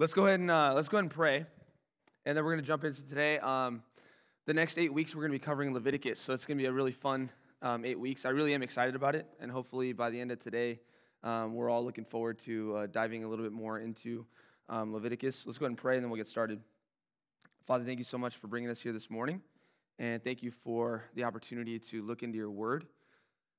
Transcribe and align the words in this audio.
let's 0.00 0.14
go 0.14 0.24
ahead 0.24 0.40
and 0.40 0.50
uh, 0.50 0.72
let's 0.74 0.88
go 0.88 0.96
ahead 0.96 1.04
and 1.04 1.10
pray, 1.10 1.44
and 2.24 2.34
then 2.34 2.42
we're 2.42 2.52
going 2.52 2.62
to 2.62 2.66
jump 2.66 2.84
into 2.84 3.02
today. 3.02 3.38
Um, 3.40 3.82
the 4.46 4.54
next 4.54 4.78
eight 4.78 4.90
weeks 4.90 5.14
we're 5.14 5.20
going 5.20 5.32
to 5.32 5.38
be 5.38 5.44
covering 5.44 5.74
Leviticus, 5.74 6.18
so 6.18 6.32
it's 6.32 6.46
going 6.46 6.56
to 6.56 6.62
be 6.62 6.66
a 6.66 6.72
really 6.72 6.90
fun 6.90 7.28
um, 7.60 7.84
eight 7.84 8.00
weeks. 8.00 8.24
I 8.24 8.30
really 8.30 8.54
am 8.54 8.62
excited 8.62 8.94
about 8.94 9.14
it, 9.14 9.26
and 9.40 9.52
hopefully 9.52 9.92
by 9.92 10.08
the 10.08 10.18
end 10.18 10.32
of 10.32 10.40
today, 10.40 10.80
um, 11.22 11.54
we're 11.54 11.68
all 11.68 11.84
looking 11.84 12.06
forward 12.06 12.38
to 12.40 12.76
uh, 12.76 12.86
diving 12.86 13.24
a 13.24 13.28
little 13.28 13.44
bit 13.44 13.52
more 13.52 13.80
into 13.80 14.24
um, 14.70 14.94
Leviticus. 14.94 15.44
Let's 15.44 15.58
go 15.58 15.66
ahead 15.66 15.72
and 15.72 15.78
pray, 15.78 15.96
and 15.96 16.02
then 16.02 16.10
we'll 16.10 16.16
get 16.16 16.28
started. 16.28 16.62
Father, 17.66 17.84
thank 17.84 17.98
you 17.98 18.04
so 18.06 18.16
much 18.16 18.36
for 18.36 18.46
bringing 18.46 18.70
us 18.70 18.80
here 18.80 18.94
this 18.94 19.10
morning, 19.10 19.42
and 19.98 20.24
thank 20.24 20.42
you 20.42 20.50
for 20.50 21.04
the 21.14 21.24
opportunity 21.24 21.78
to 21.78 22.02
look 22.02 22.22
into 22.22 22.38
your 22.38 22.50
Word. 22.50 22.86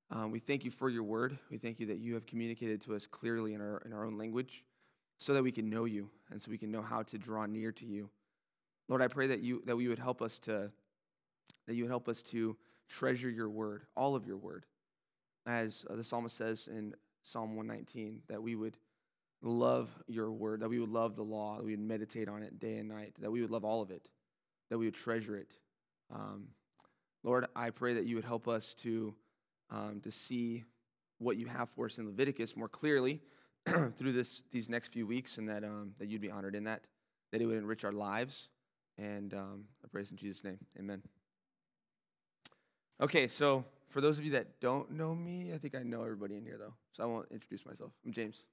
Um, 0.09 0.31
we 0.31 0.39
thank 0.39 0.65
you 0.65 0.71
for 0.71 0.89
your 0.89 1.03
Word. 1.03 1.37
We 1.51 1.59
thank 1.59 1.79
you 1.79 1.85
that 1.85 1.99
you 1.99 2.15
have 2.15 2.25
communicated 2.25 2.81
to 2.81 2.95
us 2.95 3.05
clearly 3.05 3.53
in 3.53 3.61
our 3.61 3.83
in 3.85 3.93
our 3.93 4.05
own 4.05 4.17
language 4.17 4.63
so 5.21 5.35
that 5.35 5.43
we 5.43 5.51
can 5.51 5.69
know 5.69 5.85
you 5.85 6.09
and 6.31 6.41
so 6.41 6.49
we 6.49 6.57
can 6.57 6.71
know 6.71 6.81
how 6.81 7.03
to 7.03 7.15
draw 7.15 7.45
near 7.45 7.71
to 7.71 7.85
you. 7.85 8.09
Lord, 8.89 9.03
I 9.03 9.07
pray 9.07 9.27
that 9.27 9.41
you 9.41 9.61
that 9.67 9.77
we 9.77 9.87
would 9.87 9.99
help 9.99 10.19
us 10.19 10.39
to 10.39 10.71
that 11.67 11.75
you 11.75 11.83
would 11.83 11.91
help 11.91 12.09
us 12.09 12.23
to 12.23 12.57
treasure 12.89 13.29
your 13.29 13.47
word, 13.47 13.83
all 13.95 14.15
of 14.15 14.25
your 14.25 14.37
word. 14.37 14.65
As 15.45 15.85
uh, 15.89 15.95
the 15.95 16.03
psalmist 16.03 16.35
says 16.35 16.67
in 16.67 16.95
Psalm 17.21 17.55
119, 17.55 18.21
that 18.29 18.41
we 18.41 18.55
would 18.55 18.77
love 19.43 19.89
your 20.07 20.31
word, 20.31 20.61
that 20.61 20.69
we 20.69 20.79
would 20.79 20.89
love 20.89 21.15
the 21.15 21.23
law, 21.23 21.57
that 21.57 21.65
we 21.65 21.71
would 21.71 21.79
meditate 21.79 22.27
on 22.27 22.41
it 22.41 22.59
day 22.59 22.77
and 22.77 22.89
night, 22.89 23.13
that 23.19 23.31
we 23.31 23.41
would 23.41 23.51
love 23.51 23.63
all 23.63 23.83
of 23.83 23.91
it, 23.91 24.09
that 24.71 24.79
we 24.79 24.85
would 24.85 24.95
treasure 24.95 25.37
it. 25.37 25.53
Um, 26.11 26.47
Lord, 27.23 27.45
I 27.55 27.69
pray 27.69 27.93
that 27.93 28.05
you 28.05 28.15
would 28.15 28.25
help 28.25 28.47
us 28.47 28.73
to, 28.79 29.13
um, 29.69 30.01
to 30.03 30.09
see 30.09 30.63
what 31.19 31.37
you 31.37 31.45
have 31.45 31.69
for 31.69 31.85
us 31.85 31.99
in 31.99 32.07
Leviticus 32.07 32.55
more 32.55 32.67
clearly 32.67 33.21
through 33.95 34.13
this, 34.13 34.43
these 34.51 34.69
next 34.69 34.91
few 34.91 35.05
weeks, 35.05 35.37
and 35.37 35.47
that, 35.49 35.63
um, 35.63 35.93
that 35.99 36.07
you'd 36.07 36.21
be 36.21 36.31
honored 36.31 36.55
in 36.55 36.63
that, 36.63 36.87
that 37.31 37.41
it 37.41 37.45
would 37.45 37.57
enrich 37.57 37.83
our 37.83 37.91
lives. 37.91 38.47
And 38.97 39.33
um, 39.33 39.63
I 39.83 39.87
praise 39.87 40.11
in 40.11 40.17
Jesus' 40.17 40.43
name. 40.43 40.57
Amen. 40.79 41.01
Okay, 43.01 43.27
so 43.27 43.65
for 43.89 44.01
those 44.01 44.17
of 44.17 44.25
you 44.25 44.31
that 44.31 44.59
don't 44.59 44.91
know 44.91 45.13
me, 45.13 45.51
I 45.53 45.57
think 45.57 45.75
I 45.75 45.83
know 45.83 46.01
everybody 46.01 46.37
in 46.37 46.43
here, 46.43 46.57
though, 46.57 46.73
so 46.91 47.03
I 47.03 47.05
won't 47.05 47.27
introduce 47.31 47.65
myself. 47.65 47.91
I'm 48.05 48.11
James. 48.11 48.43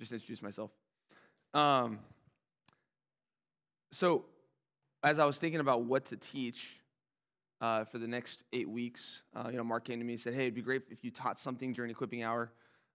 Just 0.00 0.12
introduce 0.12 0.42
myself. 0.42 0.70
Um, 1.54 1.98
so, 3.92 4.24
as 5.04 5.18
I 5.18 5.26
was 5.26 5.38
thinking 5.38 5.60
about 5.60 5.82
what 5.82 6.06
to 6.06 6.16
teach 6.16 6.80
uh, 7.60 7.84
for 7.84 7.98
the 7.98 8.08
next 8.08 8.44
eight 8.52 8.68
weeks, 8.68 9.22
uh, 9.34 9.48
you 9.50 9.56
know, 9.56 9.64
Mark 9.64 9.84
came 9.84 9.98
to 9.98 10.04
me 10.04 10.14
and 10.14 10.20
said, 10.20 10.34
"Hey, 10.34 10.42
it'd 10.42 10.54
be 10.54 10.62
great 10.62 10.82
if 10.90 11.04
you 11.04 11.10
taught 11.10 11.38
something 11.38 11.72
during 11.72 11.90
equipping 11.90 12.22
hour 12.22 12.52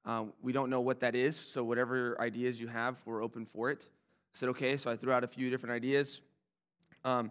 um, 0.08 0.31
we 0.41 0.53
don't 0.53 0.69
know 0.69 0.80
what 0.80 1.02
that 1.02 1.16
is, 1.16 1.36
so 1.36 1.66
whatever 1.66 2.19
ideas 2.22 2.59
you 2.59 2.67
have, 2.67 2.95
we're 3.05 3.22
open 3.22 3.45
for 3.45 3.69
it. 3.69 3.81
I 3.83 4.39
said, 4.39 4.49
okay, 4.49 4.77
so 4.77 4.89
I 4.89 4.95
threw 4.95 5.11
out 5.11 5.25
a 5.25 5.27
few 5.27 5.49
different 5.49 5.75
ideas. 5.75 6.22
Um, 7.03 7.30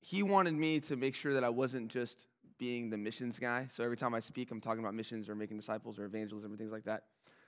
he 0.00 0.24
wanted 0.24 0.54
me 0.54 0.80
to 0.80 0.96
make 0.96 1.14
sure 1.14 1.34
that 1.34 1.44
I 1.44 1.48
wasn't 1.48 1.88
just 1.88 2.26
being 2.58 2.90
the 2.90 2.98
missions 2.98 3.38
guy. 3.38 3.68
So 3.70 3.84
every 3.84 3.96
time 3.96 4.12
I 4.12 4.18
speak, 4.18 4.50
I'm 4.50 4.60
talking 4.60 4.80
about 4.80 4.94
missions 4.94 5.28
or 5.28 5.36
making 5.36 5.56
disciples 5.56 6.00
or 6.00 6.04
evangelism 6.04 6.50
and 6.50 6.58
things 6.58 6.72
like 6.72 6.84
that. 6.84 7.04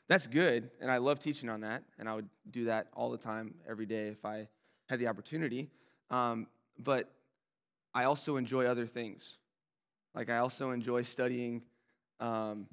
That's 0.07 0.29
good, 0.29 0.71
and 0.81 0.93
I 0.93 0.99
love 0.99 1.19
teaching 1.19 1.49
on 1.49 1.63
that, 1.63 1.83
and 1.99 2.09
I 2.09 2.15
would 2.15 2.29
do 2.49 2.67
that 2.67 2.89
all 2.95 3.11
the 3.11 3.19
time, 3.19 3.55
every 3.69 3.87
day, 3.87 4.09
if 4.09 4.25
I 4.25 4.47
had 4.89 5.01
the 5.01 5.09
opportunity. 5.09 5.71
Um, 6.11 6.47
but 6.79 7.11
I 7.93 8.05
also 8.05 8.37
enjoy 8.37 8.67
other 8.67 8.87
things. 8.87 9.39
Like 10.15 10.31
I 10.31 10.39
also 10.39 10.71
enjoy 10.71 11.03
studying 11.03 11.63
um, 12.21 12.69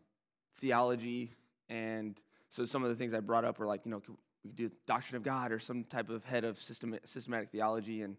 theology. 0.62 1.34
And 1.70 2.18
so 2.50 2.66
some 2.66 2.84
of 2.84 2.90
the 2.90 2.96
things 2.96 3.14
I 3.14 3.20
brought 3.20 3.44
up 3.44 3.60
were 3.60 3.66
like, 3.66 3.82
you 3.86 3.92
know, 3.92 4.02
we 4.44 4.50
could 4.50 4.56
do 4.56 4.72
doctrine 4.88 5.18
of 5.18 5.24
God 5.24 5.52
or 5.52 5.60
some 5.60 5.84
type 5.84 6.10
of 6.10 6.24
head 6.24 6.44
of 6.44 6.60
system, 6.60 6.98
systematic 7.04 7.50
theology. 7.52 8.04
And, 8.04 8.16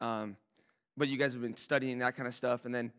um, 0.00 0.36
but 0.96 1.08
you 1.08 1.16
guys 1.16 1.32
have 1.32 1.42
been 1.42 1.56
studying 1.56 1.98
that 2.00 2.16
kind 2.16 2.26
of 2.26 2.34
stuff. 2.34 2.64
And 2.64 2.74
then 2.74 2.92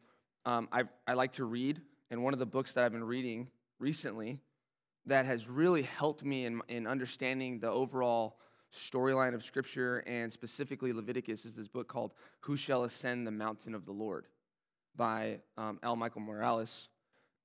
um, 0.46 0.68
I, 0.72 0.84
I 1.08 1.14
like 1.14 1.34
to 1.34 1.46
read. 1.46 1.82
And 2.10 2.24
one 2.24 2.34
of 2.34 2.40
the 2.40 2.46
books 2.46 2.74
that 2.74 2.84
I've 2.84 2.92
been 2.92 3.04
reading 3.04 3.50
recently 3.80 4.40
that 5.06 5.26
has 5.26 5.48
really 5.48 5.84
helped 5.84 6.24
me 6.24 6.46
in, 6.46 6.62
in 6.68 6.88
understanding 6.88 7.60
the 7.60 7.70
overall 7.70 8.38
storyline 8.74 9.34
of 9.34 9.44
Scripture 9.44 10.04
and 10.06 10.32
specifically 10.32 10.92
Leviticus 10.92 11.46
is 11.46 11.56
this 11.56 11.68
book 11.68 11.88
called 11.88 12.12
Who 12.42 12.58
Shall 12.58 12.84
Ascend 12.84 13.26
the 13.26 13.32
Mountain 13.32 13.74
of 13.74 13.86
the 13.86 13.92
Lord 13.92 14.26
by 14.96 15.40
um, 15.58 15.80
L. 15.84 15.96
Michael 15.96 16.22
Morales. 16.22 16.90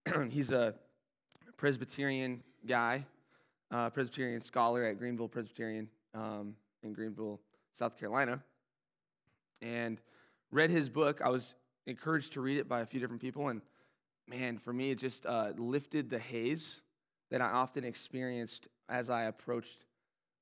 He's 0.31 0.51
a 0.51 0.75
Presbyterian 1.63 2.43
guy, 2.67 3.07
uh, 3.71 3.89
Presbyterian 3.89 4.43
scholar 4.43 4.85
at 4.85 4.99
Greenville 4.99 5.29
Presbyterian 5.29 5.89
um, 6.13 6.57
in 6.83 6.93
Greenville, 6.93 7.39
South 7.79 7.97
Carolina, 7.97 8.43
and 9.61 10.01
read 10.51 10.71
his 10.71 10.89
book. 10.89 11.21
I 11.25 11.29
was 11.29 11.55
encouraged 11.87 12.33
to 12.33 12.41
read 12.41 12.59
it 12.59 12.69
by 12.69 12.81
a 12.81 12.85
few 12.85 12.99
different 12.99 13.23
people, 13.23 13.47
and 13.47 13.63
man, 14.27 14.59
for 14.59 14.73
me, 14.73 14.91
it 14.91 14.99
just 14.99 15.25
uh, 15.25 15.53
lifted 15.57 16.11
the 16.11 16.19
haze 16.19 16.81
that 17.31 17.41
I 17.41 17.51
often 17.51 17.85
experienced 17.85 18.67
as 18.89 19.09
I 19.09 19.27
approached 19.27 19.85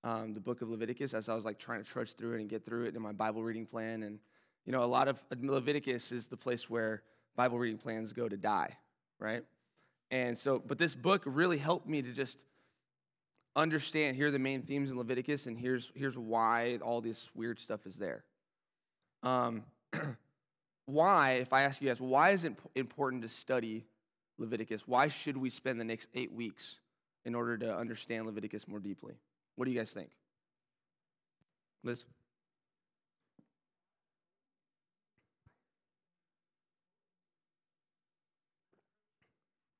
um, 0.02 0.32
the 0.32 0.40
book 0.40 0.62
of 0.62 0.70
Leviticus, 0.70 1.12
as 1.12 1.28
I 1.28 1.34
was 1.34 1.44
like 1.44 1.58
trying 1.58 1.84
to 1.84 1.86
trudge 1.86 2.14
through 2.14 2.36
it 2.36 2.40
and 2.40 2.48
get 2.48 2.64
through 2.64 2.86
it 2.86 2.96
in 2.96 3.02
my 3.02 3.12
Bible 3.12 3.42
reading 3.42 3.66
plan. 3.66 4.04
And 4.04 4.20
you 4.64 4.72
know, 4.72 4.84
a 4.84 4.86
lot 4.86 5.06
of 5.06 5.22
Leviticus 5.38 6.12
is 6.12 6.28
the 6.28 6.38
place 6.38 6.70
where 6.70 7.02
Bible 7.36 7.58
reading 7.58 7.76
plans 7.76 8.14
go 8.14 8.26
to 8.26 8.38
die, 8.38 8.74
right? 9.18 9.44
And 10.10 10.36
so, 10.36 10.58
but 10.58 10.78
this 10.78 10.94
book 10.94 11.22
really 11.24 11.58
helped 11.58 11.88
me 11.88 12.02
to 12.02 12.12
just 12.12 12.38
understand 13.54 14.16
here 14.16 14.28
are 14.28 14.30
the 14.30 14.38
main 14.38 14.62
themes 14.62 14.90
in 14.90 14.96
Leviticus, 14.96 15.46
and 15.46 15.58
here's, 15.58 15.92
here's 15.94 16.16
why 16.16 16.78
all 16.82 17.00
this 17.00 17.28
weird 17.34 17.58
stuff 17.58 17.86
is 17.86 17.96
there. 17.96 18.24
Um, 19.22 19.62
why, 20.86 21.32
if 21.32 21.52
I 21.52 21.62
ask 21.62 21.80
you 21.80 21.88
guys, 21.88 22.00
why 22.00 22.30
is 22.30 22.44
it 22.44 22.54
important 22.74 23.22
to 23.22 23.28
study 23.28 23.84
Leviticus? 24.38 24.82
Why 24.86 25.08
should 25.08 25.36
we 25.36 25.50
spend 25.50 25.80
the 25.80 25.84
next 25.84 26.08
eight 26.14 26.32
weeks 26.32 26.76
in 27.24 27.34
order 27.34 27.56
to 27.58 27.76
understand 27.76 28.26
Leviticus 28.26 28.66
more 28.66 28.80
deeply? 28.80 29.14
What 29.56 29.66
do 29.66 29.70
you 29.70 29.78
guys 29.78 29.90
think? 29.90 30.10
Liz? 31.84 32.04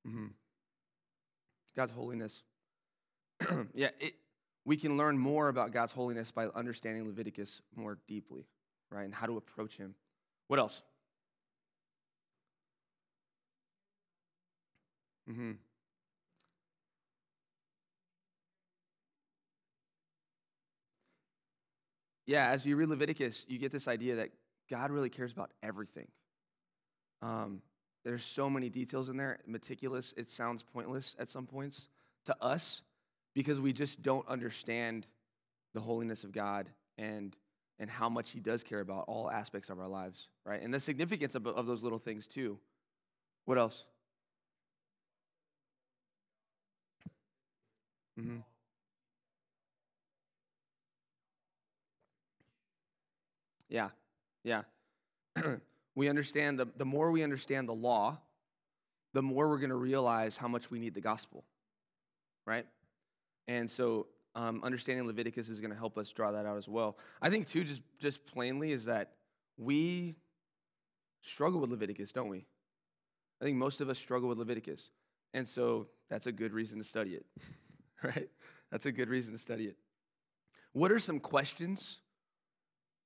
Mm-hmm. 0.07 0.27
God's 1.77 1.93
holiness. 1.93 2.43
yeah, 3.75 3.91
it, 3.99 4.15
we 4.65 4.77
can 4.77 4.97
learn 4.97 5.19
more 5.19 5.49
about 5.49 5.73
God's 5.73 5.93
holiness 5.93 6.31
by 6.31 6.47
understanding 6.47 7.07
Leviticus 7.07 7.61
more 7.75 7.99
deeply, 8.07 8.47
right? 8.91 9.05
And 9.05 9.15
how 9.15 9.27
to 9.27 9.37
approach 9.37 9.77
Him. 9.77 9.95
What 10.49 10.59
else? 10.59 10.83
Mm-hmm. 15.31 15.53
Yeah, 22.27 22.49
as 22.49 22.65
you 22.65 22.77
read 22.77 22.89
Leviticus, 22.89 23.45
you 23.49 23.59
get 23.59 23.73
this 23.73 23.89
idea 23.89 24.17
that 24.17 24.31
God 24.71 24.91
really 24.91 25.11
cares 25.11 25.33
about 25.33 25.51
everything. 25.63 26.07
Um, 27.23 27.61
there's 28.05 28.25
so 28.25 28.49
many 28.49 28.69
details 28.69 29.09
in 29.09 29.17
there, 29.17 29.39
meticulous. 29.47 30.15
It 30.17 30.31
sounds 30.31 30.63
pointless 30.63 31.15
at 31.19 31.29
some 31.29 31.47
points 31.47 31.89
to 32.27 32.37
us 32.43 32.83
because 33.35 33.61
we 33.61 33.73
just 33.73 34.03
don't 34.03 34.27
understand 34.29 35.07
the 35.75 35.81
holiness 35.81 36.25
of 36.25 36.33
God 36.33 36.69
and 36.99 37.37
and 37.79 37.89
how 37.89 38.11
much 38.11 38.31
he 38.33 38.41
does 38.41 38.63
care 38.63 38.81
about 38.81 39.05
all 39.09 39.31
aspects 39.31 39.71
of 39.71 39.81
our 39.81 39.89
lives, 39.89 40.29
right? 40.45 40.61
And 40.61 40.73
the 40.73 40.79
significance 40.81 41.35
of, 41.35 41.47
of 41.47 41.65
those 41.67 41.83
little 41.83 41.99
things 41.99 42.27
too. 42.27 42.59
What 43.47 43.57
else? 43.57 43.85
Mm-hmm. 48.21 48.41
Yeah, 53.71 53.89
yeah. 54.45 54.63
we 55.95 56.09
understand 56.09 56.59
the, 56.59 56.67
the 56.77 56.85
more 56.85 57.11
we 57.11 57.23
understand 57.23 57.69
the 57.69 57.75
law, 57.75 58.19
the 59.13 59.23
more 59.23 59.49
we're 59.49 59.59
going 59.59 59.71
to 59.71 59.77
realize 59.77 60.37
how 60.37 60.49
much 60.49 60.71
we 60.71 60.79
need 60.79 60.95
the 60.95 61.01
gospel, 61.01 61.45
right? 62.47 62.67
And 63.49 63.71
so 63.71 64.07
um, 64.35 64.61
understanding 64.63 65.07
Leviticus 65.07 65.49
is 65.49 65.61
going 65.61 65.73
to 65.73 65.77
help 65.77 65.99
us 65.99 66.11
draw 66.13 66.31
that 66.33 66.47
out 66.47 66.57
as 66.57 66.69
well. 66.69 66.97
I 67.21 67.31
think, 67.31 67.49
too, 67.49 67.65
just, 67.65 67.83
just 67.99 68.25
plainly, 68.27 68.73
is 68.73 68.85
that 68.85 69.13
we 69.57 70.17
struggle 71.23 71.61
with 71.61 71.71
Leviticus, 71.71 72.13
don't 72.13 72.29
we? 72.29 72.47
I 73.41 73.45
think 73.45 73.57
most 73.57 73.81
of 73.81 73.89
us 73.89 73.99
struggle 73.99 74.29
with 74.29 74.39
Leviticus. 74.39 74.91
And 75.35 75.47
so 75.49 75.89
that's 76.09 76.27
a 76.27 76.33
good 76.33 76.53
reason 76.53 76.79
to 76.79 76.85
study 76.85 77.15
it, 77.15 77.27
right? 78.03 78.29
That's 78.71 78.87
a 78.87 78.93
good 78.93 79.09
reason 79.09 79.33
to 79.33 79.39
study 79.39 79.65
it. 79.65 79.77
What 80.73 80.93
are 80.93 80.99
some 80.99 81.19
questions 81.19 81.99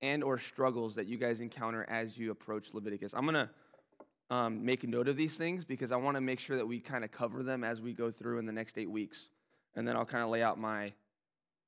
and 0.04 0.22
or 0.22 0.36
struggles 0.36 0.94
that 0.96 1.06
you 1.06 1.16
guys 1.16 1.40
encounter 1.40 1.86
as 1.88 2.18
you 2.18 2.30
approach 2.30 2.74
Leviticus. 2.74 3.14
I'm 3.14 3.24
going 3.24 3.48
to 3.48 4.34
um, 4.34 4.62
make 4.62 4.84
a 4.84 4.86
note 4.86 5.08
of 5.08 5.16
these 5.16 5.38
things 5.38 5.64
because 5.64 5.92
I 5.92 5.96
want 5.96 6.18
to 6.18 6.20
make 6.20 6.40
sure 6.40 6.58
that 6.58 6.66
we 6.66 6.78
kind 6.78 7.04
of 7.04 7.10
cover 7.10 7.42
them 7.42 7.64
as 7.64 7.80
we 7.80 7.94
go 7.94 8.10
through 8.10 8.38
in 8.38 8.44
the 8.44 8.52
next 8.52 8.76
eight 8.76 8.90
weeks. 8.90 9.28
And 9.74 9.88
then 9.88 9.96
I'll 9.96 10.04
kind 10.04 10.22
of 10.22 10.28
lay 10.28 10.42
out 10.42 10.58
my, 10.60 10.92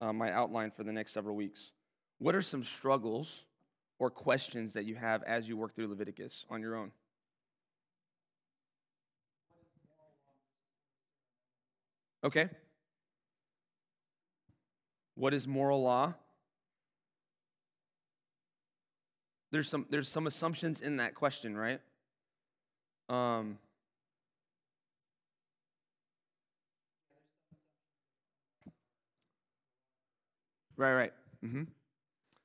uh, 0.02 0.12
my 0.12 0.30
outline 0.32 0.70
for 0.70 0.84
the 0.84 0.92
next 0.92 1.12
several 1.12 1.34
weeks. 1.34 1.70
What 2.18 2.34
are 2.34 2.42
some 2.42 2.62
struggles 2.62 3.44
or 3.98 4.10
questions 4.10 4.74
that 4.74 4.84
you 4.84 4.96
have 4.96 5.22
as 5.22 5.48
you 5.48 5.56
work 5.56 5.74
through 5.74 5.88
Leviticus 5.88 6.44
on 6.50 6.60
your 6.60 6.76
own? 6.76 6.92
Okay. 12.22 12.50
What 15.14 15.32
is 15.32 15.48
moral 15.48 15.82
law? 15.82 16.12
There's 19.56 19.70
some 19.70 19.86
there's 19.88 20.06
some 20.06 20.26
assumptions 20.26 20.82
in 20.82 20.98
that 20.98 21.14
question, 21.14 21.56
right? 21.56 21.80
Um, 23.08 23.56
right, 30.76 30.92
right. 30.92 31.12
Mm-hmm. 31.42 31.62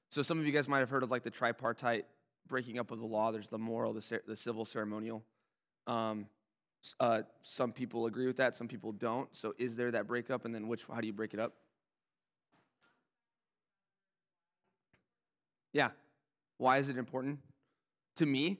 So 0.09 0.21
some 0.21 0.39
of 0.39 0.45
you 0.45 0.53
guys 0.53 0.69
might 0.69 0.79
have 0.79 0.89
heard 0.89 1.03
of 1.03 1.11
like 1.11 1.23
the 1.23 1.29
tripartite 1.29 2.05
breaking 2.47 2.79
up 2.79 2.91
of 2.91 2.99
the 2.99 3.05
law. 3.05 3.33
There's 3.33 3.49
the 3.49 3.57
moral, 3.57 3.91
the, 3.91 4.21
the 4.25 4.37
civil, 4.37 4.63
ceremonial. 4.63 5.21
Um, 5.87 6.27
uh, 6.97 7.23
some 7.43 7.73
people 7.73 8.05
agree 8.05 8.27
with 8.27 8.37
that, 8.37 8.55
some 8.55 8.69
people 8.69 8.93
don't. 8.93 9.27
So 9.33 9.53
is 9.59 9.75
there 9.75 9.91
that 9.91 10.07
breakup, 10.07 10.45
and 10.45 10.55
then 10.55 10.69
which? 10.69 10.85
How 10.89 11.01
do 11.01 11.07
you 11.07 11.13
break 11.13 11.33
it 11.33 11.41
up? 11.41 11.55
Yeah. 15.73 15.89
Why 16.61 16.77
is 16.77 16.89
it 16.89 16.97
important 16.99 17.39
to 18.17 18.25
me? 18.27 18.59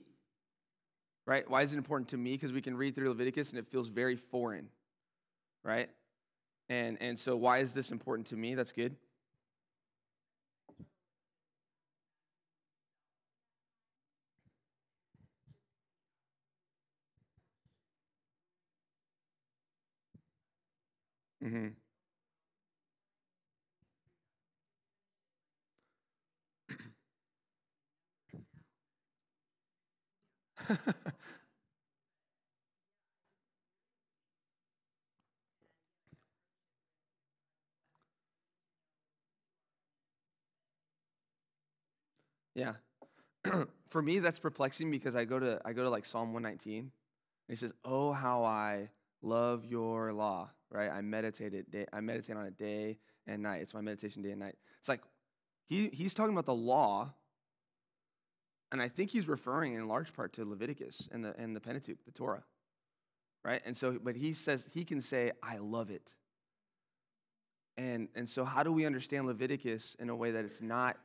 Right? 1.24 1.48
Why 1.48 1.62
is 1.62 1.72
it 1.72 1.76
important 1.76 2.08
to 2.08 2.16
me? 2.16 2.32
Because 2.32 2.50
we 2.50 2.60
can 2.60 2.76
read 2.76 2.96
through 2.96 3.08
Leviticus 3.10 3.50
and 3.50 3.60
it 3.60 3.68
feels 3.68 3.86
very 3.86 4.16
foreign, 4.16 4.70
right? 5.62 5.88
And 6.68 6.98
and 7.00 7.16
so 7.16 7.36
why 7.36 7.58
is 7.58 7.74
this 7.74 7.92
important 7.92 8.26
to 8.28 8.36
me? 8.36 8.56
That's 8.56 8.72
good. 8.72 8.96
Mm-hmm. 21.44 21.68
yeah. 42.54 42.74
For 43.90 44.02
me, 44.02 44.18
that's 44.18 44.38
perplexing 44.38 44.90
because 44.90 45.16
I 45.16 45.24
go 45.24 45.38
to 45.38 45.60
I 45.64 45.72
go 45.72 45.82
to 45.82 45.90
like 45.90 46.06
Psalm 46.06 46.32
119, 46.32 46.78
and 46.80 46.90
he 47.48 47.56
says, 47.56 47.72
"Oh, 47.84 48.12
how 48.12 48.44
I 48.44 48.90
love 49.22 49.64
your 49.64 50.12
law." 50.12 50.50
Right? 50.70 50.90
I 50.90 51.00
meditate 51.02 51.54
it. 51.54 51.70
Day, 51.70 51.86
I 51.92 52.00
meditate 52.00 52.36
on 52.36 52.46
it 52.46 52.58
day 52.58 52.98
and 53.26 53.42
night. 53.42 53.62
It's 53.62 53.74
my 53.74 53.80
meditation 53.80 54.22
day 54.22 54.30
and 54.30 54.40
night. 54.40 54.56
It's 54.80 54.88
like 54.88 55.00
he 55.68 55.88
he's 55.92 56.14
talking 56.14 56.34
about 56.34 56.46
the 56.46 56.54
law 56.54 57.12
and 58.72 58.80
I 58.80 58.88
think 58.88 59.10
he's 59.10 59.28
referring 59.28 59.74
in 59.74 59.86
large 59.86 60.14
part 60.14 60.32
to 60.34 60.44
Leviticus 60.44 61.06
and 61.12 61.22
the, 61.22 61.38
and 61.38 61.54
the 61.54 61.60
Pentateuch, 61.60 62.02
the 62.06 62.10
Torah. 62.10 62.42
Right? 63.44 63.60
And 63.66 63.76
so, 63.76 63.98
but 64.02 64.16
he 64.16 64.32
says, 64.32 64.66
he 64.72 64.84
can 64.84 65.00
say, 65.00 65.32
I 65.42 65.58
love 65.58 65.90
it. 65.90 66.14
And, 67.76 68.08
and 68.14 68.28
so, 68.28 68.44
how 68.44 68.62
do 68.62 68.72
we 68.72 68.86
understand 68.86 69.26
Leviticus 69.26 69.96
in 69.98 70.08
a 70.08 70.16
way 70.16 70.30
that 70.30 70.44
it's 70.44 70.62
not, 70.62 70.96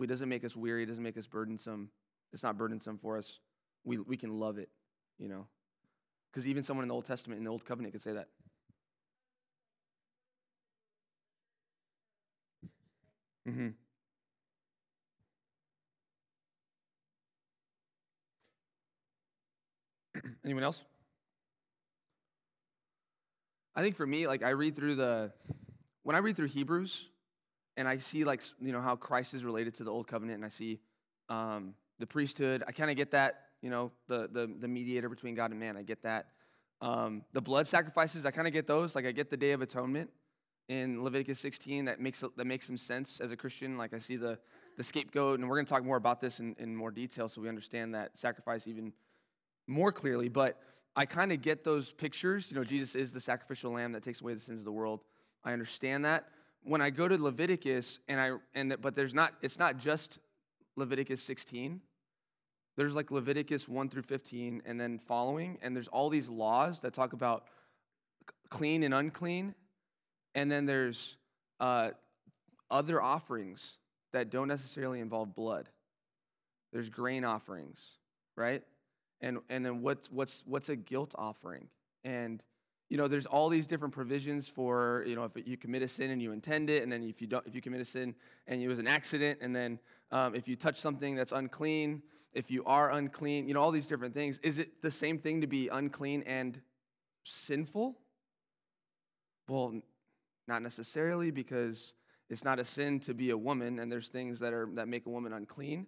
it 0.00 0.06
doesn't 0.06 0.28
make 0.28 0.44
us 0.44 0.56
weary, 0.56 0.82
it 0.82 0.86
doesn't 0.86 1.02
make 1.02 1.16
us 1.16 1.26
burdensome, 1.26 1.90
it's 2.32 2.42
not 2.42 2.58
burdensome 2.58 2.98
for 2.98 3.16
us. 3.16 3.38
We, 3.84 3.98
we 3.98 4.16
can 4.16 4.40
love 4.40 4.58
it, 4.58 4.70
you 5.18 5.28
know? 5.28 5.46
Because 6.32 6.48
even 6.48 6.62
someone 6.62 6.82
in 6.82 6.88
the 6.88 6.94
Old 6.94 7.04
Testament, 7.04 7.38
in 7.38 7.44
the 7.44 7.50
Old 7.50 7.64
Covenant, 7.64 7.92
could 7.92 8.02
say 8.02 8.14
that. 8.14 8.28
Mm-hmm. 13.48 13.68
Anyone 20.44 20.64
else? 20.64 20.82
I 23.76 23.82
think 23.82 23.96
for 23.96 24.06
me, 24.06 24.26
like 24.26 24.42
I 24.42 24.50
read 24.50 24.76
through 24.76 24.94
the, 24.96 25.32
when 26.02 26.14
I 26.14 26.20
read 26.20 26.36
through 26.36 26.48
Hebrews, 26.48 27.08
and 27.76 27.88
I 27.88 27.98
see 27.98 28.24
like 28.24 28.42
you 28.60 28.72
know 28.72 28.80
how 28.80 28.96
Christ 28.96 29.34
is 29.34 29.44
related 29.44 29.74
to 29.76 29.84
the 29.84 29.90
old 29.90 30.06
covenant, 30.06 30.36
and 30.36 30.44
I 30.44 30.48
see 30.48 30.80
um, 31.28 31.74
the 31.98 32.06
priesthood. 32.06 32.62
I 32.66 32.72
kind 32.72 32.90
of 32.90 32.96
get 32.96 33.10
that, 33.12 33.46
you 33.62 33.70
know, 33.70 33.90
the, 34.06 34.28
the 34.30 34.52
the 34.60 34.68
mediator 34.68 35.08
between 35.08 35.34
God 35.34 35.50
and 35.50 35.58
man. 35.58 35.76
I 35.76 35.82
get 35.82 36.02
that. 36.02 36.26
Um, 36.80 37.22
the 37.32 37.40
blood 37.40 37.66
sacrifices, 37.66 38.26
I 38.26 38.30
kind 38.30 38.46
of 38.46 38.52
get 38.52 38.66
those. 38.66 38.94
Like 38.94 39.06
I 39.06 39.12
get 39.12 39.30
the 39.30 39.36
Day 39.36 39.52
of 39.52 39.62
Atonement 39.62 40.10
in 40.68 41.02
Leviticus 41.02 41.40
16. 41.40 41.86
That 41.86 42.00
makes 42.00 42.22
that 42.36 42.46
makes 42.46 42.66
some 42.66 42.76
sense 42.76 43.20
as 43.20 43.32
a 43.32 43.36
Christian. 43.36 43.76
Like 43.76 43.92
I 43.92 43.98
see 43.98 44.16
the 44.16 44.38
the 44.76 44.84
scapegoat, 44.84 45.40
and 45.40 45.48
we're 45.48 45.56
going 45.56 45.66
to 45.66 45.70
talk 45.70 45.84
more 45.84 45.96
about 45.96 46.20
this 46.20 46.40
in, 46.40 46.54
in 46.58 46.74
more 46.74 46.90
detail, 46.90 47.28
so 47.28 47.40
we 47.40 47.48
understand 47.48 47.94
that 47.94 48.16
sacrifice 48.18 48.66
even 48.66 48.92
more 49.66 49.92
clearly, 49.92 50.28
but 50.28 50.60
I 50.96 51.06
kind 51.06 51.32
of 51.32 51.42
get 51.42 51.64
those 51.64 51.92
pictures. 51.92 52.50
You 52.50 52.56
know, 52.56 52.64
Jesus 52.64 52.94
is 52.94 53.12
the 53.12 53.20
sacrificial 53.20 53.72
lamb 53.72 53.92
that 53.92 54.02
takes 54.02 54.20
away 54.20 54.34
the 54.34 54.40
sins 54.40 54.60
of 54.60 54.64
the 54.64 54.72
world. 54.72 55.00
I 55.44 55.52
understand 55.52 56.04
that. 56.04 56.28
When 56.62 56.80
I 56.80 56.90
go 56.90 57.08
to 57.08 57.22
Leviticus 57.22 57.98
and 58.08 58.20
I 58.20 58.32
and 58.54 58.76
but 58.80 58.94
there's 58.94 59.14
not 59.14 59.34
it's 59.42 59.58
not 59.58 59.78
just 59.78 60.18
Leviticus 60.76 61.22
16. 61.22 61.80
There's 62.76 62.94
like 62.94 63.10
Leviticus 63.10 63.68
1 63.68 63.88
through 63.88 64.02
15 64.02 64.62
and 64.66 64.80
then 64.80 64.98
following 64.98 65.58
and 65.62 65.76
there's 65.76 65.88
all 65.88 66.08
these 66.08 66.28
laws 66.28 66.80
that 66.80 66.92
talk 66.94 67.12
about 67.12 67.44
clean 68.48 68.82
and 68.82 68.94
unclean. 68.94 69.54
And 70.34 70.50
then 70.50 70.66
there's 70.66 71.16
uh, 71.60 71.90
other 72.70 73.00
offerings 73.00 73.76
that 74.12 74.30
don't 74.30 74.48
necessarily 74.48 75.00
involve 75.00 75.34
blood. 75.34 75.68
There's 76.72 76.88
grain 76.88 77.24
offerings, 77.24 77.80
right? 78.36 78.62
And 79.20 79.38
and 79.48 79.64
then 79.64 79.82
what's 79.82 80.10
what's 80.10 80.42
what's 80.46 80.68
a 80.68 80.76
guilt 80.76 81.14
offering? 81.16 81.68
And 82.04 82.42
you 82.88 82.98
know 82.98 83.08
there's 83.08 83.26
all 83.26 83.48
these 83.48 83.66
different 83.66 83.94
provisions 83.94 84.48
for 84.48 85.04
you 85.06 85.16
know 85.16 85.24
if 85.24 85.32
you 85.48 85.56
commit 85.56 85.82
a 85.82 85.88
sin 85.88 86.10
and 86.10 86.22
you 86.22 86.32
intend 86.32 86.70
it 86.70 86.82
and 86.82 86.92
then 86.92 87.02
if 87.02 87.20
you 87.20 87.26
don't 87.26 87.46
if 87.46 87.54
you 87.54 87.60
commit 87.60 87.80
a 87.80 87.84
sin 87.84 88.14
and 88.46 88.62
it 88.62 88.68
was 88.68 88.78
an 88.78 88.86
accident 88.86 89.38
and 89.42 89.54
then 89.54 89.78
um, 90.12 90.34
if 90.34 90.46
you 90.46 90.56
touch 90.56 90.76
something 90.76 91.14
that's 91.14 91.32
unclean 91.32 92.02
if 92.34 92.50
you 92.50 92.64
are 92.64 92.92
unclean 92.92 93.48
you 93.48 93.54
know 93.54 93.60
all 93.60 93.70
these 93.70 93.86
different 93.86 94.14
things 94.14 94.38
is 94.42 94.58
it 94.58 94.82
the 94.82 94.90
same 94.90 95.18
thing 95.18 95.40
to 95.40 95.46
be 95.46 95.68
unclean 95.68 96.22
and 96.26 96.60
sinful? 97.24 97.96
Well 99.48 99.80
not 100.46 100.62
necessarily 100.62 101.30
because 101.30 101.94
it's 102.28 102.44
not 102.44 102.58
a 102.58 102.64
sin 102.64 103.00
to 103.00 103.14
be 103.14 103.30
a 103.30 103.36
woman 103.36 103.78
and 103.78 103.90
there's 103.90 104.08
things 104.08 104.38
that 104.40 104.52
are 104.52 104.68
that 104.74 104.88
make 104.88 105.06
a 105.06 105.10
woman 105.10 105.32
unclean. 105.32 105.86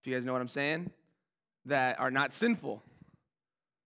If 0.00 0.06
you 0.06 0.14
guys 0.14 0.24
know 0.24 0.32
what 0.32 0.42
i'm 0.42 0.46
saying 0.48 0.90
that 1.66 2.00
are 2.00 2.10
not 2.10 2.32
sinful, 2.32 2.82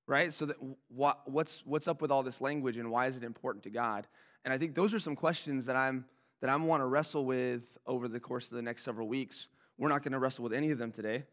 right? 0.07 0.33
So 0.33 0.47
that 0.47 0.57
what, 0.89 1.21
what's 1.27 1.63
what's 1.65 1.89
up 1.89 2.01
with 2.01 2.11
all 2.11 2.23
this 2.23 2.41
language 2.41 2.77
and 2.77 2.91
why 2.91 3.07
is 3.07 3.17
it 3.17 3.25
important 3.25 3.65
to 3.65 3.71
God? 3.71 4.07
And 4.45 4.55
I 4.55 4.59
think 4.59 4.75
those 4.75 4.95
are 4.95 4.99
some 4.99 5.17
questions 5.17 5.67
that 5.67 5.77
I'm 5.77 6.05
that 6.41 6.49
I 6.49 6.57
want 6.57 6.81
to 6.81 6.87
wrestle 6.87 7.25
with 7.25 7.63
over 7.87 8.09
the 8.09 8.21
course 8.21 8.47
of 8.47 8.53
the 8.53 8.63
next 8.63 8.85
several 8.85 9.09
weeks. 9.09 9.49
We're 9.77 9.89
not 9.89 10.03
going 10.03 10.13
to 10.13 10.19
wrestle 10.19 10.45
with 10.45 10.53
any 10.53 10.71
of 10.71 10.79
them 10.79 10.93
today. 10.93 11.25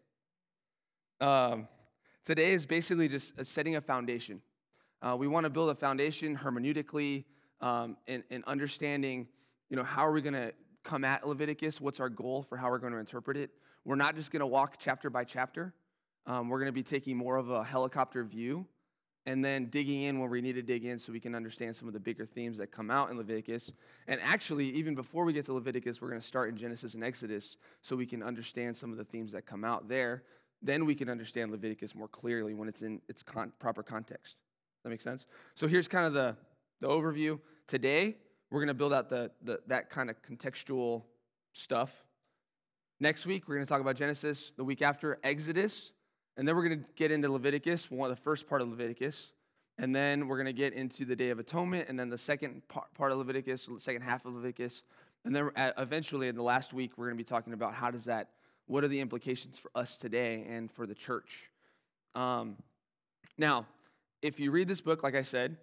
Um, 1.19 1.67
today 2.25 2.51
is 2.51 2.65
basically 2.65 3.07
just 3.07 3.33
setting 3.45 3.75
a 3.75 3.81
foundation. 3.81 4.41
Uh, 5.01 5.15
we 5.17 5.27
want 5.27 5.43
to 5.45 5.49
build 5.49 5.69
a 5.69 5.75
foundation 5.75 6.37
hermeneutically 6.37 7.25
um, 7.61 7.97
in 8.07 8.43
understanding, 8.45 9.27
you 9.69 9.77
know, 9.77 9.83
how 9.83 10.05
are 10.05 10.11
we 10.11 10.21
going 10.21 10.33
to 10.33 10.53
come 10.83 11.03
at 11.03 11.27
Leviticus? 11.27 11.81
What's 11.81 11.99
our 11.99 12.09
goal 12.09 12.43
for 12.43 12.57
how 12.57 12.69
we're 12.69 12.77
going 12.79 12.93
to 12.93 12.99
interpret 12.99 13.37
it? 13.37 13.51
We're 13.85 13.95
not 13.95 14.15
just 14.15 14.31
going 14.31 14.41
to 14.41 14.47
walk 14.47 14.75
chapter 14.79 15.09
by 15.09 15.23
chapter. 15.23 15.73
Um, 16.27 16.49
we're 16.49 16.59
going 16.59 16.67
to 16.67 16.73
be 16.73 16.83
taking 16.83 17.15
more 17.15 17.37
of 17.37 17.49
a 17.49 17.63
helicopter 17.63 18.23
view 18.23 18.65
and 19.25 19.43
then 19.43 19.65
digging 19.65 20.03
in 20.03 20.19
where 20.19 20.29
we 20.29 20.41
need 20.41 20.53
to 20.53 20.61
dig 20.61 20.85
in 20.85 20.99
so 20.99 21.11
we 21.11 21.19
can 21.21 21.33
understand 21.33 21.75
some 21.75 21.87
of 21.87 21.93
the 21.93 21.99
bigger 21.99 22.25
themes 22.25 22.57
that 22.57 22.67
come 22.71 22.91
out 22.91 23.09
in 23.09 23.17
Leviticus. 23.17 23.71
And 24.07 24.19
actually, 24.21 24.69
even 24.71 24.93
before 24.93 25.25
we 25.25 25.33
get 25.33 25.45
to 25.45 25.53
Leviticus, 25.53 26.01
we're 26.01 26.09
going 26.09 26.21
to 26.21 26.27
start 26.27 26.49
in 26.49 26.57
Genesis 26.57 26.93
and 26.93 27.03
Exodus 27.03 27.57
so 27.81 27.95
we 27.95 28.05
can 28.05 28.21
understand 28.21 28.75
some 28.75 28.91
of 28.91 28.97
the 28.97 29.05
themes 29.05 29.31
that 29.31 29.45
come 29.45 29.63
out 29.63 29.87
there. 29.87 30.23
Then 30.61 30.85
we 30.85 30.95
can 30.95 31.09
understand 31.09 31.51
Leviticus 31.51 31.95
more 31.95 32.07
clearly 32.07 32.53
when 32.53 32.67
it's 32.67 32.81
in 32.81 33.01
its 33.07 33.23
con- 33.23 33.53
proper 33.59 33.83
context. 33.83 34.35
That 34.83 34.89
makes 34.89 35.03
sense? 35.03 35.25
So 35.55 35.67
here's 35.67 35.87
kind 35.87 36.05
of 36.05 36.13
the, 36.13 36.35
the 36.81 36.87
overview. 36.87 37.39
Today, 37.67 38.15
we're 38.49 38.59
going 38.59 38.67
to 38.69 38.73
build 38.73 38.93
out 38.93 39.09
the, 39.09 39.31
the, 39.43 39.59
that 39.67 39.89
kind 39.89 40.09
of 40.09 40.15
contextual 40.21 41.03
stuff. 41.53 42.03
Next 42.99 43.25
week, 43.25 43.47
we're 43.47 43.55
going 43.55 43.65
to 43.65 43.69
talk 43.69 43.81
about 43.81 43.95
Genesis. 43.95 44.51
The 44.57 44.63
week 44.63 44.81
after, 44.81 45.19
Exodus. 45.23 45.91
And 46.37 46.47
then 46.47 46.55
we're 46.55 46.67
going 46.67 46.79
to 46.79 46.85
get 46.95 47.11
into 47.11 47.31
Leviticus, 47.31 47.89
one 47.89 48.09
the 48.09 48.15
first 48.15 48.47
part 48.47 48.61
of 48.61 48.69
Leviticus. 48.69 49.31
And 49.79 49.95
then 49.95 50.27
we're 50.27 50.37
going 50.37 50.45
to 50.45 50.53
get 50.53 50.73
into 50.73 51.03
the 51.03 51.15
Day 51.15 51.29
of 51.29 51.39
Atonement, 51.39 51.89
and 51.89 51.99
then 51.99 52.09
the 52.09 52.17
second 52.17 52.61
part, 52.67 53.11
of 53.11 53.17
Leviticus, 53.17 53.65
the 53.65 53.79
second 53.79 54.01
half 54.01 54.25
of 54.25 54.33
Leviticus. 54.33 54.83
And 55.25 55.35
then 55.35 55.51
eventually, 55.77 56.27
in 56.27 56.35
the 56.35 56.43
last 56.43 56.73
week, 56.73 56.93
we're 56.95 57.05
going 57.05 57.17
to 57.17 57.23
be 57.23 57.27
talking 57.27 57.53
about 57.53 57.73
how 57.73 57.91
does 57.91 58.05
that, 58.05 58.29
what 58.65 58.83
are 58.83 58.87
the 58.87 58.99
implications 58.99 59.57
for 59.57 59.71
us 59.75 59.97
today 59.97 60.45
and 60.47 60.71
for 60.71 60.87
the 60.87 60.95
church. 60.95 61.49
Um, 62.15 62.57
now, 63.37 63.67
if 64.21 64.39
you 64.39 64.49
read 64.49 64.67
this 64.67 64.81
book, 64.81 65.03
like 65.03 65.15
I 65.15 65.21
said, 65.21 65.57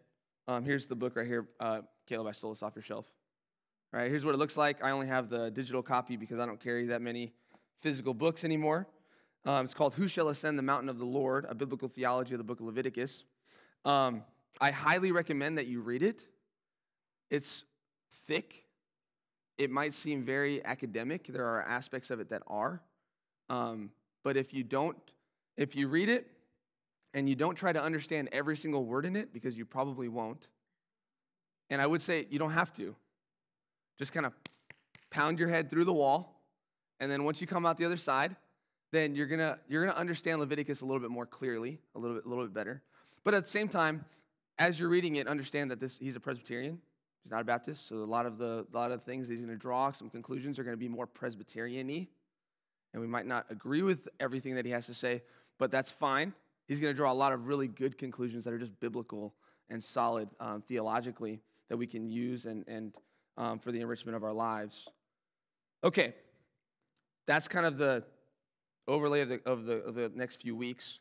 um, 0.47 0.65
here's 0.65 0.87
the 0.87 0.95
book 0.95 1.17
right 1.17 1.27
here. 1.27 1.49
Uh, 1.59 1.81
Caleb, 2.07 2.29
I 2.29 2.33
stole 2.33 2.51
this 2.51 2.63
off 2.63 2.77
your 2.77 2.83
shelf. 2.83 3.07
All 3.93 4.01
right, 4.01 4.11
here's 4.11 4.25
what 4.25 4.35
it 4.35 4.39
looks 4.39 4.57
like. 4.57 4.83
I 4.83 4.91
only 4.91 5.07
have 5.07 5.29
the 5.29 5.51
digital 5.51 5.83
copy 5.83 6.17
because 6.17 6.39
I 6.39 6.47
don't 6.47 6.61
carry 6.61 6.87
that 6.87 7.01
many 7.01 7.33
physical 7.81 8.15
books 8.15 8.45
anymore. 8.45 8.87
Um, 9.47 9.67
it's 9.67 9.75
called 9.75 9.95
Who 9.95 10.09
Shall 10.09 10.29
Ascend 10.31 10.59
the 10.59 10.63
Mountain 10.63 10.89
of 10.89 10.99
the 10.99 11.05
Lord, 11.05 11.45
a 11.49 11.55
biblical 11.55 11.89
theology 11.89 12.33
of 12.33 12.39
the 12.39 12.45
book 12.45 12.61
of 12.61 12.67
Leviticus. 12.67 13.25
Um, 13.85 14.23
I 14.59 14.71
highly 14.71 15.13
recommend 15.13 15.59
that 15.59 15.67
you 15.67 15.83
read 15.83 16.03
it. 16.03 16.27
It's 17.31 17.65
thick. 18.27 18.65
It 19.59 19.71
might 19.71 19.93
seem 19.93 20.25
very 20.25 20.65
academic. 20.65 21.27
There 21.27 21.45
are 21.45 21.63
aspects 21.63 22.11
of 22.11 22.21
it 22.21 22.31
that 22.31 22.43
are. 22.47 22.81
Um, 23.51 23.91
but 24.23 24.39
if 24.39 24.55
you 24.55 24.65
don't, 24.65 24.97
if 25.59 25.77
you 25.77 25.89
read 25.89 26.09
it 26.09 26.27
and 27.13 27.29
you 27.29 27.35
don't 27.35 27.55
try 27.55 27.73
to 27.73 27.83
understand 27.83 28.31
every 28.33 28.57
single 28.57 28.87
word 28.87 29.05
in 29.05 29.15
it, 29.15 29.33
because 29.33 29.59
you 29.59 29.67
probably 29.67 30.09
won't, 30.09 30.49
and 31.69 31.83
I 31.83 31.87
would 31.87 32.01
say 32.01 32.27
you 32.31 32.39
don't 32.39 32.53
have 32.53 32.73
to, 32.75 32.97
just 33.99 34.13
kind 34.13 34.25
of 34.25 34.33
pound 35.11 35.39
your 35.39 35.49
head 35.49 35.69
through 35.69 35.85
the 35.85 35.93
wall, 35.93 36.41
and 36.99 37.11
then 37.11 37.25
once 37.25 37.43
you 37.43 37.47
come 37.47 37.67
out 37.67 37.77
the 37.77 37.85
other 37.85 37.99
side, 37.99 38.35
then 38.95 39.15
you're 39.15 39.27
gonna 39.27 39.59
you're 39.69 39.85
gonna 39.85 39.99
understand 39.99 40.41
Leviticus 40.41 40.81
a 40.81 40.85
little 40.85 41.01
bit 41.01 41.11
more 41.11 41.27
clearly, 41.27 41.79
a 41.95 41.99
little 41.99 42.17
bit 42.17 42.25
a 42.25 42.29
little 42.29 42.45
bit 42.45 42.55
better. 42.55 42.83
But 43.25 43.35
at 43.35 43.45
the 43.45 43.51
same 43.51 43.69
time, 43.69 44.05
as 44.59 44.79
you're 44.79 44.89
reading 44.89 45.17
it, 45.17 45.27
understand 45.27 45.71
that 45.71 45.81
this 45.81 45.99
he's 45.99 46.17
a 46.17 46.21
Presbyterian. 46.21 46.81
He's 47.23 47.31
not 47.31 47.41
a 47.41 47.45
Baptist, 47.45 47.89
so 47.89 47.97
a 47.97 48.05
lot 48.05 48.27
of 48.27 48.37
the 48.37 48.67
a 48.73 48.77
lot 48.77 48.93
of 48.93 49.03
things 49.03 49.29
he's 49.29 49.41
to 49.41 49.57
draw 49.57 49.91
some 49.91 50.11
conclusions 50.11 50.59
are 50.59 50.65
to 50.75 50.77
be 50.77 50.89
more 50.89 51.07
Presbyterian-y, 51.07 52.07
and 52.93 53.01
we 53.01 53.09
might 53.09 53.27
not 53.27 53.47
agree 53.51 53.83
with 53.83 54.09
everything 54.21 54.55
that 54.57 54.67
he 54.67 54.71
has 54.73 54.87
to 54.87 54.95
say, 54.95 55.23
but 55.59 55.71
that's 55.71 55.91
fine. 55.91 56.35
He's 56.69 56.81
to 56.93 56.97
draw 56.97 57.13
a 57.13 57.15
lot 57.15 57.33
of 57.33 57.47
really 57.47 57.67
good 57.67 57.97
conclusions 57.97 58.45
that 58.45 58.53
are 58.53 58.59
just 58.59 58.79
biblical 58.79 59.35
and 59.71 59.83
solid 59.83 60.29
um, 60.39 60.63
theologically 60.63 61.41
that 61.69 61.77
we 61.77 61.87
can 61.87 62.11
use 62.11 62.45
and 62.45 62.65
and 62.69 62.95
um, 63.39 63.59
for 63.59 63.73
the 63.73 63.81
enrichment 63.81 64.17
of 64.17 64.23
our 64.23 64.33
lives. 64.33 64.87
Okay, 65.83 66.15
that's 67.27 67.49
kind 67.49 67.65
of 67.65 67.79
the 67.79 68.05
overlay 68.87 69.21
of 69.21 69.29
the 69.29 69.41
of 69.47 69.65
the, 69.65 69.77
of 69.85 69.95
the 69.95 70.11
next 70.15 70.41
few 70.41 70.57
weeks. 70.57 70.99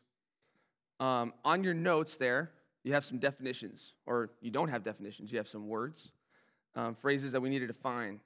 Um, 1.00 1.32
on 1.44 1.64
your 1.64 1.74
notes 1.74 2.16
there, 2.16 2.52
you 2.84 2.92
have 2.92 3.04
some 3.04 3.18
definitions, 3.18 3.94
or 4.06 4.30
you 4.40 4.50
don't 4.50 4.68
have 4.68 4.82
definitions, 4.84 5.32
you 5.32 5.38
have 5.38 5.48
some 5.48 5.68
words, 5.68 6.10
um, 6.76 6.94
phrases 6.94 7.32
that 7.32 7.40
we 7.40 7.48
need 7.48 7.60
to 7.60 7.66
define. 7.66 8.20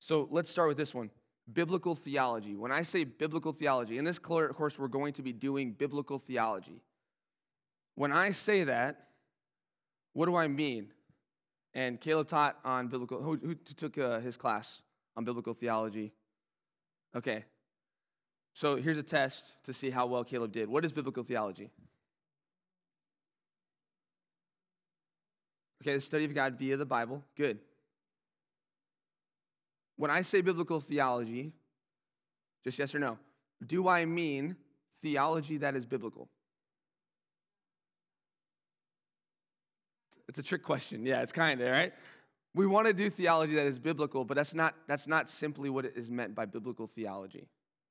So 0.00 0.28
let's 0.30 0.50
start 0.50 0.68
with 0.68 0.76
this 0.76 0.94
one 0.94 1.10
biblical 1.52 1.94
theology. 1.94 2.56
When 2.56 2.72
I 2.72 2.82
say 2.82 3.04
biblical 3.04 3.52
theology, 3.52 3.98
in 3.98 4.04
this 4.04 4.18
course, 4.18 4.78
we're 4.78 4.88
going 4.88 5.12
to 5.14 5.22
be 5.22 5.32
doing 5.32 5.72
biblical 5.72 6.18
theology. 6.18 6.82
When 7.94 8.12
I 8.12 8.30
say 8.32 8.64
that, 8.64 9.08
what 10.12 10.26
do 10.26 10.36
I 10.36 10.46
mean? 10.46 10.88
And 11.74 12.00
Caleb 12.00 12.28
taught 12.28 12.58
on 12.64 12.88
biblical, 12.88 13.22
who, 13.22 13.36
who 13.36 13.54
took 13.54 13.98
uh, 13.98 14.20
his 14.20 14.36
class 14.36 14.82
on 15.16 15.24
biblical 15.24 15.54
theology? 15.54 16.12
Okay, 17.16 17.44
so 18.58 18.74
here's 18.74 18.98
a 18.98 19.04
test 19.04 19.62
to 19.66 19.72
see 19.72 19.88
how 19.88 20.06
well 20.06 20.24
Caleb 20.24 20.50
did. 20.50 20.68
What 20.68 20.84
is 20.84 20.90
biblical 20.90 21.22
theology? 21.22 21.70
Okay, 25.80 25.94
the 25.94 26.00
study 26.00 26.24
of 26.24 26.34
God 26.34 26.58
via 26.58 26.76
the 26.76 26.84
Bible. 26.84 27.22
Good. 27.36 27.60
When 29.94 30.10
I 30.10 30.22
say 30.22 30.40
biblical 30.40 30.80
theology, 30.80 31.52
just 32.64 32.80
yes 32.80 32.92
or 32.96 32.98
no, 32.98 33.16
do 33.64 33.86
I 33.86 34.04
mean 34.06 34.56
theology 35.02 35.58
that 35.58 35.76
is 35.76 35.86
biblical? 35.86 36.28
It's 40.28 40.40
a 40.40 40.42
trick 40.42 40.64
question. 40.64 41.06
Yeah, 41.06 41.22
it's 41.22 41.30
kind 41.30 41.60
of, 41.60 41.70
right? 41.70 41.92
We 42.56 42.66
want 42.66 42.88
to 42.88 42.92
do 42.92 43.08
theology 43.08 43.54
that 43.54 43.66
is 43.66 43.78
biblical, 43.78 44.24
but 44.24 44.34
that's 44.34 44.52
not, 44.52 44.74
that's 44.88 45.06
not 45.06 45.30
simply 45.30 45.70
what 45.70 45.84
is 45.84 46.10
meant 46.10 46.34
by 46.34 46.44
biblical 46.44 46.88
theology, 46.88 47.46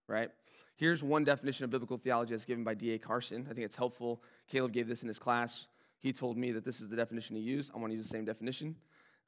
right? 0.09 0.29
Here's 0.77 1.01
one 1.01 1.23
definition 1.23 1.65
of 1.65 1.71
biblical 1.71 1.97
theology 1.97 2.33
that's 2.33 2.45
given 2.45 2.63
by 2.63 2.75
D.A. 2.75 2.99
Carson. 2.99 3.47
I 3.49 3.53
think 3.53 3.65
it's 3.65 3.75
helpful. 3.75 4.21
Caleb 4.47 4.73
gave 4.73 4.87
this 4.87 5.01
in 5.01 5.07
his 5.07 5.17
class. 5.17 5.65
He 5.97 6.13
told 6.13 6.37
me 6.37 6.51
that 6.51 6.63
this 6.63 6.79
is 6.79 6.87
the 6.87 6.95
definition 6.95 7.35
he 7.35 7.41
used. 7.41 7.71
I 7.73 7.79
want 7.79 7.91
to 7.91 7.97
use 7.97 8.05
the 8.05 8.09
same 8.09 8.25
definition. 8.25 8.75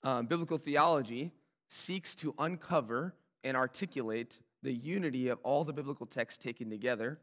Um, 0.03 0.27
biblical 0.27 0.59
theology 0.59 1.31
seeks 1.67 2.15
to 2.17 2.35
uncover 2.37 3.15
and 3.43 3.57
articulate 3.57 4.39
the 4.61 4.71
unity 4.71 5.29
of 5.29 5.39
all 5.41 5.63
the 5.63 5.73
biblical 5.73 6.05
texts 6.05 6.41
taken 6.41 6.69
together, 6.69 7.19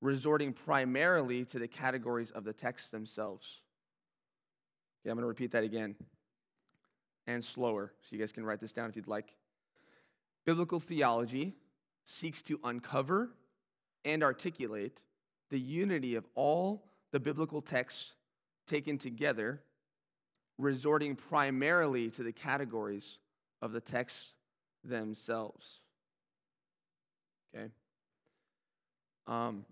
resorting 0.00 0.52
primarily 0.52 1.44
to 1.44 1.60
the 1.60 1.68
categories 1.68 2.32
of 2.32 2.42
the 2.42 2.52
texts 2.52 2.90
themselves. 2.90 3.60
Okay, 5.00 5.10
I'm 5.10 5.16
going 5.16 5.22
to 5.22 5.28
repeat 5.28 5.52
that 5.52 5.62
again 5.62 5.94
and 7.28 7.44
slower 7.44 7.92
so 8.00 8.16
you 8.16 8.18
guys 8.18 8.32
can 8.32 8.44
write 8.44 8.58
this 8.58 8.72
down 8.72 8.90
if 8.90 8.96
you'd 8.96 9.06
like. 9.06 9.34
Biblical 10.44 10.80
theology 10.80 11.54
seeks 12.04 12.42
to 12.42 12.58
uncover 12.64 13.30
and 14.08 14.22
articulate 14.22 15.02
the 15.50 15.58
unity 15.58 16.14
of 16.14 16.26
all 16.34 16.84
the 17.12 17.20
biblical 17.20 17.62
texts 17.62 18.14
taken 18.66 18.98
together, 18.98 19.62
resorting 20.58 21.14
primarily 21.14 22.10
to 22.10 22.22
the 22.22 22.32
categories 22.32 23.18
of 23.62 23.72
the 23.72 23.80
texts 23.80 24.36
themselves. 24.84 25.80
Okay? 27.54 27.68
Um, 29.26 29.64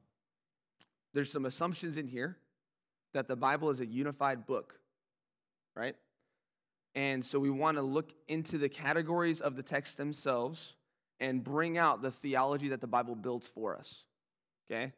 there's 1.13 1.31
some 1.31 1.47
assumptions 1.47 1.97
in 1.97 2.07
here 2.07 2.37
that 3.15 3.29
the 3.29 3.37
Bible 3.37 3.71
is 3.71 3.81
a 3.81 3.87
unified 3.87 4.47
book, 4.47 4.79
right? 5.75 5.97
And 6.95 7.25
so 7.25 7.39
we 7.39 7.51
want 7.51 7.77
to 7.77 7.83
look 7.83 8.13
into 8.29 8.59
the 8.59 8.69
categories 8.69 9.41
of 9.41 9.57
the 9.57 9.63
texts 9.63 9.97
themselves 9.97 10.75
and 11.21 11.43
bring 11.43 11.79
out 11.79 12.03
the 12.03 12.11
theology 12.11 12.69
that 12.69 12.81
the 12.81 12.87
Bible 12.87 13.15
builds 13.15 13.47
for 13.47 13.77
us. 13.77 14.06
Okay? 14.71 14.93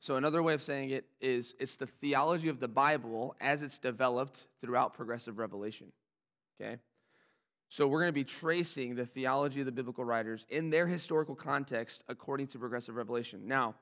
So, 0.00 0.16
another 0.16 0.42
way 0.42 0.54
of 0.54 0.62
saying 0.62 0.90
it 0.90 1.06
is 1.20 1.54
it's 1.58 1.76
the 1.76 1.86
theology 1.86 2.48
of 2.48 2.60
the 2.60 2.68
Bible 2.68 3.34
as 3.40 3.62
it's 3.62 3.78
developed 3.78 4.46
throughout 4.60 4.94
progressive 4.94 5.38
revelation. 5.38 5.92
Okay? 6.60 6.76
So, 7.68 7.86
we're 7.88 8.00
going 8.00 8.10
to 8.10 8.12
be 8.12 8.24
tracing 8.24 8.94
the 8.94 9.06
theology 9.06 9.60
of 9.60 9.66
the 9.66 9.72
biblical 9.72 10.04
writers 10.04 10.46
in 10.48 10.70
their 10.70 10.86
historical 10.86 11.34
context 11.34 12.02
according 12.08 12.48
to 12.48 12.58
progressive 12.58 12.94
revelation. 12.94 13.46
Now, 13.46 13.74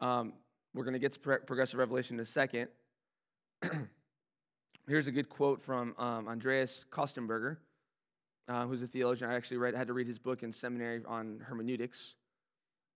um, 0.00 0.34
we're 0.74 0.84
going 0.84 0.94
to 0.94 1.00
get 1.00 1.12
to 1.12 1.18
progressive 1.18 1.78
revelation 1.78 2.16
in 2.16 2.20
a 2.20 2.26
second. 2.26 2.68
Here's 4.86 5.06
a 5.06 5.12
good 5.12 5.28
quote 5.28 5.60
from 5.60 5.94
um, 5.98 6.28
Andreas 6.28 6.84
Kostenberger, 6.90 7.56
uh, 8.48 8.66
who's 8.66 8.82
a 8.82 8.86
theologian. 8.86 9.30
I 9.30 9.34
actually 9.34 9.56
read, 9.58 9.74
had 9.74 9.88
to 9.88 9.92
read 9.92 10.06
his 10.06 10.18
book 10.18 10.42
in 10.42 10.52
seminary 10.52 11.02
on 11.06 11.40
hermeneutics. 11.44 12.14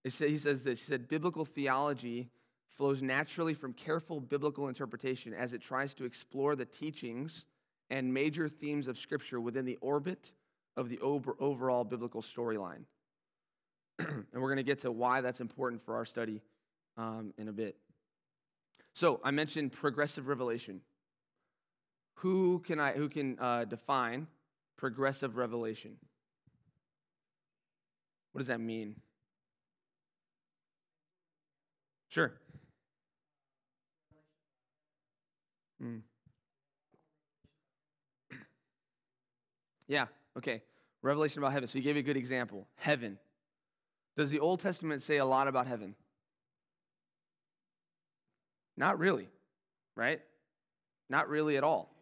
He 0.05 0.11
says 0.11 0.65
this 0.65 0.81
He 0.81 0.91
said, 0.91 1.09
Biblical 1.09 1.45
theology 1.45 2.31
flows 2.77 3.03
naturally 3.03 3.55
from 3.55 3.73
careful 3.73 4.21
biblical 4.21 4.69
interpretation 4.69 5.35
as 5.35 5.53
it 5.53 5.61
tries 5.61 5.95
to 5.95 6.05
explore 6.05 6.57
the 6.57 6.65
teachings 6.65 7.45
and 7.91 8.13
major 8.13 8.49
themes 8.49 8.89
of 8.89 8.99
Scripture 8.99 9.41
within 9.41 9.65
the 9.65 9.77
orbit 9.81 10.33
of 10.77 10.89
the 10.89 10.99
overall 11.01 11.85
biblical 11.85 12.23
storyline. 12.23 12.85
and 13.99 14.25
we're 14.33 14.49
going 14.49 14.57
to 14.57 14.63
get 14.63 14.81
to 14.81 14.91
why 14.91 15.21
that's 15.21 15.41
important 15.41 15.83
for 15.83 15.95
our 15.97 16.07
study 16.07 16.41
um, 16.97 17.35
in 17.37 17.49
a 17.49 17.53
bit. 17.53 17.77
So 18.95 19.21
I 19.23 19.31
mentioned 19.31 19.73
progressive 19.73 20.27
revelation. 20.29 20.81
Who 22.17 22.61
can 22.61 22.79
I 22.79 22.93
who 22.93 23.09
can 23.09 23.39
uh, 23.39 23.65
define 23.65 24.27
progressive 24.77 25.37
revelation? 25.37 25.97
What 28.33 28.41
does 28.41 28.49
that 28.49 28.61
mean? 28.61 28.97
Sure. 32.13 32.31
Mm. 35.83 36.03
Yeah, 39.89 40.05
okay. 40.37 40.61
Revelation 41.01 41.43
about 41.43 41.55
heaven. 41.55 41.71
So 41.71 41.79
you 41.79 41.85
gave 41.85 41.97
a 41.97 42.03
good 42.03 42.19
example. 42.19 42.69
Heaven. 42.75 43.19
Does 44.15 44.29
the 44.29 44.41
Old 44.41 44.61
Testament 44.61 45.01
say 45.01 45.17
a 45.17 45.25
lot 45.25 45.49
about 45.49 45.67
heaven? 45.67 45.95
Not 48.77 48.99
really, 48.99 49.31
right? 49.97 50.21
Not 51.09 51.31
really 51.31 51.57
at 51.57 51.65
all. 51.65 51.97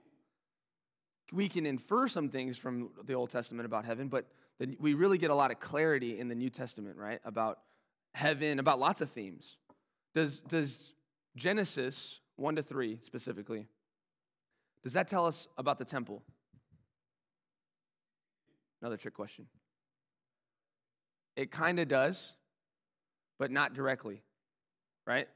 We 1.33 1.49
can 1.49 1.67
infer 1.67 2.09
some 2.09 2.31
things 2.31 2.59
from 2.59 2.91
the 3.05 3.15
Old 3.15 3.31
Testament 3.31 3.65
about 3.65 3.85
heaven, 3.85 4.09
but 4.09 4.27
we 4.81 4.95
really 4.95 5.19
get 5.19 5.31
a 5.31 5.37
lot 5.37 5.53
of 5.53 5.61
clarity 5.61 6.19
in 6.19 6.27
the 6.27 6.35
New 6.35 6.51
Testament, 6.51 6.97
right? 6.97 7.21
About 7.25 7.61
heaven, 8.13 8.59
about 8.59 8.81
lots 8.81 9.01
of 9.01 9.09
themes. 9.11 9.57
Does, 10.15 10.41
does 10.41 10.93
Genesis 11.37 12.21
1 12.37 12.57
to 12.57 12.63
3 12.63 12.99
specifically, 13.05 13.69
Does 14.83 14.95
that 14.95 15.09
tell 15.09 15.27
us 15.27 15.47
about 15.59 15.79
the 15.79 15.85
temple? 15.85 16.23
Another 18.81 18.97
trick 18.97 19.15
question. 19.15 19.47
It 21.37 21.51
kind 21.51 21.79
of 21.79 21.87
does, 21.87 22.33
but 23.39 23.51
not 23.51 23.75
directly, 23.75 24.23
right? 25.07 25.29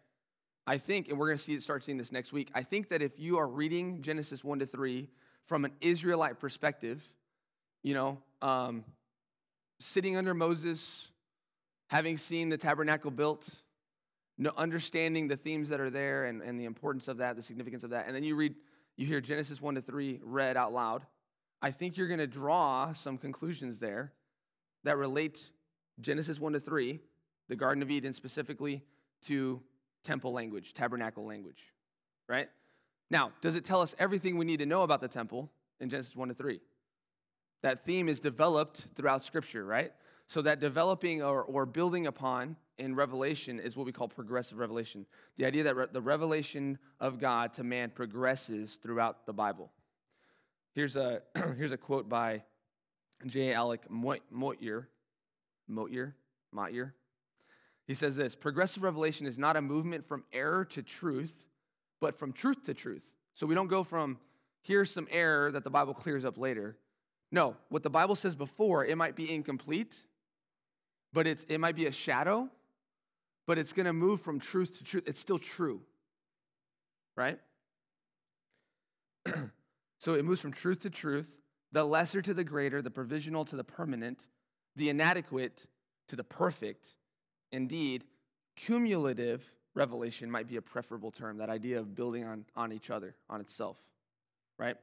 I 0.67 0.79
think, 0.79 1.09
and 1.09 1.19
we're 1.19 1.27
going 1.27 1.39
to 1.39 1.45
see 1.45 1.53
it 1.53 1.63
start 1.63 1.85
seeing 1.85 1.99
this 1.99 2.11
next 2.11 2.33
week. 2.33 2.51
I 2.55 2.63
think 2.63 2.89
that 2.89 3.03
if 3.03 3.19
you 3.19 3.39
are 3.39 3.47
reading 3.47 4.01
Genesis 4.01 4.43
one 4.43 4.59
to 4.61 4.67
three 4.67 5.11
from 5.45 5.67
an 5.67 5.73
Israelite 5.83 6.41
perspective, 6.41 7.03
you 7.83 7.93
know, 7.93 8.19
um, 8.41 8.85
sitting 9.79 10.17
under 10.17 10.33
Moses, 10.33 11.09
having 11.89 12.17
seen 12.17 12.49
the 12.49 12.57
tabernacle 12.57 13.11
built, 13.11 13.47
no, 14.37 14.51
understanding 14.57 15.29
the 15.29 15.37
themes 15.37 15.69
that 15.69 15.81
are 15.81 15.91
there 15.91 16.25
and, 16.25 16.43
and 16.43 16.59
the 16.59 16.65
importance 16.65 17.09
of 17.09 17.19
that, 17.19 17.37
the 17.37 17.43
significance 17.43 17.85
of 17.85 17.91
that, 17.91 18.07
and 18.07 18.17
then 18.17 18.25
you 18.25 18.35
read, 18.35 18.55
you 18.97 19.07
hear 19.07 19.21
Genesis 19.21 19.61
1 19.61 19.77
to 19.77 19.83
3 19.83 20.21
read 20.23 20.57
out 20.57 20.73
loud, 20.73 21.07
I 21.63 21.71
think 21.71 21.97
you're 21.97 22.09
going 22.09 22.19
to 22.19 22.27
draw 22.27 22.93
some 22.93 23.17
conclusions 23.17 23.79
there 23.79 24.13
that 24.83 24.97
relate 24.97 25.51
Genesis 26.01 26.41
1 26.41 26.55
to 26.55 26.61
3, 26.61 26.99
the 27.49 27.57
Garden 27.57 27.83
of 27.83 27.91
Eden 27.91 28.13
specifically, 28.13 28.83
to 29.23 29.63
temple 30.03 30.33
language, 30.33 30.75
tabernacle 30.75 31.25
language, 31.25 31.73
right? 32.29 32.49
Now, 33.11 33.33
does 33.41 33.55
it 33.55 33.65
tell 33.65 33.81
us 33.81 33.95
everything 33.99 34.37
we 34.37 34.45
need 34.45 34.59
to 34.59 34.67
know 34.67 34.83
about 34.83 35.01
the 35.01 35.09
temple 35.09 35.51
in 35.81 35.89
Genesis 35.89 36.17
1 36.17 36.29
to 36.29 36.35
3? 36.35 36.61
That 37.63 37.85
theme 37.85 38.09
is 38.09 38.21
developed 38.21 38.89
throughout 38.95 39.25
Scripture, 39.25 39.65
right? 39.65 39.93
So 40.27 40.43
that 40.43 40.61
developing 40.61 41.23
or, 41.23 41.43
or 41.43 41.65
building 41.65 42.07
upon 42.07 42.57
in 42.79 42.95
Revelation 42.95 43.61
is 43.61 43.77
what 43.77 43.87
we 43.87 43.93
call 43.93 44.09
progressive 44.09 44.59
revelation. 44.59 45.07
The 45.37 45.45
idea 45.45 45.65
that 45.65 45.77
re- 45.77 45.87
the 45.93 46.01
revelation 46.01 46.79
of 47.01 47.19
God 47.19 47.53
to 47.55 47.65
man 47.65 47.91
progresses 47.91 48.77
throughout 48.83 49.27
the 49.27 49.33
Bible. 49.33 49.71
Here's 50.75 50.97
a, 50.97 51.23
here's 51.57 51.73
a 51.73 51.77
quote 51.77 52.09
by 52.09 52.43
J. 53.27 53.53
Alec 53.53 53.91
Motyer. 53.91 54.89
Motyer? 55.69 56.15
Motyer? 56.53 56.95
He 57.87 57.95
says 57.95 58.17
this 58.17 58.35
Progressive 58.35 58.83
revelation 58.83 59.27
is 59.27 59.39
not 59.39 59.57
a 59.57 59.63
movement 59.63 60.05
from 60.05 60.25
error 60.33 60.65
to 60.67 60.83
truth, 60.83 61.33
but 62.01 62.15
from 62.19 62.33
truth 62.33 62.65
to 62.65 62.75
truth. 62.75 63.15
So 63.35 63.47
we 63.47 63.55
don't 63.55 63.69
go 63.69 63.85
from 63.85 64.19
here's 64.63 64.91
some 64.91 65.07
error 65.11 65.53
that 65.53 65.65
the 65.65 65.71
Bible 65.71 65.95
clears 65.95 66.25
up 66.25 66.39
later. 66.39 66.77
No, 67.31 67.57
what 67.69 67.83
the 67.83 67.91
Bible 67.91 68.15
says 68.15 68.35
before, 68.35 68.85
it 68.85 68.97
might 68.97 69.17
be 69.17 69.33
incomplete, 69.33 69.99
but 71.13 71.27
it's, 71.27 71.45
it 71.49 71.59
might 71.59 71.75
be 71.75 71.87
a 71.87 71.93
shadow, 71.93 72.49
but 73.47 73.59
it's 73.59 73.73
going 73.73 73.87
to 73.87 73.93
move 73.93 74.21
from 74.21 74.41
truth 74.41 74.79
to 74.79 74.85
truth. 74.85 75.05
It's 75.07 75.21
still 75.21 75.39
true, 75.39 75.81
right? 77.17 77.39
so 79.99 80.15
it 80.15 80.25
moves 80.25 80.41
from 80.41 80.53
truth 80.53 80.81
to 80.81 80.91
truth, 80.91 81.39
the 81.73 81.85
lesser 81.85 82.23
to 82.23 82.35
the 82.35 82.45
greater, 82.45 82.83
the 82.83 82.91
provisional 82.91 83.45
to 83.47 83.57
the 83.57 83.65
permanent, 83.65 84.29
the 84.77 84.89
inadequate 84.89 85.67
to 86.09 86.17
the 86.17 86.25
perfect. 86.25 86.97
Indeed, 87.53 88.05
cumulative 88.57 89.45
revelation 89.75 90.31
might 90.31 90.49
be 90.49 90.57
a 90.57 90.63
preferable 90.63 91.11
term, 91.11 91.39
that 91.39 91.51
idea 91.51 91.79
of 91.79 91.95
building 91.95 92.25
on, 92.25 92.45
on 92.57 92.73
each 92.73 92.91
other, 92.91 93.15
on 93.29 93.41
itself, 93.41 93.77
right? 94.59 94.77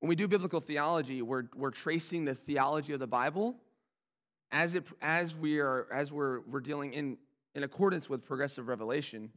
When 0.00 0.08
we 0.08 0.16
do 0.16 0.28
biblical 0.28 0.60
theology, 0.60 1.22
we're, 1.22 1.44
we're 1.56 1.70
tracing 1.70 2.26
the 2.26 2.34
theology 2.34 2.92
of 2.92 3.00
the 3.00 3.06
Bible 3.06 3.56
as, 4.50 4.74
it, 4.74 4.84
as, 5.00 5.34
we 5.34 5.58
are, 5.58 5.86
as 5.92 6.12
we're, 6.12 6.40
we're 6.40 6.60
dealing 6.60 6.92
in, 6.92 7.16
in 7.56 7.64
accordance 7.64 8.08
with 8.08 8.24
progressive 8.24 8.68
revelation. 8.68 9.30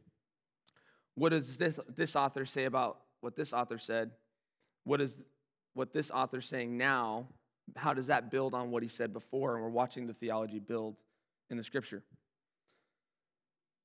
What 1.14 1.30
does 1.30 1.56
this, 1.56 1.80
this 1.96 2.14
author 2.14 2.44
say 2.44 2.66
about 2.66 3.00
what 3.22 3.34
this 3.34 3.52
author 3.52 3.78
said? 3.78 4.10
What 4.84 5.00
is 5.00 5.16
what 5.72 5.92
this 5.92 6.10
author 6.10 6.40
saying 6.40 6.76
now? 6.76 7.28
How 7.76 7.94
does 7.94 8.08
that 8.08 8.30
build 8.30 8.54
on 8.54 8.70
what 8.70 8.82
he 8.82 8.88
said 8.88 9.12
before? 9.12 9.54
And 9.54 9.62
we're 9.62 9.70
watching 9.70 10.06
the 10.06 10.12
theology 10.12 10.58
build 10.58 10.96
in 11.48 11.56
the 11.56 11.64
scripture. 11.64 12.02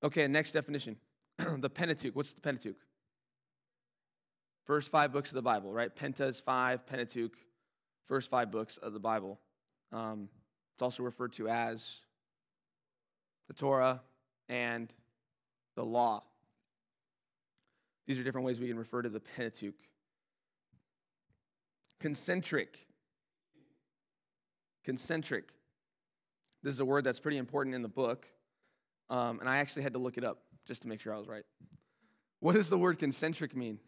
Okay, 0.04 0.28
next 0.28 0.52
definition 0.52 0.98
the 1.58 1.70
Pentateuch. 1.70 2.16
What's 2.16 2.34
the 2.34 2.42
Pentateuch? 2.42 2.76
First 4.66 4.90
five 4.90 5.14
books 5.14 5.30
of 5.30 5.36
the 5.36 5.44
Bible, 5.44 5.72
right? 5.72 5.96
Pentas 5.96 6.42
five, 6.42 6.86
Pentateuch, 6.88 7.34
first 8.06 8.30
five 8.30 8.52
books 8.52 8.78
of 8.78 8.94
the 8.94 9.00
Bible. 9.00 9.40
Um, 9.94 10.28
it's 10.74 10.82
also 10.82 11.04
referred 11.04 11.34
to 11.34 11.48
as 11.48 11.98
the 13.48 13.54
Torah 13.54 14.02
and 14.50 14.92
the 15.76 15.84
law. 15.84 16.24
These 18.08 18.20
are 18.20 18.24
different 18.24 18.46
ways 18.46 18.60
we 18.60 18.68
can 18.68 18.78
refer 18.78 19.02
to 19.02 19.10
the 19.10 19.20
Pentateuch. 19.20 19.76
Concentric. 22.00 22.86
Concentric. 24.84 25.50
This 26.62 26.74
is 26.74 26.80
a 26.80 26.86
word 26.86 27.04
that's 27.04 27.20
pretty 27.20 27.38
important 27.38 27.76
in 27.76 27.82
the 27.82 27.88
book, 27.88 28.28
um, 29.10 29.40
and 29.40 29.50
I 29.50 29.58
actually 29.58 29.84
had 29.84 29.94
to 29.94 30.00
look 30.00 30.18
it 30.18 30.24
up 30.24 30.40
just 30.68 30.82
to 30.82 30.88
make 30.88 31.00
sure 31.00 31.14
I 31.14 31.18
was 31.18 31.28
right. 31.28 31.44
What 32.40 32.56
does 32.56 32.70
the 32.70 32.78
word 32.78 33.00
concentric 33.00 33.56
mean? 33.56 33.80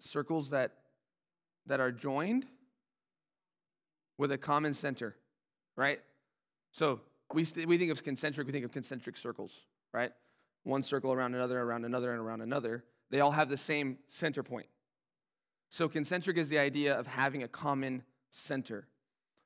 Circles 0.00 0.50
that, 0.50 0.72
that 1.66 1.80
are 1.80 1.92
joined 1.92 2.46
with 4.18 4.32
a 4.32 4.38
common 4.38 4.74
center, 4.74 5.16
right? 5.76 6.00
So 6.72 7.00
we, 7.32 7.44
st- 7.44 7.68
we 7.68 7.78
think 7.78 7.92
of 7.92 8.02
concentric, 8.02 8.46
we 8.46 8.52
think 8.52 8.64
of 8.64 8.72
concentric 8.72 9.16
circles, 9.16 9.52
right? 9.92 10.12
One 10.64 10.82
circle 10.82 11.12
around 11.12 11.34
another, 11.34 11.60
around 11.60 11.84
another, 11.84 12.12
and 12.12 12.20
around 12.20 12.40
another. 12.40 12.84
They 13.10 13.20
all 13.20 13.32
have 13.32 13.48
the 13.48 13.56
same 13.56 13.98
center 14.08 14.42
point. 14.42 14.66
So 15.70 15.88
concentric 15.88 16.36
is 16.36 16.48
the 16.48 16.58
idea 16.58 16.94
of 16.94 17.06
having 17.06 17.42
a 17.42 17.48
common 17.48 18.02
center. 18.30 18.88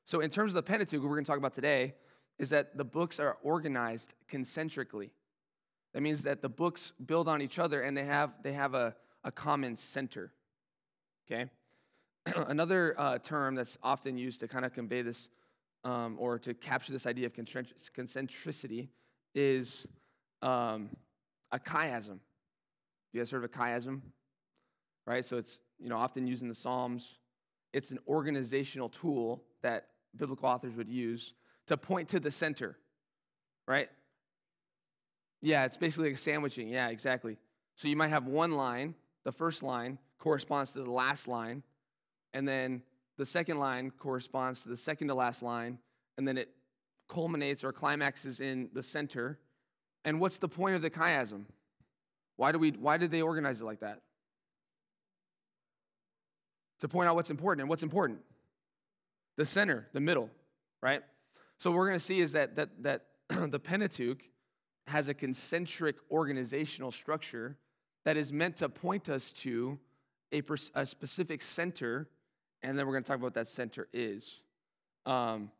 So 0.04 0.20
in 0.20 0.30
terms 0.30 0.52
of 0.52 0.54
the 0.54 0.62
Pentateuch, 0.62 1.00
what 1.00 1.08
we're 1.08 1.16
going 1.16 1.24
to 1.24 1.30
talk 1.30 1.38
about 1.38 1.54
today 1.54 1.94
is 2.38 2.50
that 2.50 2.76
the 2.76 2.84
books 2.84 3.18
are 3.18 3.38
organized 3.42 4.14
concentrically. 4.28 5.10
That 5.94 6.02
means 6.02 6.22
that 6.24 6.42
the 6.42 6.48
books 6.48 6.92
build 7.04 7.28
on 7.28 7.40
each 7.40 7.58
other 7.58 7.82
and 7.82 7.96
they 7.96 8.04
have, 8.04 8.34
they 8.42 8.52
have 8.52 8.74
a, 8.74 8.94
a 9.24 9.32
common 9.32 9.76
center. 9.76 10.32
Okay? 11.30 11.50
Another 12.48 12.94
uh, 12.98 13.18
term 13.18 13.54
that's 13.54 13.78
often 13.82 14.18
used 14.18 14.40
to 14.40 14.48
kind 14.48 14.64
of 14.64 14.72
convey 14.72 15.02
this 15.02 15.28
um, 15.86 16.16
or 16.18 16.36
to 16.40 16.52
capture 16.52 16.92
this 16.92 17.06
idea 17.06 17.26
of 17.26 17.32
concentricity 17.32 18.88
is 19.34 19.86
um, 20.42 20.90
a 21.52 21.60
chiasm. 21.60 22.18
You 23.12 23.20
guys 23.20 23.30
heard 23.30 23.44
of 23.44 23.44
a 23.44 23.48
chiasm? 23.48 24.00
Right? 25.06 25.24
So 25.24 25.36
it's 25.38 25.58
you 25.78 25.88
know 25.88 25.96
often 25.96 26.26
used 26.26 26.42
in 26.42 26.48
the 26.48 26.54
Psalms. 26.56 27.14
It's 27.72 27.92
an 27.92 28.00
organizational 28.08 28.88
tool 28.88 29.44
that 29.62 29.88
biblical 30.16 30.48
authors 30.48 30.74
would 30.74 30.88
use 30.88 31.34
to 31.68 31.76
point 31.76 32.08
to 32.08 32.20
the 32.20 32.32
center. 32.32 32.76
Right? 33.68 33.88
Yeah, 35.40 35.66
it's 35.66 35.76
basically 35.76 36.08
like 36.08 36.18
sandwiching. 36.18 36.68
Yeah, 36.68 36.88
exactly. 36.88 37.38
So 37.76 37.86
you 37.86 37.94
might 37.94 38.08
have 38.08 38.26
one 38.26 38.52
line, 38.52 38.96
the 39.24 39.32
first 39.32 39.62
line 39.62 39.98
corresponds 40.18 40.72
to 40.72 40.82
the 40.82 40.90
last 40.90 41.28
line, 41.28 41.62
and 42.32 42.48
then 42.48 42.82
the 43.16 43.26
second 43.26 43.58
line 43.58 43.90
corresponds 43.90 44.62
to 44.62 44.68
the 44.68 44.76
second 44.76 45.08
to 45.08 45.14
last 45.14 45.42
line, 45.42 45.78
and 46.18 46.26
then 46.26 46.36
it 46.36 46.50
culminates 47.08 47.64
or 47.64 47.72
climaxes 47.72 48.40
in 48.40 48.68
the 48.72 48.82
center. 48.82 49.38
And 50.04 50.20
what's 50.20 50.38
the 50.38 50.48
point 50.48 50.76
of 50.76 50.82
the 50.82 50.90
chiasm? 50.90 51.44
Why, 52.36 52.52
do 52.52 52.58
we, 52.58 52.70
why 52.70 52.96
did 52.96 53.10
they 53.10 53.22
organize 53.22 53.60
it 53.60 53.64
like 53.64 53.80
that? 53.80 54.00
To 56.80 56.88
point 56.88 57.08
out 57.08 57.14
what's 57.14 57.30
important. 57.30 57.62
And 57.62 57.70
what's 57.70 57.82
important? 57.82 58.18
The 59.36 59.46
center, 59.46 59.88
the 59.92 60.00
middle, 60.00 60.30
right? 60.82 61.02
So 61.58 61.70
what 61.70 61.78
we're 61.78 61.88
going 61.88 61.98
to 61.98 62.04
see 62.04 62.20
is 62.20 62.32
that, 62.32 62.56
that, 62.56 62.82
that 62.82 63.06
the 63.50 63.58
Pentateuch 63.58 64.22
has 64.86 65.08
a 65.08 65.14
concentric 65.14 65.96
organizational 66.10 66.90
structure 66.90 67.56
that 68.04 68.16
is 68.16 68.32
meant 68.32 68.56
to 68.58 68.68
point 68.68 69.08
us 69.08 69.32
to 69.32 69.78
a, 70.32 70.42
a 70.74 70.86
specific 70.86 71.42
center 71.42 72.08
and 72.62 72.78
then 72.78 72.86
we're 72.86 72.92
going 72.92 73.04
to 73.04 73.08
talk 73.08 73.16
about 73.16 73.26
what 73.26 73.34
that 73.34 73.48
center 73.48 73.88
is. 73.92 74.40
Um, 75.04 75.50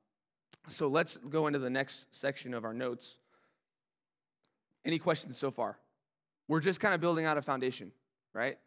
so 0.68 0.88
let's 0.88 1.16
go 1.16 1.46
into 1.46 1.58
the 1.58 1.70
next 1.70 2.14
section 2.14 2.52
of 2.54 2.64
our 2.64 2.74
notes. 2.74 3.16
Any 4.84 4.98
questions 4.98 5.36
so 5.36 5.50
far? 5.50 5.78
We're 6.48 6.60
just 6.60 6.80
kind 6.80 6.94
of 6.94 7.00
building 7.00 7.24
out 7.24 7.38
a 7.38 7.42
foundation, 7.42 7.92
right? 8.32 8.58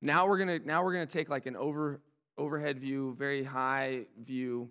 Now 0.00 0.26
we're 0.26 0.38
gonna 0.38 0.58
now 0.58 0.82
we're 0.82 0.92
gonna 0.92 1.06
take 1.06 1.28
like 1.28 1.46
an 1.46 1.54
over 1.56 2.00
overhead 2.36 2.78
view, 2.80 3.14
very 3.16 3.44
high 3.44 4.06
view, 4.24 4.68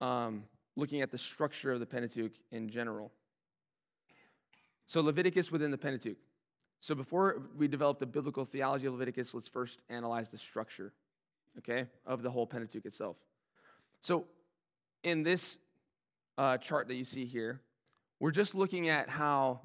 um, 0.00 0.44
looking 0.76 1.02
at 1.02 1.10
the 1.10 1.18
structure 1.18 1.72
of 1.72 1.80
the 1.80 1.86
Pentateuch 1.86 2.32
in 2.50 2.68
general. 2.68 3.12
So 4.86 5.02
Leviticus 5.02 5.52
within 5.52 5.70
the 5.70 5.76
Pentateuch. 5.76 6.16
So 6.80 6.94
before 6.94 7.42
we 7.56 7.68
develop 7.68 7.98
the 7.98 8.06
biblical 8.06 8.44
theology 8.44 8.86
of 8.86 8.94
Leviticus, 8.94 9.34
let's 9.34 9.48
first 9.48 9.80
analyze 9.90 10.30
the 10.30 10.38
structure 10.38 10.92
okay, 11.58 11.86
of 12.06 12.22
the 12.22 12.30
whole 12.30 12.46
Pentateuch 12.46 12.84
itself. 12.84 13.16
So, 14.02 14.26
in 15.02 15.22
this 15.22 15.56
uh, 16.36 16.58
chart 16.58 16.88
that 16.88 16.94
you 16.94 17.04
see 17.04 17.24
here, 17.24 17.60
we're 18.20 18.30
just 18.30 18.54
looking 18.54 18.88
at 18.88 19.08
how 19.08 19.60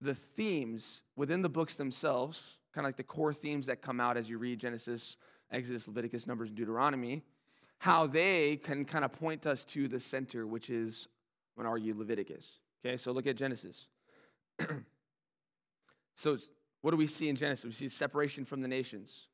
the 0.00 0.14
themes 0.14 1.02
within 1.16 1.42
the 1.42 1.48
books 1.48 1.76
themselves, 1.76 2.58
kind 2.74 2.84
of 2.84 2.88
like 2.88 2.96
the 2.96 3.02
core 3.02 3.32
themes 3.32 3.66
that 3.66 3.82
come 3.82 4.00
out 4.00 4.16
as 4.16 4.28
you 4.28 4.38
read 4.38 4.58
Genesis, 4.58 5.16
Exodus, 5.50 5.86
Leviticus, 5.86 6.26
Numbers, 6.26 6.48
and 6.48 6.56
Deuteronomy, 6.56 7.22
how 7.78 8.06
they 8.06 8.56
can 8.56 8.84
kind 8.84 9.04
of 9.04 9.12
point 9.12 9.46
us 9.46 9.64
to 9.64 9.88
the 9.88 10.00
center, 10.00 10.46
which 10.46 10.70
is, 10.70 11.08
I'm 11.56 11.62
going 11.62 11.66
to 11.66 11.70
argue, 11.70 11.94
Leviticus. 11.96 12.60
Okay, 12.84 12.96
so 12.96 13.12
look 13.12 13.26
at 13.26 13.36
Genesis. 13.36 13.86
so, 16.14 16.36
what 16.82 16.90
do 16.90 16.96
we 16.96 17.06
see 17.06 17.28
in 17.28 17.36
Genesis? 17.36 17.64
We 17.64 17.72
see 17.72 17.88
separation 17.88 18.44
from 18.44 18.60
the 18.60 18.68
nations, 18.68 19.28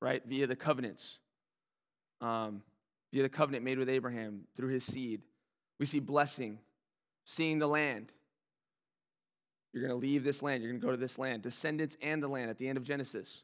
right, 0.00 0.22
via 0.26 0.46
the 0.46 0.56
covenants, 0.56 1.18
um, 2.20 2.62
via 3.12 3.22
the 3.22 3.28
covenant 3.28 3.64
made 3.64 3.78
with 3.78 3.88
Abraham 3.88 4.42
through 4.56 4.70
his 4.70 4.84
seed. 4.84 5.22
We 5.78 5.86
see 5.86 6.00
blessing, 6.00 6.58
seeing 7.24 7.58
the 7.58 7.66
land. 7.66 8.12
You're 9.72 9.82
going 9.86 10.00
to 10.00 10.06
leave 10.06 10.22
this 10.22 10.42
land, 10.42 10.62
you're 10.62 10.70
going 10.70 10.80
to 10.80 10.86
go 10.86 10.92
to 10.92 10.96
this 10.96 11.18
land, 11.18 11.42
descendants 11.42 11.96
and 12.00 12.22
the 12.22 12.28
land 12.28 12.48
at 12.48 12.58
the 12.58 12.68
end 12.68 12.78
of 12.78 12.84
Genesis. 12.84 13.42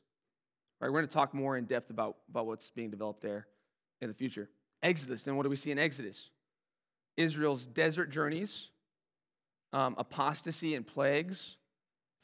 Right, 0.81 0.89
we're 0.89 0.99
going 0.99 1.09
to 1.09 1.13
talk 1.13 1.35
more 1.35 1.57
in 1.57 1.65
depth 1.65 1.91
about, 1.91 2.17
about 2.31 2.47
what's 2.47 2.71
being 2.71 2.91
developed 2.91 3.21
there 3.21 3.47
in 4.01 4.09
the 4.09 4.15
future. 4.15 4.49
Exodus, 4.83 5.25
then 5.25 5.37
what 5.37 5.43
do 5.43 5.51
we 5.51 5.57
see 5.57 5.71
in 5.71 5.79
Exodus? 5.79 6.31
Israel's 7.17 7.67
desert 7.67 8.11
journeys, 8.11 8.69
um, 9.73 9.95
apostasy 9.99 10.75
and 10.75 10.87
plagues, 10.87 11.57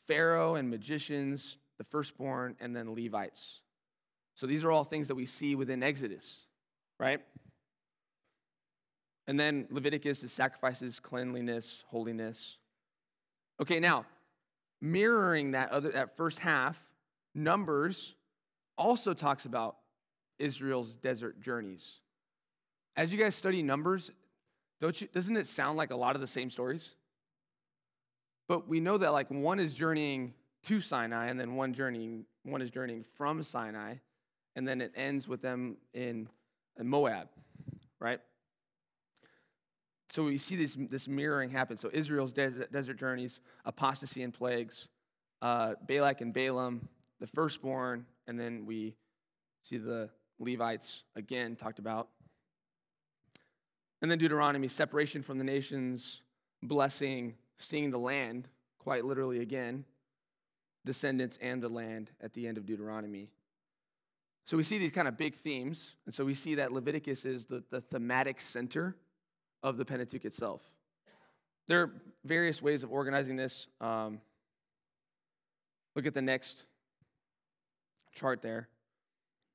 Pharaoh 0.07 0.55
and 0.55 0.71
magicians, 0.71 1.59
the 1.79 1.85
firstborn, 1.85 2.57
and 2.61 2.75
then 2.75 2.95
Levites. 2.95 3.61
So 4.37 4.47
these 4.47 4.65
are 4.65 4.71
all 4.71 4.85
things 4.85 5.09
that 5.09 5.15
we 5.15 5.25
see 5.27 5.55
within 5.55 5.83
Exodus, 5.83 6.41
right? 7.01 7.21
And 9.27 9.41
then 9.41 9.67
Leviticus 9.71 10.23
is 10.23 10.31
sacrifices, 10.31 11.01
cleanliness, 11.01 11.83
holiness. 11.89 12.59
Okay, 13.61 13.81
now, 13.81 14.05
mirroring 14.81 15.53
that 15.53 15.73
other 15.73 15.91
that 15.93 16.17
first 16.17 16.39
half, 16.39 16.79
Numbers 17.35 18.15
also 18.79 19.15
talks 19.15 19.47
about 19.47 19.77
Israel's 20.39 20.95
desert 20.95 21.41
journeys. 21.41 22.01
As 22.95 23.11
you 23.13 23.19
guys 23.19 23.35
study 23.35 23.63
Numbers, 23.63 24.11
don't 24.81 25.01
you, 25.01 25.09
doesn't 25.09 25.37
it 25.37 25.47
sound 25.47 25.79
like 25.79 25.91
a 25.91 25.97
lot 25.97 26.15
of 26.15 26.21
the 26.21 26.27
same 26.27 26.51
stories? 26.51 26.95
But 28.49 28.69
we 28.69 28.81
know 28.81 28.99
that 28.99 29.13
like 29.13 29.31
one 29.31 29.59
is 29.59 29.75
journeying 29.75 30.35
to 30.65 30.83
Sinai 30.83 31.29
and 31.29 31.41
then 31.41 31.57
one 31.57 31.73
journeying 31.73 32.27
one 32.43 32.61
is 32.61 32.71
journeying 32.71 33.05
from 33.17 33.43
Sinai 33.43 33.95
and 34.57 34.67
then 34.67 34.81
it 34.81 34.93
ends 34.97 35.29
with 35.29 35.43
them 35.43 35.77
in, 35.93 36.29
in 36.81 36.89
Moab, 36.89 37.29
right? 38.01 38.21
So 40.09 40.25
we 40.25 40.39
see 40.39 40.57
this, 40.57 40.77
this 40.91 41.07
mirroring 41.07 41.51
happen. 41.51 41.77
So 41.77 41.91
Israel's 41.93 42.33
desert, 42.33 42.73
desert 42.73 42.99
journeys, 42.99 43.41
apostasy 43.67 44.23
and 44.23 44.33
plagues, 44.33 44.89
uh, 45.43 45.75
Balak 45.87 46.23
and 46.23 46.33
Balaam, 46.33 46.89
the 47.21 47.27
firstborn, 47.27 48.07
and 48.27 48.41
then 48.41 48.65
we 48.65 48.97
see 49.63 49.77
the 49.77 50.09
Levites 50.39 51.03
again 51.15 51.55
talked 51.55 51.79
about. 51.79 52.09
And 54.01 54.11
then 54.11 54.19
Deuteronomy, 54.19 54.69
separation 54.69 55.23
from 55.23 55.39
the 55.39 55.45
nations, 55.45 56.23
blessing, 56.63 57.35
seeing 57.59 57.91
the 57.91 57.99
land, 57.99 58.49
quite 58.79 59.05
literally 59.05 59.41
again, 59.41 59.85
descendants 60.85 61.39
and 61.43 61.63
the 61.63 61.69
land 61.69 62.11
at 62.23 62.33
the 62.33 62.47
end 62.47 62.57
of 62.57 62.65
Deuteronomy. 62.65 63.31
So 64.47 64.57
we 64.57 64.63
see 64.63 64.79
these 64.79 64.93
kind 64.93 65.09
of 65.09 65.17
big 65.17 65.35
themes. 65.35 65.95
And 66.07 66.15
so 66.15 66.25
we 66.25 66.35
see 66.35 66.55
that 66.55 66.73
Leviticus 66.73 67.25
is 67.25 67.45
the, 67.45 67.63
the 67.71 67.81
thematic 67.81 68.41
center 68.41 68.97
of 69.63 69.77
the 69.77 69.85
Pentateuch 69.85 70.25
itself. 70.25 70.63
There 71.67 71.83
are 71.83 71.93
various 72.25 72.63
ways 72.63 72.85
of 72.85 72.93
organizing 72.93 73.37
this. 73.37 73.67
Um, 73.81 74.21
look 75.97 76.07
at 76.07 76.15
the 76.15 76.23
next 76.23 76.67
chart 78.15 78.41
there. 78.41 78.69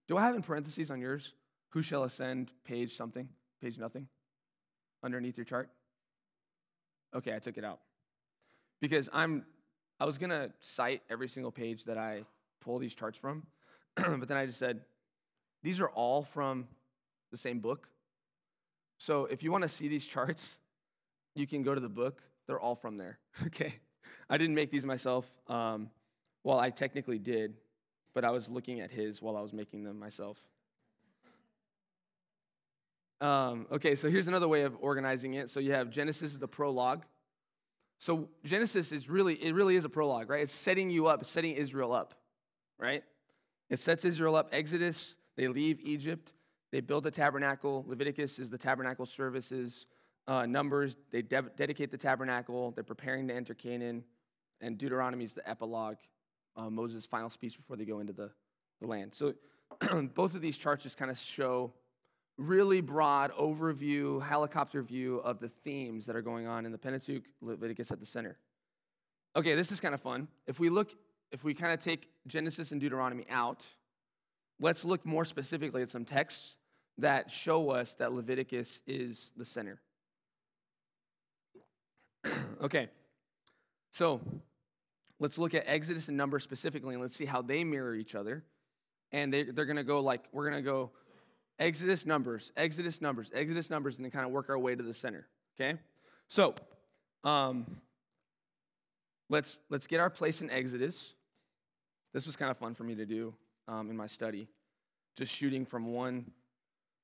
Do 0.09 0.17
I 0.17 0.23
have 0.23 0.35
in 0.35 0.41
parentheses 0.41 0.91
on 0.91 0.99
yours, 0.99 1.33
who 1.69 1.81
shall 1.81 2.03
ascend, 2.03 2.51
page 2.65 2.95
something, 2.95 3.29
page 3.61 3.77
nothing, 3.77 4.07
underneath 5.03 5.37
your 5.37 5.45
chart? 5.45 5.69
Okay, 7.15 7.33
I 7.33 7.39
took 7.39 7.57
it 7.57 7.63
out 7.63 7.79
because 8.81 9.09
I'm 9.13 9.45
I 9.99 10.05
was 10.05 10.17
gonna 10.17 10.49
cite 10.59 11.03
every 11.09 11.29
single 11.29 11.51
page 11.51 11.85
that 11.85 11.97
I 11.97 12.25
pull 12.59 12.79
these 12.79 12.95
charts 12.95 13.17
from, 13.17 13.45
but 13.95 14.27
then 14.27 14.37
I 14.37 14.45
just 14.45 14.59
said 14.59 14.81
these 15.63 15.79
are 15.79 15.89
all 15.89 16.23
from 16.23 16.67
the 17.31 17.37
same 17.37 17.59
book. 17.59 17.87
So 18.97 19.25
if 19.25 19.43
you 19.43 19.51
want 19.51 19.63
to 19.63 19.67
see 19.67 19.87
these 19.87 20.07
charts, 20.07 20.59
you 21.35 21.47
can 21.47 21.63
go 21.63 21.73
to 21.73 21.81
the 21.81 21.89
book. 21.89 22.21
They're 22.47 22.59
all 22.59 22.75
from 22.75 22.97
there. 22.97 23.19
Okay, 23.47 23.75
I 24.29 24.37
didn't 24.37 24.55
make 24.55 24.71
these 24.71 24.85
myself. 24.85 25.29
Um, 25.47 25.89
well, 26.43 26.59
I 26.59 26.69
technically 26.69 27.19
did, 27.19 27.55
but 28.13 28.25
I 28.25 28.31
was 28.31 28.49
looking 28.49 28.81
at 28.81 28.91
his 28.91 29.21
while 29.21 29.37
I 29.37 29.41
was 29.41 29.53
making 29.53 29.83
them 29.83 29.99
myself. 29.99 30.37
Um, 33.21 33.67
okay, 33.71 33.93
so 33.95 34.09
here's 34.09 34.27
another 34.27 34.47
way 34.47 34.63
of 34.63 34.75
organizing 34.81 35.35
it. 35.35 35.49
So 35.49 35.59
you 35.59 35.73
have 35.73 35.91
Genesis, 35.91 36.33
the 36.35 36.47
prologue. 36.47 37.03
So 37.99 38.29
Genesis 38.43 38.91
is 38.91 39.09
really, 39.09 39.35
it 39.35 39.53
really 39.53 39.75
is 39.75 39.85
a 39.85 39.89
prologue, 39.89 40.27
right? 40.29 40.41
It's 40.41 40.53
setting 40.53 40.89
you 40.89 41.05
up, 41.05 41.23
setting 41.23 41.53
Israel 41.53 41.93
up, 41.93 42.15
right? 42.79 43.03
It 43.71 43.79
sets 43.79 44.05
Israel 44.05 44.35
up. 44.35 44.49
Exodus, 44.51 45.15
they 45.37 45.47
leave 45.47 45.79
Egypt, 45.81 46.33
they 46.71 46.81
build 46.81 47.05
the 47.05 47.11
tabernacle. 47.11 47.83
Leviticus 47.87 48.37
is 48.37 48.49
the 48.49 48.57
tabernacle 48.57 49.05
services. 49.05 49.87
Uh, 50.27 50.45
Numbers, 50.45 50.97
they 51.11 51.21
de- 51.21 51.49
dedicate 51.55 51.89
the 51.89 51.97
tabernacle. 51.97 52.71
They're 52.71 52.83
preparing 52.83 53.27
to 53.29 53.33
enter 53.33 53.53
Canaan. 53.53 54.03
And 54.61 54.77
Deuteronomy 54.77 55.25
is 55.25 55.33
the 55.33 55.49
epilogue, 55.49 55.97
uh, 56.55 56.69
Moses' 56.69 57.05
final 57.05 57.29
speech 57.29 57.57
before 57.57 57.77
they 57.77 57.85
go 57.85 57.99
into 57.99 58.13
the, 58.13 58.29
the 58.79 58.87
land. 58.87 59.15
So 59.15 59.33
both 60.13 60.35
of 60.35 60.41
these 60.41 60.57
charts 60.57 60.83
just 60.83 60.97
kind 60.97 61.09
of 61.09 61.17
show 61.17 61.73
really 62.37 62.81
broad 62.81 63.31
overview, 63.33 64.21
helicopter 64.21 64.81
view 64.81 65.17
of 65.19 65.39
the 65.39 65.49
themes 65.49 66.05
that 66.05 66.15
are 66.15 66.21
going 66.21 66.45
on 66.45 66.65
in 66.65 66.71
the 66.71 66.77
Pentateuch, 66.77 67.23
Leviticus 67.41 67.91
at 67.91 67.99
the 67.99 68.05
center. 68.05 68.37
Okay, 69.35 69.55
this 69.55 69.71
is 69.71 69.79
kind 69.79 69.93
of 69.93 70.01
fun. 70.01 70.27
If 70.45 70.59
we 70.59 70.69
look, 70.69 70.93
if 71.31 71.43
we 71.43 71.53
kind 71.53 71.73
of 71.73 71.79
take 71.79 72.09
Genesis 72.27 72.71
and 72.71 72.81
Deuteronomy 72.81 73.25
out, 73.29 73.65
let's 74.59 74.85
look 74.85 75.05
more 75.05 75.25
specifically 75.25 75.81
at 75.81 75.89
some 75.89 76.05
texts 76.05 76.57
that 76.97 77.31
show 77.31 77.71
us 77.71 77.95
that 77.95 78.13
Leviticus 78.13 78.81
is 78.85 79.31
the 79.37 79.45
center. 79.45 79.79
okay, 82.61 82.89
so 83.93 84.21
let's 85.19 85.37
look 85.37 85.53
at 85.53 85.63
Exodus 85.65 86.07
and 86.09 86.17
Numbers 86.17 86.43
specifically, 86.43 86.93
and 86.93 87.01
let's 87.01 87.15
see 87.15 87.25
how 87.25 87.41
they 87.41 87.63
mirror 87.63 87.95
each 87.95 88.15
other. 88.15 88.43
And 89.11 89.33
they, 89.33 89.43
they're 89.43 89.65
going 89.65 89.77
to 89.77 89.83
go 89.83 89.99
like, 89.99 90.23
we're 90.31 90.49
going 90.49 90.63
to 90.63 90.69
go 90.69 90.91
Exodus, 91.59 92.05
Numbers, 92.05 92.51
Exodus, 92.55 93.01
Numbers, 93.01 93.29
Exodus, 93.33 93.69
Numbers, 93.69 93.97
and 93.97 94.05
then 94.05 94.11
kind 94.11 94.25
of 94.25 94.31
work 94.31 94.49
our 94.49 94.57
way 94.57 94.75
to 94.75 94.83
the 94.83 94.93
center. 94.93 95.27
Okay? 95.59 95.77
So, 96.27 96.55
um, 97.23 97.65
let's 99.29 99.59
let's 99.69 99.87
get 99.87 99.99
our 99.99 100.09
place 100.09 100.41
in 100.41 100.49
Exodus. 100.49 101.13
This 102.13 102.25
was 102.25 102.35
kind 102.35 102.51
of 102.51 102.57
fun 102.57 102.73
for 102.73 102.83
me 102.83 102.95
to 102.95 103.05
do 103.05 103.33
um, 103.67 103.89
in 103.89 103.95
my 103.95 104.07
study, 104.07 104.47
just 105.15 105.33
shooting 105.33 105.65
from 105.65 105.93
one 105.93 106.31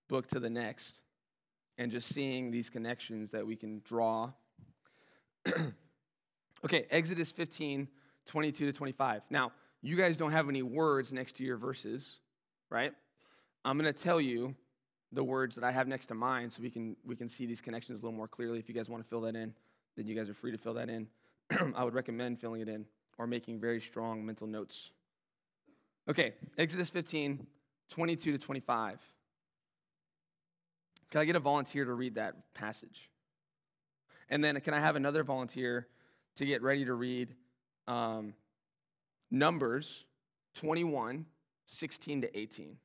book 0.09 0.27
to 0.27 0.39
the 0.39 0.49
next, 0.49 1.01
and 1.77 1.91
just 1.91 2.13
seeing 2.13 2.51
these 2.51 2.69
connections 2.69 3.31
that 3.31 3.45
we 3.45 3.55
can 3.55 3.81
draw. 3.85 4.31
okay, 6.65 6.85
Exodus 6.89 7.31
15, 7.31 7.87
22 8.25 8.65
to 8.65 8.73
25. 8.73 9.21
Now, 9.29 9.51
you 9.81 9.95
guys 9.95 10.17
don't 10.17 10.31
have 10.31 10.49
any 10.49 10.63
words 10.63 11.13
next 11.13 11.37
to 11.37 11.43
your 11.43 11.57
verses, 11.57 12.17
right? 12.69 12.91
I'm 13.63 13.77
going 13.77 13.91
to 13.91 14.03
tell 14.03 14.19
you 14.19 14.55
the 15.13 15.23
words 15.23 15.55
that 15.55 15.63
I 15.63 15.71
have 15.71 15.87
next 15.87 16.07
to 16.07 16.15
mine 16.15 16.49
so 16.51 16.61
we 16.61 16.69
can, 16.69 16.97
we 17.05 17.15
can 17.15 17.29
see 17.29 17.45
these 17.45 17.61
connections 17.61 17.99
a 17.99 18.01
little 18.01 18.17
more 18.17 18.27
clearly. 18.27 18.59
If 18.59 18.67
you 18.67 18.75
guys 18.75 18.89
want 18.89 19.03
to 19.03 19.09
fill 19.09 19.21
that 19.21 19.35
in, 19.35 19.53
then 19.95 20.05
you 20.05 20.15
guys 20.15 20.29
are 20.29 20.33
free 20.33 20.51
to 20.51 20.57
fill 20.57 20.73
that 20.73 20.89
in. 20.89 21.07
I 21.75 21.83
would 21.83 21.93
recommend 21.93 22.39
filling 22.39 22.61
it 22.61 22.67
in 22.67 22.85
or 23.17 23.27
making 23.27 23.59
very 23.59 23.79
strong 23.79 24.25
mental 24.25 24.47
notes. 24.47 24.91
Okay, 26.09 26.33
Exodus 26.57 26.89
15, 26.89 27.45
22 27.89 28.31
to 28.31 28.37
25. 28.37 28.99
Can 31.11 31.21
I 31.21 31.25
get 31.25 31.35
a 31.35 31.39
volunteer 31.39 31.85
to 31.85 31.93
read 31.93 32.15
that 32.15 32.53
passage? 32.53 33.09
And 34.29 34.43
then 34.43 34.59
can 34.61 34.73
I 34.73 34.79
have 34.79 34.95
another 34.95 35.23
volunteer 35.23 35.87
to 36.37 36.45
get 36.45 36.61
ready 36.61 36.85
to 36.85 36.93
read 36.93 37.33
um, 37.87 38.33
Numbers 39.31 40.05
21, 40.55 41.25
16 41.67 42.21
to 42.21 42.37
18? 42.37 42.77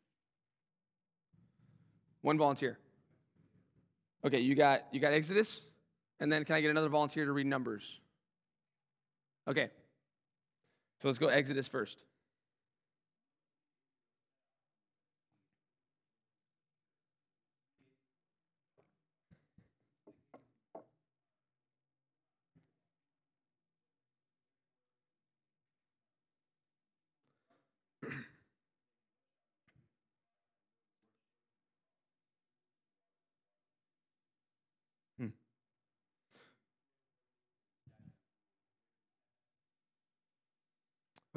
One 2.23 2.39
volunteer. 2.39 2.79
Okay, 4.25 4.39
you 4.39 4.55
got 4.55 4.83
you 4.93 5.01
got 5.01 5.13
Exodus, 5.13 5.61
and 6.21 6.31
then 6.31 6.45
can 6.45 6.55
I 6.55 6.61
get 6.61 6.71
another 6.71 6.89
volunteer 6.89 7.25
to 7.25 7.33
read 7.33 7.47
Numbers? 7.47 7.83
Okay. 9.49 9.71
So 11.01 11.09
let's 11.09 11.19
go 11.19 11.27
Exodus 11.27 11.67
first. 11.67 11.99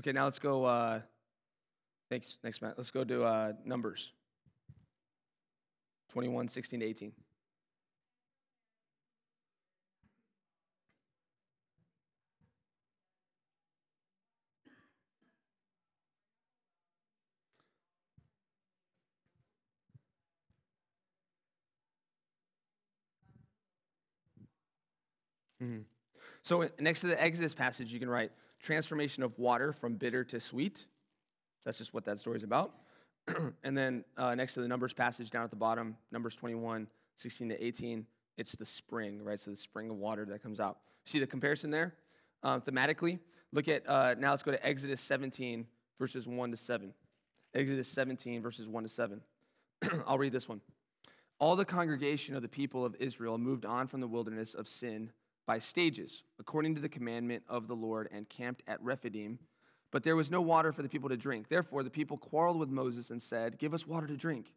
Okay, 0.05 0.11
now 0.11 0.25
let's 0.25 0.37
go. 0.37 0.65
Uh, 0.65 0.99
thanks, 2.11 2.37
thanks, 2.43 2.61
Matt. 2.61 2.75
Let's 2.77 2.91
go 2.91 3.03
to 3.03 3.23
uh, 3.23 3.53
Numbers 3.65 4.11
21, 6.11 6.47
16 6.47 6.79
to 6.79 6.85
18. 6.85 7.11
Mm-hmm. 25.63 25.77
So 26.43 26.69
next 26.79 27.01
to 27.01 27.07
the 27.07 27.19
Exodus 27.19 27.55
passage, 27.55 27.91
you 27.91 27.99
can 27.99 28.07
write 28.07 28.31
transformation 28.61 29.23
of 29.23 29.37
water 29.37 29.73
from 29.73 29.95
bitter 29.95 30.23
to 30.25 30.39
sweet. 30.39 30.85
That's 31.65 31.77
just 31.77 31.93
what 31.93 32.05
that 32.05 32.19
story 32.19 32.37
is 32.37 32.43
about. 32.43 32.73
and 33.63 33.77
then 33.77 34.03
uh, 34.17 34.35
next 34.35 34.53
to 34.53 34.61
the 34.61 34.67
Numbers 34.67 34.93
passage 34.93 35.31
down 35.31 35.43
at 35.43 35.49
the 35.49 35.55
bottom, 35.55 35.95
Numbers 36.11 36.35
21, 36.35 36.87
16 37.17 37.49
to 37.49 37.63
18, 37.63 38.05
it's 38.37 38.55
the 38.55 38.65
spring, 38.65 39.23
right? 39.23 39.39
So 39.39 39.51
the 39.51 39.57
spring 39.57 39.89
of 39.89 39.97
water 39.97 40.25
that 40.25 40.43
comes 40.43 40.59
out. 40.59 40.77
See 41.05 41.19
the 41.19 41.27
comparison 41.27 41.71
there? 41.71 41.95
Uh, 42.43 42.59
thematically, 42.59 43.19
look 43.51 43.67
at, 43.67 43.87
uh, 43.89 44.15
now 44.19 44.31
let's 44.31 44.43
go 44.43 44.51
to 44.51 44.65
Exodus 44.65 45.01
17, 45.01 45.65
verses 45.99 46.27
1 46.27 46.51
to 46.51 46.57
7. 46.57 46.93
Exodus 47.53 47.87
17, 47.87 48.41
verses 48.41 48.67
1 48.67 48.83
to 48.83 48.89
7. 48.89 49.21
I'll 50.07 50.17
read 50.17 50.33
this 50.33 50.49
one. 50.49 50.61
All 51.39 51.55
the 51.55 51.65
congregation 51.65 52.35
of 52.35 52.41
the 52.41 52.47
people 52.47 52.85
of 52.85 52.95
Israel 52.99 53.37
moved 53.37 53.65
on 53.65 53.87
from 53.87 54.01
the 54.01 54.07
wilderness 54.07 54.53
of 54.53 54.67
Sin 54.67 55.11
by 55.45 55.59
stages, 55.59 56.23
according 56.39 56.75
to 56.75 56.81
the 56.81 56.89
commandment 56.89 57.43
of 57.47 57.67
the 57.67 57.75
Lord, 57.75 58.09
and 58.11 58.27
camped 58.27 58.63
at 58.67 58.81
Rephidim. 58.81 59.39
But 59.91 60.03
there 60.03 60.15
was 60.15 60.31
no 60.31 60.41
water 60.41 60.71
for 60.71 60.81
the 60.81 60.89
people 60.89 61.09
to 61.09 61.17
drink. 61.17 61.47
Therefore, 61.47 61.83
the 61.83 61.89
people 61.89 62.17
quarreled 62.17 62.59
with 62.59 62.69
Moses 62.69 63.09
and 63.11 63.21
said, 63.21 63.57
Give 63.57 63.73
us 63.73 63.87
water 63.87 64.07
to 64.07 64.17
drink. 64.17 64.53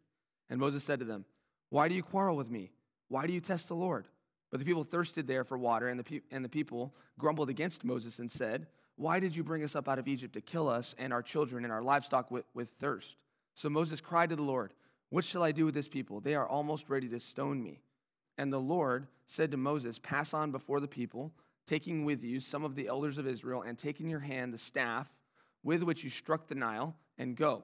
And 0.49 0.59
Moses 0.59 0.83
said 0.83 0.99
to 0.99 1.05
them, 1.05 1.25
Why 1.69 1.87
do 1.87 1.95
you 1.95 2.03
quarrel 2.03 2.35
with 2.35 2.49
me? 2.49 2.71
Why 3.07 3.27
do 3.27 3.33
you 3.33 3.41
test 3.41 3.67
the 3.67 3.75
Lord? 3.75 4.05
But 4.51 4.59
the 4.59 4.65
people 4.65 4.83
thirsted 4.83 5.27
there 5.27 5.43
for 5.43 5.57
water, 5.57 5.89
and 5.89 5.99
the, 5.99 6.03
pe- 6.03 6.21
and 6.31 6.43
the 6.43 6.49
people 6.49 6.95
grumbled 7.19 7.49
against 7.49 7.83
Moses 7.83 8.19
and 8.19 8.29
said, 8.29 8.67
Why 8.95 9.19
did 9.19 9.35
you 9.35 9.43
bring 9.43 9.63
us 9.63 9.75
up 9.75 9.87
out 9.87 9.99
of 9.99 10.07
Egypt 10.07 10.33
to 10.33 10.41
kill 10.41 10.67
us 10.67 10.95
and 10.97 11.13
our 11.13 11.21
children 11.21 11.63
and 11.63 11.71
our 11.71 11.83
livestock 11.83 12.31
with, 12.31 12.45
with 12.53 12.69
thirst? 12.79 13.23
So 13.53 13.69
Moses 13.69 14.01
cried 14.01 14.31
to 14.31 14.35
the 14.35 14.41
Lord, 14.41 14.73
What 15.09 15.23
shall 15.23 15.43
I 15.43 15.51
do 15.51 15.65
with 15.65 15.75
this 15.75 15.87
people? 15.87 16.19
They 16.19 16.35
are 16.35 16.47
almost 16.47 16.89
ready 16.89 17.07
to 17.09 17.19
stone 17.19 17.61
me. 17.61 17.81
And 18.37 18.51
the 18.51 18.59
Lord 18.59 19.07
said 19.29 19.51
to 19.51 19.57
Moses, 19.57 19.99
Pass 19.99 20.33
on 20.33 20.51
before 20.51 20.79
the 20.79 20.87
people, 20.87 21.31
taking 21.67 22.03
with 22.03 22.23
you 22.23 22.39
some 22.39 22.63
of 22.63 22.75
the 22.75 22.87
elders 22.87 23.19
of 23.19 23.27
Israel, 23.27 23.61
and 23.61 23.77
take 23.77 24.01
in 24.01 24.09
your 24.09 24.19
hand 24.19 24.51
the 24.51 24.57
staff 24.57 25.07
with 25.63 25.83
which 25.83 26.03
you 26.03 26.09
struck 26.09 26.47
the 26.47 26.55
Nile, 26.55 26.95
and 27.17 27.35
go. 27.35 27.63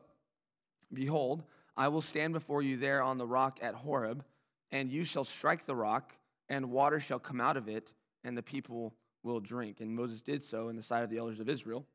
Behold, 0.94 1.44
I 1.76 1.88
will 1.88 2.02
stand 2.02 2.34
before 2.34 2.62
you 2.62 2.78
there 2.78 3.02
on 3.02 3.18
the 3.18 3.26
rock 3.26 3.60
at 3.64 3.74
Horeb, 3.74 4.24
and 4.72 4.92
you 4.92 5.04
shall 5.04 5.24
strike 5.24 5.66
the 5.66 5.76
rock, 5.76 6.14
and 6.50 6.70
water 6.72 7.00
shall 7.00 7.20
come 7.20 7.42
out 7.42 7.58
of 7.58 7.68
it, 7.68 7.94
and 8.24 8.38
the 8.38 8.44
people 8.44 8.94
will 9.24 9.40
drink. 9.40 9.80
And 9.80 9.96
Moses 9.96 10.22
did 10.22 10.44
so 10.44 10.70
in 10.70 10.76
the 10.76 10.84
sight 10.84 11.04
of 11.04 11.10
the 11.10 11.18
elders 11.18 11.40
of 11.40 11.50
Israel. 11.50 11.86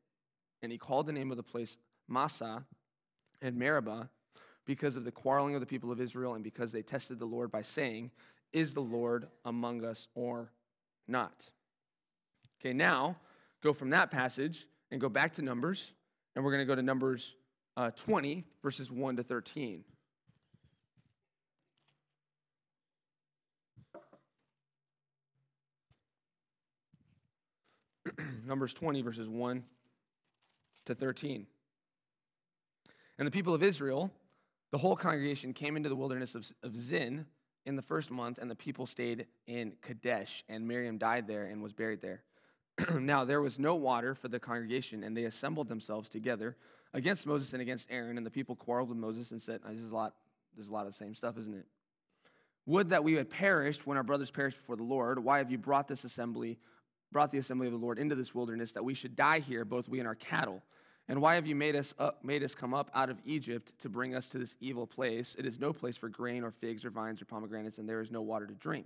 And 0.61 0.71
he 0.71 0.77
called 0.77 1.05
the 1.05 1.13
name 1.13 1.31
of 1.31 1.37
the 1.37 1.43
place 1.43 1.77
Massah 2.09 2.65
and 3.41 3.55
Meribah 3.55 4.09
because 4.65 4.95
of 4.95 5.05
the 5.05 5.11
quarreling 5.11 5.55
of 5.55 5.61
the 5.61 5.65
people 5.65 5.91
of 5.91 6.01
Israel 6.01 6.33
and 6.33 6.43
because 6.43 6.71
they 6.71 6.81
tested 6.81 7.19
the 7.19 7.25
Lord 7.25 7.51
by 7.51 7.61
saying, 7.61 8.11
is 8.53 8.73
the 8.73 8.81
Lord 8.81 9.27
among 9.45 9.83
us 9.85 10.07
or 10.15 10.51
not? 11.07 11.49
Okay, 12.59 12.73
now 12.73 13.17
go 13.63 13.73
from 13.73 13.89
that 13.91 14.11
passage 14.11 14.67
and 14.91 14.99
go 15.01 15.09
back 15.09 15.33
to 15.33 15.41
Numbers, 15.41 15.91
and 16.35 16.43
we're 16.43 16.51
going 16.51 16.61
to 16.61 16.65
go 16.65 16.75
to 16.75 16.81
Numbers 16.81 17.35
uh, 17.77 17.91
20, 17.91 18.43
verses 18.61 18.91
1 18.91 19.15
to 19.17 19.23
13. 19.23 19.83
Numbers 28.45 28.73
20, 28.73 29.01
verses 29.01 29.27
1 29.27 29.63
to 30.85 30.95
13. 30.95 31.47
And 33.17 33.27
the 33.27 33.31
people 33.31 33.53
of 33.53 33.63
Israel, 33.63 34.11
the 34.71 34.77
whole 34.77 34.95
congregation, 34.95 35.53
came 35.53 35.77
into 35.77 35.89
the 35.89 35.95
wilderness 35.95 36.35
of, 36.35 36.51
of 36.63 36.75
Zin 36.75 37.25
in 37.65 37.75
the 37.75 37.81
first 37.81 38.11
month, 38.11 38.37
and 38.37 38.49
the 38.49 38.55
people 38.55 38.85
stayed 38.85 39.27
in 39.47 39.73
Kadesh, 39.81 40.43
and 40.49 40.67
Miriam 40.67 40.97
died 40.97 41.27
there 41.27 41.45
and 41.45 41.61
was 41.61 41.73
buried 41.73 42.01
there. 42.01 42.23
now 42.99 43.25
there 43.25 43.41
was 43.41 43.59
no 43.59 43.75
water 43.75 44.15
for 44.15 44.27
the 44.27 44.39
congregation, 44.39 45.03
and 45.03 45.15
they 45.15 45.25
assembled 45.25 45.67
themselves 45.67 46.09
together 46.09 46.55
against 46.93 47.25
Moses 47.25 47.53
and 47.53 47.61
against 47.61 47.87
Aaron, 47.89 48.17
and 48.17 48.25
the 48.25 48.31
people 48.31 48.55
quarreled 48.55 48.89
with 48.89 48.97
Moses 48.97 49.31
and 49.31 49.41
said, 49.41 49.61
"This 49.67 49.79
is 49.79 49.91
a 49.91 49.95
lot. 49.95 50.15
There's 50.55 50.69
a 50.69 50.73
lot 50.73 50.85
of 50.85 50.91
the 50.91 50.97
same 50.97 51.15
stuff, 51.15 51.37
isn't 51.37 51.53
it? 51.53 51.65
Would 52.65 52.89
that 52.89 53.03
we 53.03 53.13
had 53.13 53.29
perished 53.29 53.87
when 53.87 53.97
our 53.97 54.03
brothers 54.03 54.31
perished 54.31 54.57
before 54.57 54.75
the 54.75 54.83
Lord. 54.83 55.19
Why 55.19 55.39
have 55.39 55.51
you 55.51 55.57
brought 55.57 55.87
this 55.87 56.03
assembly, 56.03 56.59
brought 57.11 57.31
the 57.31 57.37
assembly 57.37 57.67
of 57.67 57.73
the 57.73 57.79
Lord 57.79 57.97
into 57.97 58.15
this 58.15 58.35
wilderness, 58.35 58.73
that 58.73 58.83
we 58.83 58.93
should 58.93 59.15
die 59.15 59.39
here, 59.39 59.65
both 59.65 59.87
we 59.87 59.99
and 59.99 60.07
our 60.07 60.15
cattle?" 60.15 60.63
And 61.11 61.21
why 61.21 61.35
have 61.35 61.45
you 61.45 61.57
made 61.57 61.75
us, 61.75 61.93
up, 61.99 62.23
made 62.23 62.41
us 62.41 62.55
come 62.55 62.73
up 62.73 62.89
out 62.93 63.09
of 63.09 63.17
Egypt 63.25 63.73
to 63.79 63.89
bring 63.89 64.15
us 64.15 64.29
to 64.29 64.37
this 64.37 64.55
evil 64.61 64.87
place? 64.87 65.35
It 65.37 65.45
is 65.45 65.59
no 65.59 65.73
place 65.73 65.97
for 65.97 66.07
grain 66.07 66.41
or 66.41 66.51
figs 66.51 66.85
or 66.85 66.89
vines 66.89 67.21
or 67.21 67.25
pomegranates, 67.25 67.79
and 67.79 67.89
there 67.89 67.99
is 67.99 68.11
no 68.11 68.21
water 68.21 68.47
to 68.47 68.53
drink. 68.53 68.85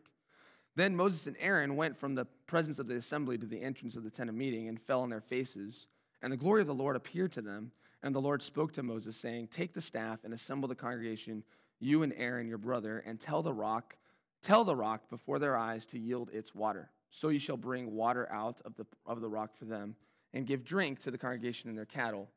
Then 0.76 0.96
Moses 0.96 1.28
and 1.28 1.36
Aaron 1.40 1.76
went 1.76 1.96
from 1.96 2.16
the 2.16 2.26
presence 2.48 2.80
of 2.80 2.88
the 2.88 2.96
assembly 2.96 3.38
to 3.38 3.46
the 3.46 3.62
entrance 3.62 3.96
of 3.96 4.04
the 4.04 4.10
tent 4.10 4.32
of 4.32 4.36
meeting 4.36 4.68
and 4.68 4.82
fell 4.82 5.02
on 5.02 5.12
their 5.12 5.22
faces. 5.22 5.86
And 6.24 6.34
the 6.34 6.38
glory 6.38 6.62
of 6.62 6.68
the 6.68 6.74
Lord 6.74 6.96
appeared 6.96 7.32
to 7.34 7.44
them. 7.44 7.72
And 8.02 8.16
the 8.16 8.20
Lord 8.22 8.42
spoke 8.42 8.74
to 8.74 8.82
Moses, 8.82 9.16
saying, 9.16 9.50
Take 9.50 9.76
the 9.76 9.80
staff 9.80 10.24
and 10.24 10.34
assemble 10.34 10.68
the 10.68 10.74
congregation, 10.74 11.44
you 11.80 12.02
and 12.02 12.12
Aaron 12.18 12.48
your 12.48 12.58
brother, 12.58 13.04
and 13.06 13.20
tell 13.20 13.44
the 13.44 13.54
rock, 13.54 13.98
tell 14.42 14.64
the 14.64 14.76
rock 14.76 15.12
before 15.12 15.38
their 15.38 15.56
eyes 15.56 15.86
to 15.88 16.00
yield 16.00 16.32
its 16.34 16.56
water. 16.56 16.90
So 17.12 17.30
you 17.30 17.38
shall 17.38 17.56
bring 17.56 17.94
water 17.94 18.28
out 18.32 18.62
of 18.66 18.76
the, 18.78 18.88
of 19.06 19.22
the 19.22 19.30
rock 19.30 19.56
for 19.56 19.66
them 19.66 19.96
and 20.36 20.46
give 20.46 20.66
drink 20.66 21.00
to 21.00 21.10
the 21.10 21.18
congregation 21.18 21.70
and 21.70 21.78
their 21.78 21.86
cattle. 21.86 22.30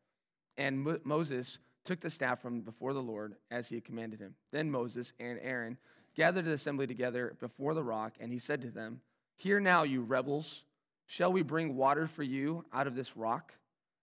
And 0.56 0.80
Mo- 0.80 1.00
Moses 1.04 1.58
took 1.84 2.00
the 2.00 2.08
staff 2.08 2.40
from 2.40 2.60
before 2.60 2.94
the 2.94 3.02
Lord 3.02 3.34
as 3.50 3.68
he 3.68 3.74
had 3.74 3.84
commanded 3.84 4.20
him. 4.20 4.34
Then 4.52 4.70
Moses 4.70 5.12
and 5.18 5.38
Aaron 5.42 5.76
gathered 6.14 6.46
the 6.46 6.52
assembly 6.52 6.86
together 6.86 7.36
before 7.40 7.74
the 7.74 7.82
rock, 7.82 8.14
and 8.20 8.32
he 8.32 8.38
said 8.38 8.62
to 8.62 8.70
them, 8.70 9.00
Hear 9.34 9.60
now, 9.60 9.82
you 9.82 10.02
rebels, 10.02 10.62
shall 11.06 11.32
we 11.32 11.42
bring 11.42 11.76
water 11.76 12.06
for 12.06 12.22
you 12.22 12.64
out 12.72 12.86
of 12.86 12.94
this 12.94 13.16
rock? 13.16 13.52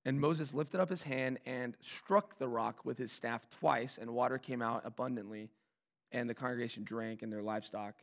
And 0.04 0.20
Moses 0.20 0.54
lifted 0.54 0.80
up 0.80 0.90
his 0.90 1.02
hand 1.02 1.40
and 1.46 1.76
struck 1.80 2.38
the 2.38 2.48
rock 2.48 2.86
with 2.86 2.98
his 2.98 3.12
staff 3.12 3.50
twice, 3.50 3.98
and 4.00 4.12
water 4.12 4.38
came 4.38 4.62
out 4.62 4.84
abundantly, 4.86 5.50
and 6.12 6.30
the 6.30 6.36
congregation 6.36 6.84
drank 6.84 7.22
and 7.22 7.32
their 7.32 7.42
livestock. 7.42 7.96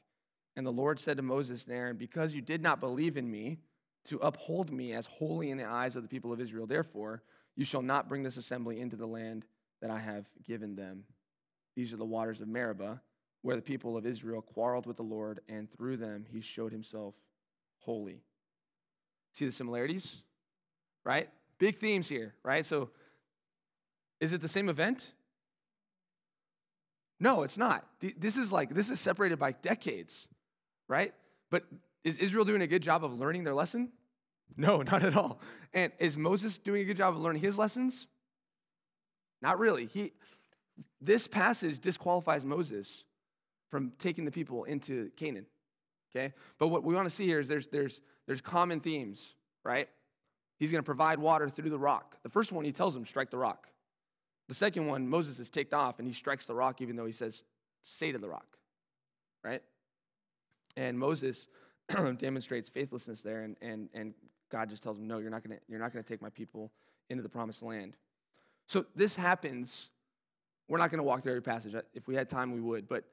And 0.57 0.66
the 0.66 0.72
Lord 0.72 0.98
said 0.98 1.16
to 1.18 1.22
Moses 1.22 1.64
and 1.64 1.74
Aaron, 1.74 1.96
Because 1.96 2.35
you 2.35 2.42
did 2.42 2.62
not 2.62 2.81
believe 2.81 3.16
in 3.16 3.31
me, 3.31 3.59
to 4.07 4.19
uphold 4.19 4.73
me 4.73 4.93
as 4.93 5.07
holy 5.07 5.51
in 5.51 5.59
the 5.59 5.65
eyes 5.65 5.97
of 5.97 6.03
the 6.03 6.09
people 6.09 6.33
of 6.33 6.41
Israel. 6.41 6.67
Therefore, 6.67 7.23
you 7.57 7.65
shall 7.65 7.83
not 7.83 8.09
bring 8.09 8.23
this 8.23 8.37
assembly 8.37 8.81
into 8.81 8.97
the 8.97 9.07
land 9.07 9.47
that 9.81 9.91
I 9.91 9.99
have 9.99 10.27
given 10.45 10.75
them. 10.75 11.05
These 11.77 11.93
are 11.93 11.97
the 11.97 12.05
waters 12.05 12.41
of 12.41 12.49
Meribah, 12.49 13.01
where 13.43 13.57
the 13.57 13.62
people 13.62 13.97
of 13.97 14.07
Israel 14.07 14.43
quarreled 14.43 14.87
with 14.87 14.97
the 14.97 15.03
Lord, 15.03 15.41
and 15.49 15.71
through 15.71 15.97
them 15.97 16.27
he 16.31 16.41
showed 16.41 16.73
himself 16.73 17.15
holy. 17.79 18.23
See 19.33 19.47
the 19.47 19.53
similarities? 19.53 20.23
Right? 21.05 21.29
Big 21.59 21.79
themes 21.79 22.09
here, 22.09 22.35
right? 22.45 22.65
So, 22.65 22.91
is 24.21 24.33
it 24.33 24.41
the 24.41 24.49
same 24.49 24.69
event? 24.69 25.12
No, 27.19 27.43
it's 27.43 27.59
not. 27.59 27.87
This 28.01 28.37
is 28.37 28.53
like, 28.53 28.75
this 28.75 28.91
is 28.91 29.01
separated 29.01 29.38
by 29.38 29.53
decades, 29.53 30.29
right? 30.88 31.15
But 31.51 31.65
is 32.05 32.17
Israel 32.19 32.45
doing 32.45 32.62
a 32.62 32.67
good 32.67 32.83
job 32.83 33.05
of 33.05 33.19
learning 33.19 33.45
their 33.45 33.55
lesson? 33.55 33.91
No, 34.57 34.83
not 34.83 35.03
at 35.03 35.17
all. 35.17 35.41
And 35.73 35.93
is 35.99 36.17
Moses 36.17 36.59
doing 36.59 36.83
a 36.83 36.85
good 36.85 36.97
job 36.97 37.15
of 37.15 37.21
learning 37.21 37.43
his 37.43 37.59
lessons? 37.59 38.07
Not 39.41 39.59
really. 39.59 39.87
He, 39.87 40.12
this 41.01 41.27
passage 41.27 41.81
disqualifies 41.81 42.45
Moses 42.45 43.05
from 43.71 43.93
taking 43.99 44.25
the 44.25 44.31
people 44.31 44.65
into 44.65 45.11
Canaan. 45.17 45.47
Okay? 46.15 46.35
But 46.59 46.69
what 46.69 46.85
we 46.85 46.95
want 46.95 47.07
to 47.07 47.15
see 47.15 47.27
here 47.27 47.41
is 47.41 47.49
there's, 47.49 47.67
there's, 47.69 48.01
there's 48.27 48.41
common 48.41 48.81
themes, 48.81 49.35
right? 49.65 49.88
He's 50.59 50.71
going 50.71 50.83
to 50.83 50.87
provide 50.87 51.19
water 51.19 51.49
through 51.49 51.71
the 51.71 51.79
rock. 51.79 52.17
The 52.23 52.29
first 52.29 52.53
one, 52.53 52.65
he 52.65 52.73
tells 52.73 52.95
them, 52.95 53.05
strike 53.05 53.31
the 53.31 53.38
rock. 53.38 53.67
The 54.49 54.55
second 54.55 54.87
one, 54.87 55.09
Moses 55.09 55.38
is 55.38 55.51
ticked 55.51 55.73
off 55.73 55.99
and 55.99 56.07
he 56.07 56.15
strikes 56.15 56.45
the 56.45 56.55
rock, 56.55 56.81
even 56.81 56.95
though 56.95 57.07
he 57.07 57.12
says, 57.12 57.43
say 57.83 58.12
to 58.12 58.19
the 58.19 58.29
rock, 58.29 58.59
right? 59.43 59.62
And 60.77 60.99
Moses 60.99 61.49
demonstrates 62.18 62.68
faithlessness 62.68 63.23
there, 63.23 63.42
and, 63.42 63.57
and, 63.61 63.88
and 63.95 64.14
God 64.51 64.68
just 64.68 64.83
tells 64.83 64.99
him, 64.99 65.07
No, 65.07 65.18
you're 65.18 65.31
not 65.31 65.42
gonna, 65.42 65.59
you're 65.68 65.81
not 65.81 65.92
gonna 65.92 66.03
take 66.03 66.23
my 66.23 66.31
people 66.31 66.71
into 67.11 67.23
the 67.23 67.29
promised 67.29 67.62
land. 67.62 67.97
So 68.66 68.87
this 68.95 69.16
happens. 69.16 69.88
We're 70.68 70.79
not 70.79 70.90
gonna 70.90 71.03
walk 71.03 71.23
through 71.23 71.33
every 71.33 71.42
passage. 71.42 71.75
If 71.95 72.07
we 72.07 72.14
had 72.14 72.29
time, 72.29 72.53
we 72.53 72.61
would, 72.61 72.88
but 72.88 73.05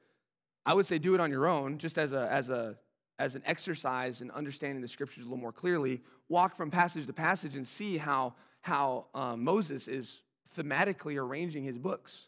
I 0.64 0.74
would 0.74 0.86
say 0.86 0.98
do 0.98 1.14
it 1.14 1.20
on 1.20 1.30
your 1.30 1.46
own, 1.46 1.78
just 1.78 1.98
as 1.98 2.12
a 2.12 2.28
as 2.30 2.50
a 2.50 2.76
as 3.18 3.34
an 3.34 3.42
exercise 3.44 4.22
in 4.22 4.30
understanding 4.30 4.80
the 4.80 4.88
scriptures 4.88 5.24
a 5.24 5.26
little 5.26 5.38
more 5.38 5.52
clearly. 5.52 6.00
Walk 6.28 6.56
from 6.56 6.70
passage 6.70 7.06
to 7.06 7.12
passage 7.12 7.56
and 7.56 7.66
see 7.66 7.96
how 7.96 8.34
how 8.60 9.06
um, 9.14 9.42
Moses 9.42 9.88
is 9.88 10.22
thematically 10.56 11.16
arranging 11.16 11.64
his 11.64 11.78
books, 11.78 12.26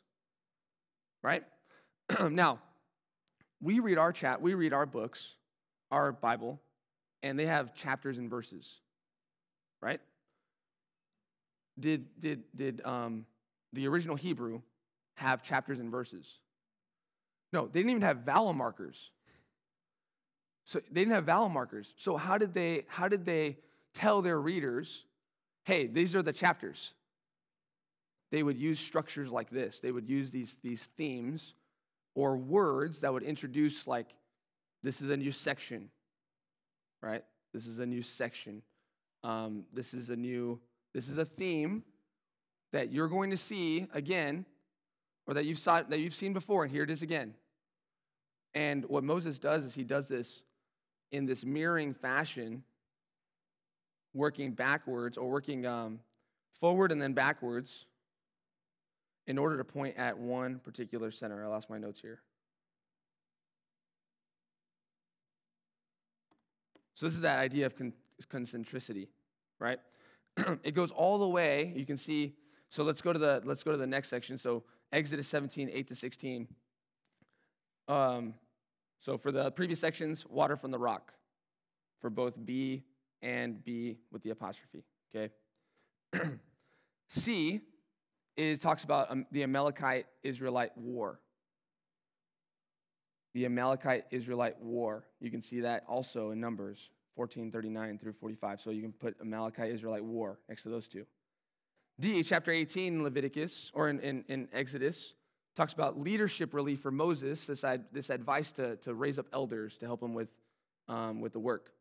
right? 1.22 1.44
now, 2.31 2.61
we 3.61 3.81
read 3.81 3.98
our 3.98 4.12
chat, 4.12 4.40
we 4.40 4.55
read 4.55 4.72
our 4.72 4.87
books, 4.87 5.35
our 5.92 6.11
Bible, 6.11 6.61
and 7.22 7.38
they 7.38 7.46
have 7.46 7.74
chapters 7.74 8.18
and 8.18 8.28
verses, 8.28 8.81
right? 9.81 10.00
Did 11.78 12.18
did 12.18 12.42
did 12.57 12.85
um, 12.85 13.26
the 13.72 13.87
original 13.87 14.16
Hebrew 14.16 14.62
have 15.14 15.42
chapters 15.42 15.78
and 15.78 15.90
verses? 15.90 16.26
No, 17.52 17.66
they 17.66 17.81
didn't 17.81 17.90
even 17.90 18.02
have 18.02 18.18
vowel 18.18 18.52
markers. 18.52 19.11
So 20.64 20.81
they 20.90 21.02
didn't 21.02 21.14
have 21.14 21.24
vowel 21.24 21.48
markers. 21.48 21.94
So 21.96 22.16
how 22.16 22.38
did 22.38 22.55
they 22.55 22.85
how 22.88 23.09
did 23.09 23.24
they 23.24 23.59
tell 23.94 24.22
their 24.22 24.40
readers, 24.40 25.05
hey, 25.64 25.87
these 25.87 26.16
are 26.16 26.22
the 26.22 26.33
chapters? 26.33 26.94
They 28.33 28.42
would 28.42 28.57
use 28.59 28.81
structures 28.81 29.31
like 29.31 29.50
this. 29.50 29.81
They 29.81 29.92
would 29.92 30.09
use 30.09 30.31
these, 30.31 30.57
these 30.62 30.87
themes 30.96 31.52
or 32.14 32.38
words 32.38 33.00
that 33.00 33.12
would 33.12 33.22
introduce 33.22 33.87
like 33.87 34.07
this 34.83 35.01
is 35.01 35.11
a 35.11 35.16
new 35.16 35.33
section, 35.33 35.90
right? 37.01 37.25
This 37.53 37.66
is 37.66 37.79
a 37.79 37.87
new 37.87 38.03
section. 38.03 38.62
Um, 39.25 39.64
this 39.73 39.95
is 39.95 40.09
a 40.09 40.16
new, 40.16 40.61
this 40.95 41.09
is 41.09 41.18
a 41.18 41.25
theme 41.25 41.83
that 42.73 42.90
you're 42.90 43.09
going 43.09 43.31
to 43.31 43.37
see 43.37 43.87
again, 43.92 44.45
or 45.27 45.35
that 45.35 45.45
you've 45.45 45.59
saw 45.59 45.83
that 45.83 45.99
you've 46.01 46.14
seen 46.14 46.33
before, 46.33 46.64
and 46.64 46.73
here 46.73 46.83
it 46.83 46.90
is 46.90 47.03
again. 47.03 47.35
And 48.55 48.85
what 48.87 49.05
Moses 49.05 49.38
does 49.38 49.64
is 49.64 49.75
he 49.75 49.85
does 49.85 50.09
this 50.09 50.42
in 51.11 51.27
this 51.27 51.45
mirroring 51.45 51.95
fashion, 51.95 52.64
working 54.14 54.53
backwards 54.53 55.16
or 55.16 55.31
working 55.31 55.64
um, 55.66 56.01
forward 56.59 56.92
and 56.92 57.01
then 57.01 57.12
backwards 57.12 57.87
in 59.27 59.38
order 59.38 59.57
to 59.57 59.64
point 59.64 59.97
at 59.97 60.18
one 60.18 60.59
particular 60.59 61.11
center. 61.11 61.45
I 61.45 61.49
lost 61.49 61.71
my 61.71 61.79
notes 61.79 62.01
here. 62.01 62.21
So 67.02 67.08
this 67.08 67.16
is 67.16 67.22
that 67.22 67.40
idea 67.40 67.66
of 67.66 67.74
con- 67.74 67.92
concentricity, 68.30 69.08
right? 69.58 69.80
it 70.62 70.70
goes 70.70 70.92
all 70.92 71.18
the 71.18 71.26
way. 71.26 71.72
You 71.74 71.84
can 71.84 71.96
see. 71.96 72.36
So 72.68 72.84
let's 72.84 73.02
go 73.02 73.12
to 73.12 73.18
the 73.18 73.42
let's 73.44 73.64
go 73.64 73.72
to 73.72 73.76
the 73.76 73.88
next 73.88 74.08
section. 74.08 74.38
So 74.38 74.62
Exodus 74.92 75.26
17, 75.26 75.68
8 75.72 75.88
to 75.88 75.96
16. 75.96 76.46
Um, 77.88 78.34
so 79.00 79.18
for 79.18 79.32
the 79.32 79.50
previous 79.50 79.80
sections, 79.80 80.24
water 80.28 80.54
from 80.54 80.70
the 80.70 80.78
rock 80.78 81.12
for 81.98 82.08
both 82.08 82.34
B 82.46 82.84
and 83.20 83.64
B 83.64 83.98
with 84.12 84.22
the 84.22 84.30
apostrophe, 84.30 84.84
okay? 85.12 85.32
C 87.08 87.62
is 88.36 88.60
talks 88.60 88.84
about 88.84 89.10
um, 89.10 89.26
the 89.32 89.42
Amalekite 89.42 90.06
Israelite 90.22 90.78
war. 90.78 91.18
The 93.35 93.47
Amalekite 93.47 94.05
Israelite 94.11 94.61
war. 94.61 95.05
You 95.21 95.31
can 95.31 95.42
see 95.42 95.61
that 95.61 95.85
also 95.88 96.31
in 96.31 96.40
Numbers 96.40 96.90
1439 97.14 97.99
through 97.99 98.12
45. 98.12 98.61
So 98.61 98.71
you 98.71 98.83
can 98.83 98.92
put 98.92 99.16
Amalekite 99.21 99.71
Israelite 99.71 100.05
war 100.05 100.38
next 100.49 100.62
to 100.64 100.68
those 100.68 100.88
two. 100.88 101.07
D, 102.01 102.23
chapter 102.23 102.51
18 102.51 102.95
in 102.95 103.03
Leviticus, 103.03 103.71
or 103.75 103.88
in, 103.88 104.01
in, 104.01 104.25
in 104.29 104.49
Exodus, 104.53 105.14
talks 105.55 105.73
about 105.73 105.99
leadership 106.01 106.55
relief 106.55 106.81
for 106.81 106.90
Moses, 106.90 107.45
this, 107.45 107.64
this 107.92 108.11
advice 108.11 108.53
to, 108.53 108.77
to 108.77 108.95
raise 108.95 109.18
up 109.18 109.27
elders 109.33 109.77
to 109.79 109.87
help 109.87 110.03
him 110.03 110.14
with, 110.14 110.35
um, 110.88 111.21
with 111.21 111.33
the 111.33 111.38
work. 111.38 111.73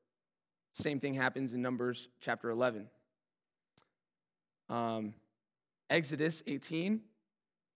Same 0.73 0.99
thing 0.99 1.13
happens 1.13 1.53
in 1.53 1.61
Numbers 1.61 2.09
chapter 2.19 2.49
11. 2.49 2.87
Um, 4.69 5.13
Exodus 5.89 6.43
18 6.47 7.01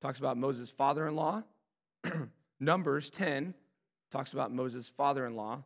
talks 0.02 0.20
about 0.20 0.38
Moses' 0.38 0.72
father 0.72 1.08
in 1.08 1.16
law. 1.16 1.44
Numbers 2.60 3.10
10 3.10 3.54
talks 4.12 4.34
about 4.34 4.54
Moses' 4.54 4.89
father 4.89 5.26
in 5.26 5.36
law 5.36 5.63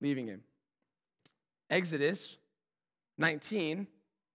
leaving 0.00 0.26
him. 0.26 0.42
Exodus 1.70 2.36
19, 3.18 3.86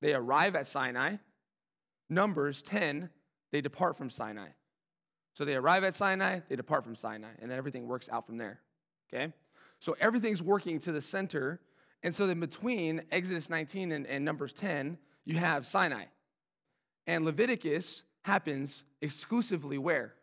they 0.02 0.14
arrive 0.14 0.56
at 0.56 0.68
Sinai. 0.68 1.18
Numbers 2.10 2.62
10, 2.64 3.10
they 3.52 3.62
depart 3.62 3.96
from 3.96 4.10
Sinai. 4.10 4.48
So 5.34 5.46
they 5.46 5.56
arrive 5.56 5.84
at 5.84 5.96
Sinai, 5.96 6.40
they 6.50 6.56
depart 6.56 6.84
from 6.84 6.96
Sinai, 6.96 7.30
and 7.40 7.50
then 7.50 7.58
everything 7.58 7.88
works 7.88 8.10
out 8.12 8.26
from 8.26 8.38
there. 8.38 8.60
Okay? 9.14 9.32
So 9.80 9.96
everything's 10.00 10.42
working 10.42 10.80
to 10.80 10.92
the 10.92 11.02
center. 11.02 11.62
And 12.04 12.14
so 12.14 12.26
then 12.28 12.40
between 12.40 13.04
Exodus 13.12 13.50
19 13.50 13.92
and, 13.92 14.08
and 14.08 14.26
Numbers 14.26 14.54
10, 14.54 14.98
you 15.24 15.38
have 15.38 15.66
Sinai. 15.68 16.06
And 17.06 17.26
Leviticus 17.26 18.04
happens 18.24 18.84
exclusively 19.02 19.78
where? 19.78 20.16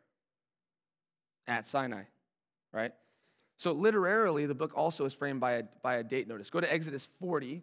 At 1.47 1.67
Sinai, 1.67 2.03
right? 2.77 2.93
So 3.57 3.73
literarily, 3.73 4.45
the 4.45 4.55
book 4.55 4.73
also 4.77 5.07
is 5.07 5.15
framed 5.15 5.41
by 5.41 5.53
a, 5.53 5.63
by 5.83 5.97
a 5.97 6.05
date 6.05 6.29
notice. 6.29 6.51
Go 6.51 6.61
to 6.61 6.71
Exodus 6.71 7.07
40, 7.19 7.63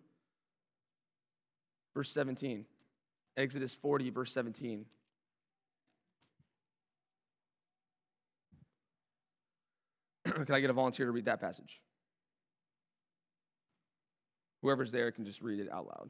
verse 1.93 2.09
17. 2.09 2.65
Exodus 3.37 3.75
40, 3.75 4.09
verse 4.09 4.33
17. 4.33 4.85
can 10.25 10.51
I 10.51 10.59
get 10.59 10.71
a 10.71 10.73
volunteer 10.73 11.05
to 11.05 11.11
read 11.11 11.25
that 11.25 11.39
passage? 11.39 11.79
Whoever's 14.63 14.89
there 14.91 15.11
can 15.11 15.25
just 15.25 15.41
read 15.41 15.59
it 15.59 15.71
out 15.71 15.85
loud. 15.85 16.09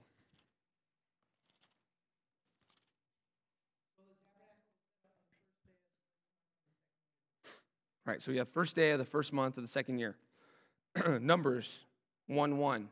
All 8.05 8.11
right, 8.11 8.21
so 8.21 8.33
we 8.33 8.37
have 8.37 8.49
first 8.49 8.75
day 8.75 8.91
of 8.91 8.99
the 8.99 9.05
first 9.05 9.31
month 9.31 9.57
of 9.57 9.63
the 9.63 9.69
second 9.69 9.97
year. 9.97 10.17
Numbers 11.21 11.79
1 12.27 12.57
1. 12.57 12.89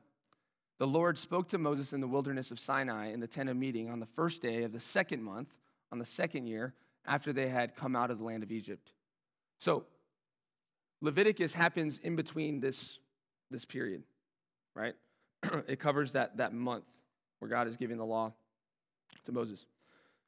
The 0.80 0.88
Lord 0.88 1.17
spoke 1.17 1.50
to 1.50 1.58
Moses 1.58 1.91
in 1.91 2.00
the 2.00 2.08
wilderness 2.08 2.50
of 2.50 2.58
Sinai 2.60 3.12
in 3.12 3.19
the 3.19 3.28
tent 3.28 3.50
of 3.50 3.58
meeting 3.58 3.89
on 3.89 4.00
the 4.00 4.06
first 4.06 4.41
day 4.41 4.63
of 4.63 4.71
the 4.71 4.80
second 4.80 5.21
month, 5.21 5.50
on 5.91 6.00
the 6.00 6.06
second 6.06 6.47
year, 6.47 6.74
after 7.06 7.34
they 7.34 7.50
had 7.50 7.76
come 7.76 7.93
out 7.93 8.10
of 8.10 8.19
the 8.19 8.24
land 8.24 8.41
of 8.41 8.54
Egypt. 8.54 8.93
So 9.60 9.84
Leviticus 11.02 11.54
happens 11.54 11.97
in 11.97 12.15
between 12.15 12.62
this, 12.62 13.00
this 13.50 13.65
period, 13.65 14.04
right? 14.76 14.93
it 15.67 15.82
covers 15.82 16.13
that, 16.13 16.38
that 16.38 16.54
month 16.54 16.86
where 17.39 17.50
God 17.50 17.67
is 17.67 17.76
giving 17.76 17.97
the 17.97 18.06
law 18.06 18.32
to 19.26 19.32
Moses. 19.34 19.65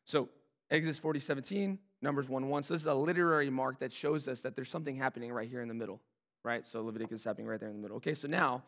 So 0.04 0.28
Exodus 0.70 1.00
40, 1.00 1.22
17, 1.22 1.80
Numbers 2.04 2.28
1, 2.28 2.50
1. 2.50 2.64
So 2.64 2.74
this 2.74 2.82
is 2.82 2.88
a 2.88 2.94
literary 2.94 3.50
mark 3.50 3.80
that 3.80 3.92
shows 3.92 4.28
us 4.28 4.42
that 4.42 4.56
there's 4.56 4.70
something 4.70 4.96
happening 4.96 5.32
right 5.32 5.50
here 5.50 5.62
in 5.62 5.70
the 5.70 5.74
middle, 5.74 6.02
right? 6.44 6.68
So 6.68 6.84
Leviticus 6.84 7.22
is 7.22 7.24
happening 7.24 7.48
right 7.48 7.60
there 7.60 7.70
in 7.70 7.76
the 7.76 7.82
middle. 7.82 7.96
Okay, 7.98 8.14
so 8.14 8.28
now, 8.28 8.64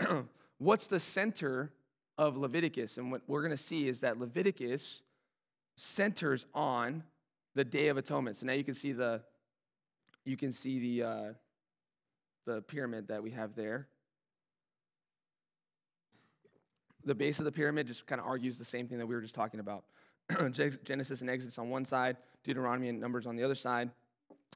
what's 0.58 0.88
the 0.88 0.98
center 0.98 1.72
of 2.18 2.36
Leviticus? 2.36 2.98
And 2.98 3.12
what 3.12 3.22
we're 3.28 3.42
going 3.42 3.52
to 3.52 3.62
see 3.62 3.86
is 3.86 4.00
that 4.00 4.18
Leviticus 4.18 5.02
centers 5.76 6.46
on 6.52 7.04
the 7.54 7.64
Day 7.64 7.88
of 7.88 7.96
Atonement. 7.96 8.36
So 8.36 8.46
now 8.46 8.54
you 8.54 8.64
can 8.64 8.74
see 8.74 8.90
the, 8.90 9.22
you 10.24 10.36
can 10.36 10.50
see 10.50 10.98
the, 10.98 11.06
uh, 11.06 11.32
the 12.44 12.62
pyramid 12.62 13.06
that 13.06 13.22
we 13.22 13.30
have 13.30 13.54
there. 13.54 13.86
The 17.04 17.14
base 17.14 17.38
of 17.38 17.44
the 17.44 17.52
pyramid 17.52 17.86
just 17.86 18.08
kind 18.08 18.20
of 18.20 18.26
argues 18.26 18.58
the 18.58 18.64
same 18.64 18.88
thing 18.88 18.98
that 18.98 19.06
we 19.06 19.14
were 19.14 19.22
just 19.22 19.34
talking 19.36 19.60
about 19.60 19.84
Genesis 20.84 21.20
and 21.20 21.30
Exodus 21.30 21.58
on 21.58 21.70
one 21.70 21.84
side, 21.84 22.16
Deuteronomy 22.44 22.88
and 22.88 23.00
Numbers 23.00 23.26
on 23.26 23.36
the 23.36 23.44
other 23.44 23.54
side. 23.54 23.90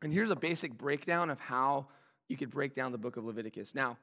And 0.02 0.12
here's 0.12 0.30
a 0.30 0.36
basic 0.36 0.76
breakdown 0.76 1.30
of 1.30 1.38
how 1.40 1.86
you 2.28 2.36
could 2.36 2.50
break 2.50 2.74
down 2.74 2.92
the 2.92 2.98
book 2.98 3.16
of 3.16 3.24
Leviticus. 3.24 3.74
Now, 3.74 3.98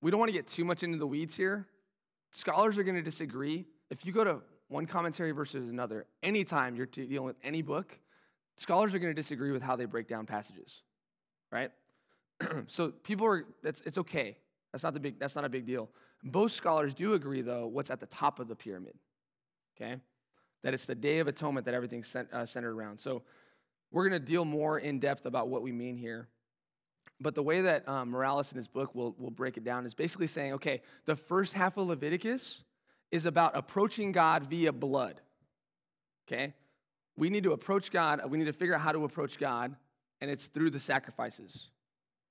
we 0.00 0.10
don't 0.10 0.20
want 0.20 0.30
to 0.30 0.36
get 0.36 0.46
too 0.46 0.64
much 0.64 0.82
into 0.82 0.98
the 0.98 1.06
weeds 1.06 1.36
here. 1.36 1.66
Scholars 2.30 2.78
are 2.78 2.84
going 2.84 2.96
to 2.96 3.02
disagree. 3.02 3.66
If 3.90 4.04
you 4.04 4.12
go 4.12 4.24
to 4.24 4.40
one 4.68 4.86
commentary 4.86 5.32
versus 5.32 5.70
another, 5.70 6.06
anytime 6.22 6.76
you're 6.76 6.86
dealing 6.86 7.24
with 7.24 7.36
any 7.42 7.62
book, 7.62 7.98
scholars 8.56 8.94
are 8.94 8.98
going 8.98 9.14
to 9.14 9.20
disagree 9.20 9.52
with 9.52 9.62
how 9.62 9.76
they 9.76 9.84
break 9.84 10.08
down 10.08 10.26
passages, 10.26 10.82
right? 11.50 11.70
so 12.66 12.90
people 12.90 13.26
are 13.26 13.46
that's 13.62 13.80
it's 13.82 13.98
okay. 13.98 14.36
That's 14.72 14.84
not 14.84 14.94
the 14.94 15.00
big 15.00 15.18
that's 15.18 15.34
not 15.34 15.44
a 15.44 15.48
big 15.48 15.66
deal. 15.66 15.88
Most 16.22 16.56
scholars 16.56 16.92
do 16.92 17.14
agree 17.14 17.42
though 17.42 17.66
what's 17.66 17.90
at 17.90 18.00
the 18.00 18.06
top 18.06 18.40
of 18.40 18.48
the 18.48 18.56
pyramid. 18.56 18.94
Okay? 19.76 20.00
That 20.62 20.74
it's 20.74 20.86
the 20.86 20.94
day 20.94 21.18
of 21.18 21.28
atonement 21.28 21.66
that 21.66 21.74
everything's 21.74 22.08
cent, 22.08 22.28
uh, 22.32 22.46
centered 22.46 22.72
around. 22.72 22.98
So 22.98 23.22
we're 23.92 24.08
going 24.08 24.20
to 24.20 24.26
deal 24.26 24.44
more 24.44 24.78
in 24.78 24.98
depth 24.98 25.26
about 25.26 25.48
what 25.48 25.62
we 25.62 25.72
mean 25.72 25.96
here. 25.96 26.28
But 27.20 27.34
the 27.34 27.42
way 27.42 27.62
that 27.62 27.88
um, 27.88 28.10
Morales 28.10 28.52
in 28.52 28.58
his 28.58 28.68
book 28.68 28.94
will, 28.94 29.14
will 29.18 29.30
break 29.30 29.56
it 29.56 29.64
down 29.64 29.86
is 29.86 29.94
basically 29.94 30.26
saying, 30.26 30.54
okay, 30.54 30.82
the 31.06 31.16
first 31.16 31.54
half 31.54 31.76
of 31.76 31.86
Leviticus 31.86 32.62
is 33.10 33.24
about 33.24 33.56
approaching 33.56 34.12
God 34.12 34.44
via 34.44 34.72
blood. 34.72 35.20
Okay? 36.26 36.52
We 37.16 37.30
need 37.30 37.44
to 37.44 37.52
approach 37.52 37.90
God, 37.90 38.20
we 38.28 38.36
need 38.36 38.44
to 38.44 38.52
figure 38.52 38.74
out 38.74 38.82
how 38.82 38.92
to 38.92 39.04
approach 39.04 39.38
God, 39.38 39.74
and 40.20 40.30
it's 40.30 40.48
through 40.48 40.70
the 40.70 40.80
sacrifices 40.80 41.70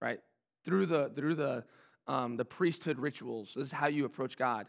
right? 0.01 0.19
Through 0.63 0.87
the, 0.87 1.11
through 1.15 1.35
the, 1.35 1.63
um, 2.07 2.37
the 2.37 2.45
priesthood 2.45 2.99
rituals. 2.99 3.53
This 3.55 3.67
is 3.67 3.71
how 3.71 3.87
you 3.87 4.05
approach 4.05 4.37
God. 4.37 4.67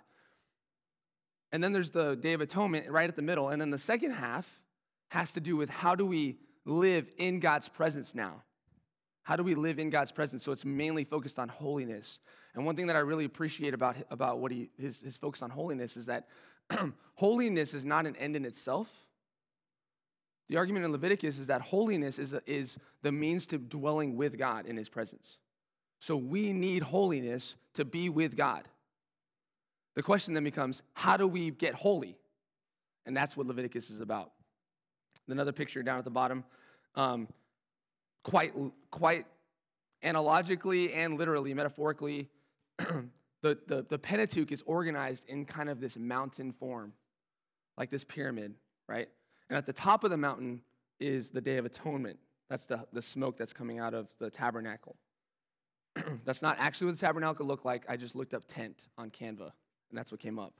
And 1.52 1.62
then 1.62 1.72
there's 1.72 1.90
the 1.90 2.16
Day 2.16 2.32
of 2.32 2.40
Atonement 2.40 2.90
right 2.90 3.08
at 3.08 3.16
the 3.16 3.22
middle. 3.22 3.50
And 3.50 3.60
then 3.60 3.70
the 3.70 3.78
second 3.78 4.12
half 4.12 4.60
has 5.08 5.32
to 5.32 5.40
do 5.40 5.56
with 5.56 5.70
how 5.70 5.94
do 5.94 6.04
we 6.04 6.38
live 6.64 7.08
in 7.18 7.40
God's 7.40 7.68
presence 7.68 8.14
now? 8.14 8.42
How 9.22 9.36
do 9.36 9.42
we 9.42 9.54
live 9.54 9.78
in 9.78 9.90
God's 9.90 10.12
presence? 10.12 10.44
So 10.44 10.52
it's 10.52 10.64
mainly 10.64 11.04
focused 11.04 11.38
on 11.38 11.48
holiness. 11.48 12.18
And 12.54 12.64
one 12.64 12.76
thing 12.76 12.86
that 12.88 12.96
I 12.96 13.00
really 13.00 13.24
appreciate 13.24 13.74
about, 13.74 13.96
about 14.10 14.38
what 14.38 14.52
he, 14.52 14.70
his, 14.78 15.00
his 15.00 15.16
focus 15.16 15.42
on 15.42 15.50
holiness 15.50 15.96
is 15.96 16.06
that 16.06 16.28
holiness 17.14 17.74
is 17.74 17.84
not 17.84 18.06
an 18.06 18.16
end 18.16 18.36
in 18.36 18.44
itself. 18.44 18.88
The 20.48 20.56
argument 20.56 20.84
in 20.84 20.92
Leviticus 20.92 21.38
is 21.38 21.48
that 21.48 21.60
holiness 21.60 22.18
is, 22.18 22.34
is 22.46 22.78
the 23.02 23.12
means 23.12 23.46
to 23.48 23.58
dwelling 23.58 24.16
with 24.16 24.38
God 24.38 24.66
in 24.66 24.76
his 24.76 24.88
presence. 24.88 25.38
So 25.98 26.16
we 26.16 26.52
need 26.52 26.82
holiness 26.82 27.56
to 27.74 27.84
be 27.84 28.08
with 28.08 28.36
God. 28.36 28.68
The 29.96 30.02
question 30.02 30.34
then 30.34 30.44
becomes 30.44 30.82
how 30.94 31.16
do 31.16 31.26
we 31.26 31.50
get 31.50 31.74
holy? 31.74 32.16
And 33.06 33.16
that's 33.16 33.36
what 33.36 33.46
Leviticus 33.46 33.90
is 33.90 34.00
about. 34.00 34.32
Another 35.28 35.52
picture 35.52 35.82
down 35.82 35.98
at 35.98 36.04
the 36.04 36.10
bottom, 36.10 36.44
um, 36.94 37.28
quite, 38.22 38.52
quite 38.90 39.26
analogically 40.02 40.92
and 40.92 41.18
literally, 41.18 41.54
metaphorically, 41.54 42.28
the, 42.78 43.08
the, 43.42 43.86
the 43.88 43.98
Pentateuch 43.98 44.52
is 44.52 44.62
organized 44.66 45.24
in 45.28 45.44
kind 45.44 45.68
of 45.68 45.80
this 45.80 45.96
mountain 45.96 46.52
form, 46.52 46.92
like 47.76 47.90
this 47.90 48.04
pyramid, 48.04 48.54
right? 48.88 49.08
And 49.48 49.56
at 49.56 49.66
the 49.66 49.72
top 49.72 50.04
of 50.04 50.10
the 50.10 50.16
mountain 50.16 50.60
is 51.00 51.30
the 51.30 51.40
Day 51.40 51.56
of 51.56 51.64
Atonement. 51.64 52.18
That's 52.50 52.66
the, 52.66 52.86
the 52.92 53.02
smoke 53.02 53.36
that's 53.36 53.52
coming 53.52 53.78
out 53.78 53.94
of 53.94 54.12
the 54.18 54.30
tabernacle. 54.30 54.96
that's 56.24 56.42
not 56.42 56.56
actually 56.58 56.88
what 56.88 56.98
the 56.98 57.06
tabernacle 57.06 57.46
looked 57.46 57.64
like. 57.64 57.84
I 57.88 57.96
just 57.96 58.14
looked 58.14 58.34
up 58.34 58.44
tent 58.46 58.84
on 58.98 59.10
Canva, 59.10 59.52
and 59.90 59.98
that's 59.98 60.10
what 60.10 60.20
came 60.20 60.38
up. 60.38 60.52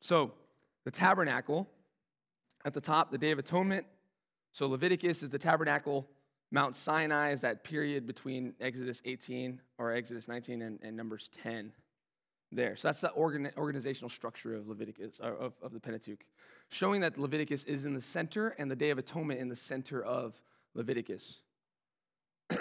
So, 0.00 0.32
the 0.84 0.90
tabernacle, 0.90 1.68
at 2.64 2.74
the 2.74 2.80
top, 2.80 3.10
the 3.10 3.18
Day 3.18 3.30
of 3.30 3.38
Atonement. 3.38 3.86
So, 4.52 4.66
Leviticus 4.66 5.22
is 5.22 5.30
the 5.30 5.38
tabernacle. 5.38 6.08
Mount 6.50 6.74
Sinai 6.74 7.32
is 7.32 7.42
that 7.42 7.62
period 7.62 8.06
between 8.06 8.54
Exodus 8.60 9.02
18 9.04 9.60
or 9.78 9.92
Exodus 9.92 10.26
19 10.26 10.62
and, 10.62 10.78
and 10.82 10.96
Numbers 10.96 11.30
10 11.42 11.72
there. 12.52 12.76
So 12.76 12.88
that's 12.88 13.00
the 13.00 13.10
organ, 13.10 13.50
organizational 13.56 14.08
structure 14.08 14.54
of 14.54 14.68
Leviticus, 14.68 15.18
of, 15.20 15.54
of 15.62 15.72
the 15.72 15.80
Pentateuch, 15.80 16.24
showing 16.68 17.00
that 17.02 17.18
Leviticus 17.18 17.64
is 17.64 17.84
in 17.84 17.94
the 17.94 18.00
center 18.00 18.48
and 18.58 18.70
the 18.70 18.76
Day 18.76 18.90
of 18.90 18.98
Atonement 18.98 19.40
in 19.40 19.48
the 19.48 19.56
center 19.56 20.02
of 20.02 20.40
Leviticus. 20.74 21.38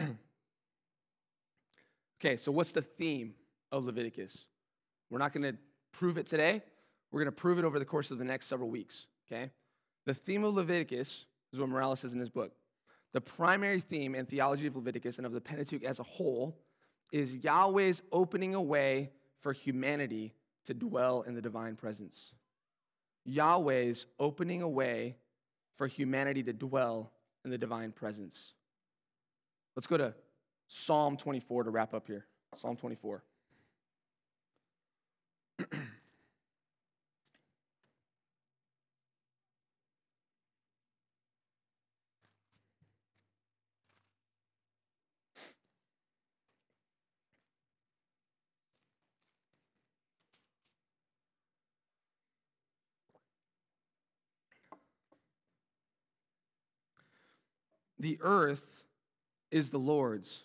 okay, 2.19 2.37
so 2.37 2.51
what's 2.51 2.71
the 2.71 2.81
theme 2.81 3.33
of 3.71 3.85
Leviticus? 3.85 4.45
We're 5.09 5.19
not 5.19 5.33
going 5.33 5.51
to 5.51 5.57
prove 5.91 6.17
it 6.17 6.27
today. 6.27 6.61
We're 7.11 7.21
going 7.21 7.33
to 7.33 7.41
prove 7.41 7.59
it 7.59 7.65
over 7.65 7.79
the 7.79 7.85
course 7.85 8.11
of 8.11 8.17
the 8.17 8.25
next 8.25 8.47
several 8.47 8.69
weeks, 8.69 9.07
okay? 9.31 9.51
The 10.05 10.13
theme 10.13 10.43
of 10.43 10.53
Leviticus 10.53 11.25
is 11.51 11.59
what 11.59 11.69
Morales 11.69 12.01
says 12.01 12.13
in 12.13 12.19
his 12.19 12.29
book. 12.29 12.51
The 13.13 13.21
primary 13.21 13.79
theme 13.79 14.13
and 14.13 14.27
theology 14.27 14.67
of 14.67 14.75
Leviticus 14.75 15.17
and 15.17 15.25
of 15.25 15.33
the 15.33 15.41
Pentateuch 15.41 15.83
as 15.83 15.99
a 15.99 16.03
whole 16.03 16.59
is 17.11 17.37
Yahweh's 17.37 18.03
opening 18.11 18.53
a 18.53 18.61
way 18.61 19.11
for 19.39 19.51
humanity 19.51 20.33
to 20.65 20.73
dwell 20.75 21.23
in 21.23 21.33
the 21.33 21.41
divine 21.41 21.75
presence. 21.75 22.33
Yahweh's 23.25 24.05
opening 24.19 24.61
a 24.61 24.69
way 24.69 25.15
for 25.75 25.87
humanity 25.87 26.43
to 26.43 26.53
dwell 26.53 27.11
in 27.45 27.51
the 27.51 27.57
divine 27.57 27.91
presence. 27.91 28.53
Let's 29.75 29.87
go 29.87 29.97
to 29.97 30.13
Psalm 30.67 31.17
24 31.17 31.63
to 31.63 31.69
wrap 31.71 31.93
up 31.93 32.05
here. 32.05 32.25
Psalm 32.55 32.75
24. 32.75 33.23
The 57.99 58.17
earth 58.21 58.85
is 59.51 59.69
the 59.69 59.77
Lord's 59.77 60.43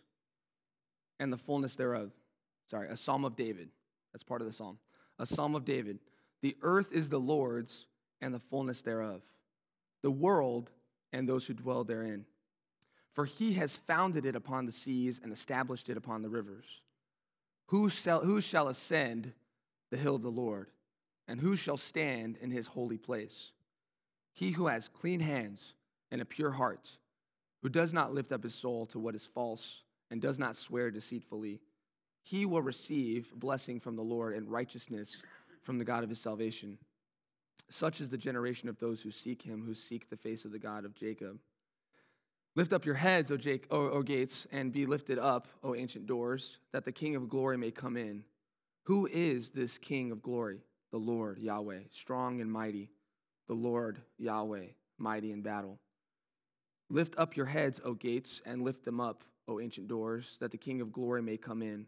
and 1.20 1.32
the 1.32 1.36
fullness 1.36 1.76
thereof. 1.76 2.10
Sorry, 2.68 2.88
a 2.88 2.96
psalm 2.96 3.24
of 3.24 3.36
David. 3.36 3.68
That's 4.12 4.24
part 4.24 4.40
of 4.40 4.46
the 4.46 4.52
psalm. 4.52 4.78
A 5.18 5.26
psalm 5.26 5.54
of 5.54 5.64
David. 5.64 5.98
The 6.42 6.56
earth 6.62 6.92
is 6.92 7.08
the 7.08 7.20
Lord's 7.20 7.86
and 8.20 8.34
the 8.34 8.38
fullness 8.38 8.82
thereof, 8.82 9.22
the 10.02 10.10
world 10.10 10.70
and 11.12 11.28
those 11.28 11.46
who 11.46 11.54
dwell 11.54 11.84
therein. 11.84 12.24
For 13.12 13.24
he 13.24 13.52
has 13.54 13.76
founded 13.76 14.26
it 14.26 14.34
upon 14.34 14.66
the 14.66 14.72
seas 14.72 15.20
and 15.22 15.32
established 15.32 15.88
it 15.88 15.96
upon 15.96 16.22
the 16.22 16.28
rivers. 16.28 16.64
Who 17.66 17.88
shall, 17.88 18.20
who 18.20 18.40
shall 18.40 18.68
ascend 18.68 19.32
the 19.90 19.96
hill 19.96 20.16
of 20.16 20.22
the 20.22 20.30
Lord? 20.30 20.70
And 21.28 21.40
who 21.40 21.56
shall 21.56 21.76
stand 21.76 22.36
in 22.40 22.50
his 22.50 22.66
holy 22.66 22.98
place? 22.98 23.52
He 24.32 24.50
who 24.50 24.66
has 24.66 24.88
clean 24.88 25.20
hands 25.20 25.74
and 26.10 26.20
a 26.20 26.26
pure 26.26 26.50
heart 26.50 26.90
who 27.62 27.68
does 27.68 27.92
not 27.94 28.12
lift 28.12 28.32
up 28.32 28.42
his 28.42 28.54
soul 28.54 28.84
to 28.86 28.98
what 28.98 29.14
is 29.14 29.24
false 29.24 29.82
and 30.10 30.20
does 30.20 30.38
not 30.38 30.56
swear 30.56 30.90
deceitfully, 30.90 31.60
he 32.24 32.46
will 32.46 32.62
receive 32.62 33.32
blessing 33.36 33.78
from 33.78 33.96
the 33.96 34.02
Lord 34.02 34.34
and 34.34 34.50
righteousness 34.50 35.22
from 35.62 35.78
the 35.78 35.84
God 35.84 36.02
of 36.02 36.08
his 36.08 36.18
salvation. 36.18 36.78
Such 37.68 38.00
is 38.00 38.08
the 38.08 38.18
generation 38.18 38.68
of 38.68 38.78
those 38.78 39.02
who 39.02 39.10
seek 39.10 39.42
him, 39.42 39.62
who 39.64 39.74
seek 39.74 40.08
the 40.08 40.16
face 40.16 40.46
of 40.46 40.50
the 40.50 40.58
God 40.58 40.86
of 40.86 40.94
Jacob. 40.94 41.38
Lift 42.56 42.72
up 42.72 42.86
your 42.86 42.94
heads, 42.94 43.30
O, 43.30 43.36
Jake, 43.36 43.66
o, 43.70 43.90
o 43.90 44.02
gates, 44.02 44.46
and 44.52 44.72
be 44.72 44.86
lifted 44.86 45.18
up, 45.18 45.48
O 45.62 45.74
ancient 45.74 46.06
doors, 46.06 46.58
that 46.72 46.84
the 46.84 46.92
King 46.92 47.14
of 47.14 47.28
glory 47.28 47.58
may 47.58 47.70
come 47.70 47.96
in. 47.96 48.24
Who 48.84 49.06
is 49.06 49.50
this 49.50 49.76
King 49.76 50.10
of 50.10 50.22
glory? 50.22 50.60
The 50.92 50.98
Lord, 50.98 51.38
Yahweh, 51.38 51.80
strong 51.90 52.40
and 52.40 52.50
mighty. 52.50 52.90
The 53.48 53.54
Lord, 53.54 54.00
Yahweh, 54.18 54.66
mighty 54.96 55.30
in 55.30 55.42
battle. 55.42 55.78
Lift 56.88 57.14
up 57.18 57.36
your 57.36 57.46
heads, 57.46 57.80
O 57.84 57.92
gates, 57.92 58.40
and 58.46 58.62
lift 58.62 58.84
them 58.84 59.00
up, 59.00 59.24
O 59.46 59.60
ancient 59.60 59.88
doors, 59.88 60.36
that 60.40 60.52
the 60.52 60.56
King 60.56 60.80
of 60.80 60.92
glory 60.92 61.20
may 61.20 61.36
come 61.36 61.60
in. 61.60 61.86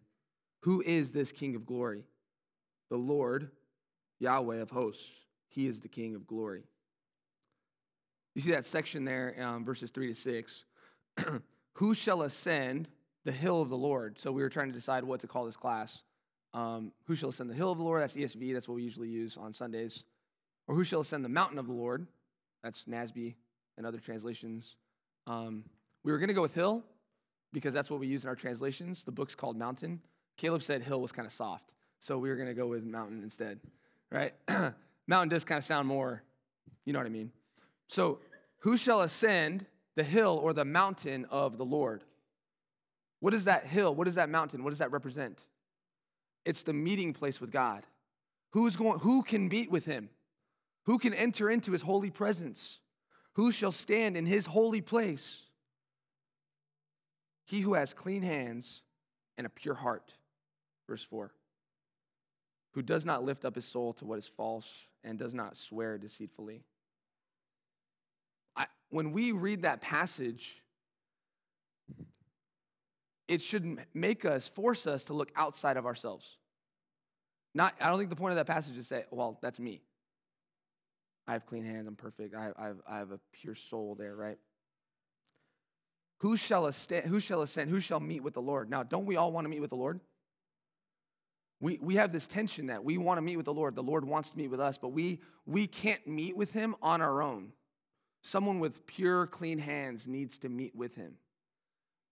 Who 0.60 0.82
is 0.82 1.12
this 1.12 1.32
King 1.32 1.54
of 1.54 1.66
glory? 1.66 2.04
The 2.90 2.96
Lord, 2.96 3.50
Yahweh 4.18 4.56
of 4.56 4.70
hosts. 4.70 5.08
He 5.48 5.66
is 5.66 5.80
the 5.80 5.88
King 5.88 6.14
of 6.14 6.26
glory. 6.26 6.64
You 8.34 8.42
see 8.42 8.50
that 8.50 8.66
section 8.66 9.04
there, 9.04 9.34
um, 9.40 9.64
verses 9.64 9.90
3 9.90 10.08
to 10.08 10.14
6. 10.14 10.64
Who 11.74 11.94
shall 11.94 12.22
ascend 12.22 12.88
the 13.24 13.32
hill 13.32 13.62
of 13.62 13.68
the 13.68 13.76
Lord? 13.76 14.18
So 14.18 14.32
we 14.32 14.42
were 14.42 14.50
trying 14.50 14.68
to 14.68 14.74
decide 14.74 15.04
what 15.04 15.20
to 15.20 15.26
call 15.26 15.46
this 15.46 15.56
class. 15.56 16.02
Um, 16.54 16.92
who 17.06 17.14
shall 17.14 17.28
ascend 17.28 17.50
the 17.50 17.54
hill 17.54 17.70
of 17.70 17.78
the 17.78 17.84
Lord? 17.84 18.02
That's 18.02 18.16
ESV. 18.16 18.54
That's 18.54 18.66
what 18.66 18.76
we 18.76 18.82
usually 18.82 19.08
use 19.08 19.36
on 19.36 19.52
Sundays. 19.52 20.04
Or 20.68 20.74
who 20.74 20.84
shall 20.84 21.00
ascend 21.00 21.24
the 21.24 21.28
mountain 21.28 21.58
of 21.58 21.66
the 21.66 21.72
Lord? 21.72 22.06
That's 22.62 22.84
NASB 22.84 23.34
and 23.76 23.86
other 23.86 23.98
translations. 23.98 24.76
Um, 25.26 25.64
we 26.02 26.12
were 26.12 26.18
going 26.18 26.28
to 26.28 26.34
go 26.34 26.42
with 26.42 26.54
hill 26.54 26.82
because 27.52 27.74
that's 27.74 27.90
what 27.90 28.00
we 28.00 28.06
use 28.06 28.24
in 28.24 28.28
our 28.28 28.34
translations. 28.34 29.04
The 29.04 29.12
book's 29.12 29.34
called 29.34 29.56
Mountain. 29.56 30.00
Caleb 30.36 30.62
said 30.62 30.82
hill 30.82 31.00
was 31.00 31.12
kind 31.12 31.26
of 31.26 31.32
soft, 31.32 31.74
so 32.00 32.18
we 32.18 32.28
were 32.28 32.36
going 32.36 32.48
to 32.48 32.54
go 32.54 32.66
with 32.66 32.84
mountain 32.84 33.22
instead, 33.22 33.60
right? 34.10 34.34
mountain 35.06 35.28
does 35.28 35.44
kind 35.44 35.58
of 35.58 35.64
sound 35.64 35.88
more, 35.88 36.22
you 36.84 36.92
know 36.92 36.98
what 36.98 37.06
I 37.06 37.10
mean? 37.10 37.32
So, 37.88 38.18
who 38.60 38.76
shall 38.76 39.02
ascend 39.02 39.66
the 39.94 40.04
hill 40.04 40.40
or 40.42 40.52
the 40.52 40.64
mountain 40.64 41.24
of 41.30 41.56
the 41.56 41.64
Lord? 41.64 42.04
What 43.20 43.32
is 43.32 43.44
that 43.44 43.66
hill? 43.66 43.94
What 43.94 44.08
is 44.08 44.16
that 44.16 44.28
mountain? 44.28 44.62
What 44.62 44.70
does 44.70 44.80
that 44.80 44.92
represent? 44.92 45.46
It's 46.44 46.62
the 46.62 46.72
meeting 46.72 47.12
place 47.12 47.40
with 47.40 47.50
God. 47.50 47.84
Who's 48.50 48.76
going 48.76 49.00
who 49.00 49.22
can 49.22 49.48
meet 49.48 49.70
with 49.70 49.84
him? 49.84 50.08
Who 50.84 50.98
can 50.98 51.14
enter 51.14 51.50
into 51.50 51.72
his 51.72 51.82
holy 51.82 52.10
presence? 52.10 52.78
Who 53.32 53.50
shall 53.52 53.72
stand 53.72 54.16
in 54.16 54.26
his 54.26 54.46
holy 54.46 54.80
place? 54.80 55.42
He 57.44 57.60
who 57.60 57.74
has 57.74 57.92
clean 57.92 58.22
hands 58.22 58.82
and 59.36 59.46
a 59.46 59.50
pure 59.50 59.74
heart. 59.74 60.14
Verse 60.88 61.04
4. 61.04 61.32
Who 62.74 62.82
does 62.82 63.06
not 63.06 63.24
lift 63.24 63.44
up 63.44 63.54
his 63.54 63.64
soul 63.64 63.92
to 63.94 64.04
what 64.04 64.18
is 64.18 64.26
false 64.26 64.68
and 65.06 65.18
does 65.18 65.32
not 65.32 65.56
swear 65.56 65.96
deceitfully. 65.96 66.62
I, 68.56 68.66
when 68.90 69.12
we 69.12 69.32
read 69.32 69.62
that 69.62 69.80
passage, 69.80 70.60
it 73.28 73.40
should 73.40 73.78
make 73.94 74.24
us, 74.24 74.48
force 74.48 74.86
us 74.86 75.04
to 75.04 75.14
look 75.14 75.32
outside 75.36 75.76
of 75.76 75.86
ourselves. 75.86 76.36
Not, 77.54 77.74
I 77.80 77.88
don't 77.88 77.98
think 77.98 78.10
the 78.10 78.16
point 78.16 78.32
of 78.32 78.36
that 78.36 78.52
passage 78.52 78.76
is 78.76 78.84
to 78.84 78.94
say, 78.94 79.04
well, 79.10 79.38
that's 79.40 79.58
me. 79.60 79.80
I 81.26 81.32
have 81.32 81.46
clean 81.46 81.64
hands, 81.64 81.88
I'm 81.88 81.96
perfect, 81.96 82.34
I, 82.34 82.50
I, 82.56 82.66
have, 82.66 82.76
I 82.88 82.98
have 82.98 83.10
a 83.12 83.20
pure 83.32 83.54
soul 83.54 83.96
there, 83.98 84.14
right? 84.14 84.38
Who 86.18 86.36
shall, 86.36 86.66
ascend, 86.66 87.06
who 87.06 87.20
shall 87.20 87.42
ascend? 87.42 87.70
Who 87.70 87.80
shall 87.80 88.00
meet 88.00 88.22
with 88.22 88.34
the 88.34 88.42
Lord? 88.42 88.70
Now, 88.70 88.82
don't 88.82 89.06
we 89.06 89.16
all 89.16 89.32
want 89.32 89.44
to 89.44 89.48
meet 89.48 89.60
with 89.60 89.70
the 89.70 89.76
Lord? 89.76 90.00
We, 91.60 91.78
we 91.80 91.96
have 91.96 92.12
this 92.12 92.26
tension 92.26 92.66
that 92.66 92.84
we 92.84 92.98
want 92.98 93.18
to 93.18 93.22
meet 93.22 93.36
with 93.36 93.46
the 93.46 93.54
Lord. 93.54 93.74
The 93.74 93.82
Lord 93.82 94.04
wants 94.04 94.30
to 94.30 94.36
meet 94.36 94.48
with 94.48 94.60
us, 94.60 94.76
but 94.76 94.88
we, 94.88 95.20
we 95.46 95.66
can't 95.66 96.06
meet 96.06 96.36
with 96.36 96.52
him 96.52 96.76
on 96.82 97.00
our 97.00 97.22
own. 97.22 97.52
Someone 98.22 98.60
with 98.60 98.86
pure, 98.86 99.26
clean 99.26 99.58
hands 99.58 100.06
needs 100.06 100.38
to 100.38 100.48
meet 100.48 100.74
with 100.74 100.94
him. 100.96 101.14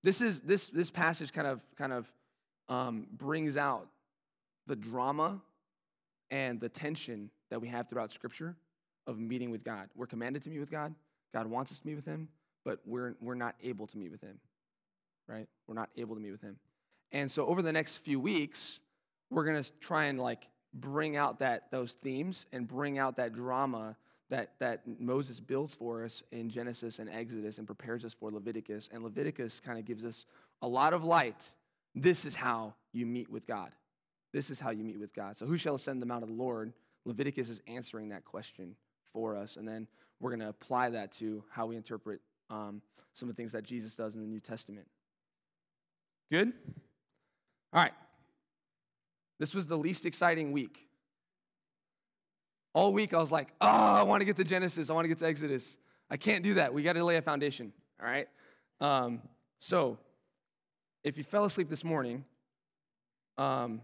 This, 0.02 0.20
is, 0.20 0.40
this, 0.40 0.68
this 0.68 0.90
passage 0.90 1.32
kind 1.32 1.46
of, 1.46 1.60
kind 1.76 1.92
of 1.92 2.10
um, 2.68 3.06
brings 3.12 3.56
out 3.56 3.88
the 4.66 4.76
drama 4.76 5.40
and 6.30 6.60
the 6.60 6.68
tension 6.68 7.30
that 7.50 7.60
we 7.60 7.68
have 7.68 7.88
throughout 7.88 8.12
Scripture 8.12 8.56
of 9.06 9.18
meeting 9.18 9.50
with 9.50 9.64
God. 9.64 9.88
We're 9.94 10.06
commanded 10.06 10.42
to 10.44 10.50
meet 10.50 10.60
with 10.60 10.70
God. 10.70 10.94
God 11.32 11.46
wants 11.46 11.72
us 11.72 11.78
to 11.80 11.86
meet 11.86 11.96
with 11.96 12.06
Him, 12.06 12.28
but 12.64 12.78
we're, 12.86 13.14
we're 13.20 13.34
not 13.34 13.56
able 13.62 13.86
to 13.88 13.98
meet 13.98 14.10
with 14.10 14.22
Him, 14.22 14.38
right? 15.28 15.46
We're 15.66 15.74
not 15.74 15.90
able 15.96 16.14
to 16.14 16.20
meet 16.20 16.32
with 16.32 16.42
Him. 16.42 16.56
And 17.12 17.30
so 17.30 17.46
over 17.46 17.60
the 17.60 17.72
next 17.72 17.98
few 17.98 18.18
weeks, 18.18 18.80
we're 19.30 19.44
going 19.44 19.62
to 19.62 19.72
try 19.80 20.04
and 20.04 20.20
like 20.20 20.48
bring 20.72 21.16
out 21.16 21.38
that 21.38 21.70
those 21.70 21.92
themes 21.92 22.46
and 22.52 22.66
bring 22.66 22.98
out 22.98 23.16
that 23.16 23.32
drama 23.32 23.96
that, 24.30 24.52
that 24.58 24.82
Moses 24.98 25.38
builds 25.38 25.74
for 25.74 26.04
us 26.04 26.22
in 26.32 26.48
Genesis 26.48 26.98
and 26.98 27.08
Exodus 27.10 27.58
and 27.58 27.66
prepares 27.66 28.04
us 28.04 28.14
for 28.14 28.30
Leviticus. 28.30 28.88
And 28.92 29.04
Leviticus 29.04 29.60
kind 29.60 29.78
of 29.78 29.84
gives 29.84 30.04
us 30.04 30.24
a 30.62 30.68
lot 30.68 30.92
of 30.92 31.04
light. 31.04 31.44
This 31.94 32.24
is 32.24 32.34
how 32.34 32.74
you 32.92 33.06
meet 33.06 33.30
with 33.30 33.46
God. 33.46 33.70
This 34.32 34.50
is 34.50 34.58
how 34.58 34.70
you 34.70 34.82
meet 34.82 34.98
with 34.98 35.14
God. 35.14 35.38
So, 35.38 35.46
who 35.46 35.56
shall 35.56 35.76
ascend 35.76 36.02
the 36.02 36.06
mount 36.06 36.24
of 36.24 36.28
the 36.28 36.34
Lord? 36.34 36.72
Leviticus 37.04 37.48
is 37.50 37.60
answering 37.68 38.08
that 38.08 38.24
question 38.24 38.74
for 39.12 39.36
us. 39.36 39.56
And 39.56 39.68
then 39.68 39.86
we're 40.20 40.30
going 40.30 40.40
to 40.40 40.48
apply 40.48 40.90
that 40.90 41.12
to 41.12 41.44
how 41.50 41.66
we 41.66 41.76
interpret 41.76 42.20
um, 42.50 42.82
some 43.12 43.28
of 43.28 43.36
the 43.36 43.40
things 43.40 43.52
that 43.52 43.62
Jesus 43.62 43.94
does 43.94 44.14
in 44.14 44.20
the 44.20 44.26
New 44.26 44.40
Testament. 44.40 44.86
Good? 46.32 46.52
All 47.72 47.82
right. 47.82 47.92
This 49.38 49.54
was 49.54 49.66
the 49.66 49.76
least 49.76 50.06
exciting 50.06 50.52
week. 50.52 50.88
All 52.72 52.92
week 52.92 53.14
I 53.14 53.18
was 53.18 53.32
like, 53.32 53.48
oh, 53.60 53.66
I 53.66 54.02
want 54.02 54.20
to 54.20 54.24
get 54.24 54.36
to 54.36 54.44
Genesis. 54.44 54.90
I 54.90 54.94
want 54.94 55.04
to 55.04 55.08
get 55.08 55.18
to 55.18 55.26
Exodus. 55.26 55.76
I 56.10 56.16
can't 56.16 56.42
do 56.42 56.54
that. 56.54 56.74
We 56.74 56.82
got 56.82 56.94
to 56.94 57.04
lay 57.04 57.16
a 57.16 57.22
foundation. 57.22 57.72
All 58.00 58.06
right? 58.06 58.28
Um, 58.80 59.22
so, 59.60 59.98
if 61.04 61.16
you 61.16 61.24
fell 61.24 61.44
asleep 61.44 61.68
this 61.68 61.84
morning, 61.84 62.24
um, 63.38 63.80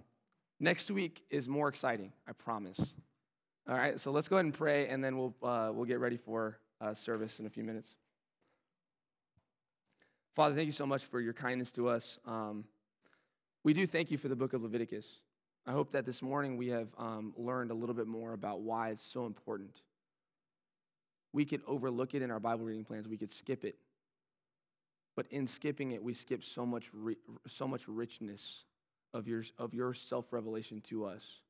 next 0.59 0.91
week 0.91 1.23
is 1.31 1.49
more 1.49 1.69
exciting, 1.69 2.13
I 2.27 2.33
promise. 2.33 2.95
All 3.69 3.77
right, 3.77 4.01
so 4.01 4.11
let's 4.11 4.29
go 4.29 4.37
ahead 4.37 4.47
and 4.47 4.55
pray, 4.55 4.89
and 4.89 5.03
then 5.05 5.17
we'll, 5.17 5.35
uh, 5.43 5.71
we'll 5.73 5.85
get 5.85 6.01
ready 6.01 6.17
for 6.17 6.59
uh, 6.81 6.95
service 6.95 7.41
in 7.41 7.47
a 7.47 7.51
few 7.51 7.63
minutes. 7.63 7.95
Father, 10.35 10.55
thank 10.55 10.67
you 10.67 10.73
so 10.73 10.87
much 10.87 11.05
for 11.05 11.21
your 11.21 11.33
kindness 11.33 11.71
to 11.73 11.89
us. 11.89 12.19
Um, 12.27 12.65
we 13.63 13.75
do 13.75 13.87
thank 13.87 14.11
you 14.11 14.19
for 14.19 14.29
the 14.29 14.37
book 14.37 14.53
of 14.55 14.63
Leviticus. 14.63 15.21
I 15.67 15.73
hope 15.73 15.93
that 15.93 16.07
this 16.07 16.23
morning 16.23 16.57
we 16.57 16.69
have 16.69 16.89
um, 16.97 17.35
learned 17.37 17.71
a 17.71 17.75
little 17.75 17.95
bit 17.95 18.07
more 18.07 18.33
about 18.33 18.61
why 18.61 18.91
it's 18.91 19.05
so 19.05 19.27
important. 19.27 19.83
We 21.33 21.45
could 21.45 21.63
overlook 21.67 22.15
it 22.15 22.23
in 22.23 22.31
our 22.31 22.41
Bible 22.41 22.65
reading 22.65 22.85
plans, 22.85 23.09
we 23.09 23.17
could 23.17 23.31
skip 23.31 23.65
it. 23.65 23.77
But 25.17 25.27
in 25.31 25.47
skipping 25.47 25.93
it, 25.93 26.03
we 26.03 26.15
skip 26.15 26.43
so 26.43 26.65
much, 26.65 26.91
so 27.47 27.69
much 27.69 27.87
richness 27.89 28.65
of 29.13 29.29
your, 29.29 29.43
of 29.59 29.75
your 29.75 29.93
self 29.93 30.33
revelation 30.33 30.81
to 30.83 31.05
us. 31.05 31.41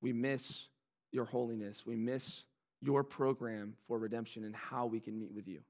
We 0.00 0.12
miss 0.12 0.68
your 1.10 1.24
holiness, 1.24 1.84
we 1.86 1.96
miss 1.96 2.44
your 2.80 3.02
program 3.02 3.74
for 3.88 3.98
redemption 3.98 4.44
and 4.44 4.54
how 4.54 4.86
we 4.86 5.00
can 5.00 5.18
meet 5.18 5.32
with 5.32 5.48
you. 5.48 5.60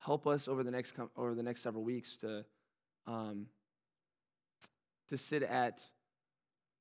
Help 0.00 0.26
us 0.26 0.48
over 0.48 0.64
the 0.64 0.70
next, 0.70 0.94
over 1.16 1.34
the 1.34 1.42
next 1.42 1.60
several 1.60 1.84
weeks 1.84 2.16
to, 2.16 2.44
um, 3.06 3.46
to 5.08 5.16
sit 5.16 5.42
at 5.42 5.86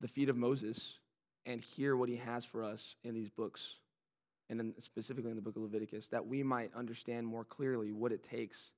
the 0.02 0.08
feet 0.08 0.30
of 0.30 0.38
Moses 0.38 0.98
and 1.46 1.62
hear 1.62 1.96
what 1.96 2.10
he 2.10 2.18
has 2.18 2.46
for 2.46 2.64
us 2.64 2.96
in 3.04 3.14
these 3.14 3.30
books, 3.30 3.76
and 4.50 4.60
in, 4.60 4.74
specifically 4.80 5.30
in 5.30 5.36
the 5.36 5.42
book 5.42 5.56
of 5.56 5.62
Leviticus, 5.62 6.08
that 6.10 6.28
we 6.28 6.44
might 6.44 6.72
understand 6.76 7.26
more 7.26 7.44
clearly 7.44 7.92
what 7.92 8.12
it 8.12 8.24
takes 8.24 8.72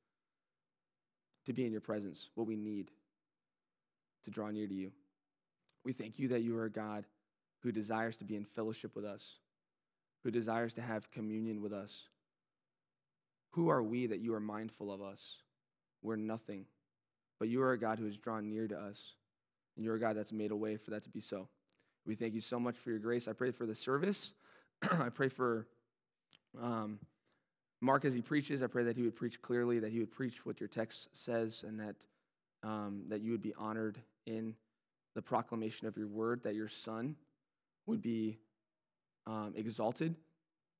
to 1.46 1.54
be 1.54 1.66
in 1.66 1.72
your 1.72 1.82
presence, 1.82 2.30
what 2.36 2.48
we 2.48 2.56
need 2.56 2.92
to 4.26 4.32
draw 4.32 4.50
near 4.50 4.68
to 4.68 4.74
you. 4.74 4.92
We 5.84 5.94
thank 5.94 6.20
you 6.20 6.28
that 6.30 6.42
you 6.42 6.58
are 6.58 6.66
a 6.66 6.72
God 6.72 7.06
who 7.64 7.72
desires 7.72 8.18
to 8.18 8.26
be 8.26 8.36
in 8.36 8.46
fellowship 8.46 8.96
with 8.96 9.06
us, 9.06 9.38
who 10.24 10.32
desires 10.32 10.74
to 10.76 10.82
have 10.82 11.12
communion 11.12 11.62
with 11.62 11.74
us. 11.74 12.08
Who 13.52 13.70
are 13.70 13.82
we 13.82 14.08
that 14.08 14.20
you 14.20 14.34
are 14.36 14.40
mindful 14.40 14.92
of 14.92 15.02
us? 15.02 15.38
We're 16.02 16.18
nothing, 16.18 16.66
but 17.40 17.50
you 17.50 17.62
are 17.62 17.72
a 17.72 17.80
God 17.80 17.98
who 18.00 18.06
has 18.06 18.18
drawn 18.18 18.50
near 18.50 18.68
to 18.68 18.78
us 18.78 19.16
and 19.80 19.86
you're 19.86 19.96
a 19.96 20.00
God 20.00 20.18
that's 20.18 20.34
made 20.34 20.52
a 20.52 20.56
way 20.58 20.76
for 20.76 20.92
that 20.92 21.04
to 21.04 21.10
be 21.10 21.22
so. 21.22 21.48
We 22.06 22.14
thank 22.14 22.34
you 22.34 22.42
so 22.42 22.60
much 22.60 22.76
for 22.76 22.90
your 22.90 23.00
grace. 23.00 23.30
I 23.30 23.32
pray 23.32 23.52
for 23.52 23.66
the 23.66 23.74
service. 23.74 24.34
I 24.92 25.08
pray 25.08 25.30
for 25.30 25.68
um, 26.62 27.00
Mark 27.80 28.04
as 28.04 28.14
he 28.14 28.22
preaches. 28.22 28.62
I 28.62 28.68
pray 28.68 28.84
that 28.84 28.98
he 28.98 29.04
would 29.04 29.16
preach 29.16 29.42
clearly, 29.42 29.80
that 29.80 29.94
he 29.94 30.00
would 30.00 30.12
preach 30.12 30.46
what 30.46 30.60
your 30.60 30.68
text 30.68 31.08
says, 31.14 31.64
and 31.66 31.80
that, 31.80 31.96
um, 32.62 33.04
that 33.08 33.22
you 33.22 33.32
would 33.32 33.42
be 33.42 33.54
honored 33.58 34.00
in 34.26 34.54
the 35.16 35.22
proclamation 35.22 35.88
of 35.88 35.96
your 35.96 36.08
word, 36.08 36.44
that 36.44 36.56
your 36.56 36.68
son 36.68 37.16
would 37.86 38.02
be 38.02 38.38
um, 39.28 39.54
exalted 39.56 40.14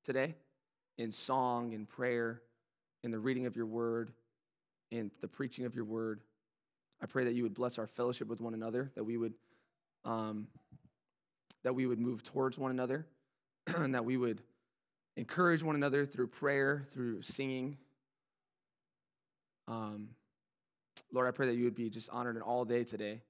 today 0.04 0.36
in 0.98 1.10
song, 1.14 1.72
in 1.72 1.86
prayer, 1.86 2.42
in 3.06 3.12
the 3.12 3.20
reading 3.20 3.46
of 3.46 3.56
your 3.56 3.66
word, 3.66 4.12
in 4.92 5.10
the 5.22 5.28
preaching 5.30 5.64
of 5.64 5.74
your 5.74 5.86
word. 5.86 6.20
I 7.02 7.06
pray 7.06 7.24
that 7.26 7.34
you 7.34 7.44
would 7.44 7.54
bless 7.54 7.78
our 7.78 7.88
fellowship 7.88 8.28
with 8.28 8.42
one 8.42 8.54
another, 8.54 8.92
that 8.96 9.04
we 9.04 9.18
would, 9.18 9.34
um, 10.06 10.48
that 11.64 11.74
we 11.74 11.86
would 11.86 12.00
move 12.00 12.24
towards 12.24 12.58
one 12.58 12.72
another, 12.72 13.06
and 13.68 13.96
that 13.96 14.06
we 14.06 14.18
would 14.18 14.42
encourage 15.16 15.64
one 15.64 15.76
another 15.76 16.06
through 16.06 16.28
prayer, 16.28 16.86
through 16.92 17.22
singing. 17.22 17.78
Um, 19.68 20.10
Lord, 21.12 21.28
I 21.28 21.32
pray 21.32 21.48
that 21.48 21.56
you 21.56 21.64
would 21.66 21.76
be 21.76 21.90
just 21.90 22.10
honored 22.10 22.36
in 22.36 22.42
all 22.42 22.66
day 22.66 22.84
today 22.84 23.22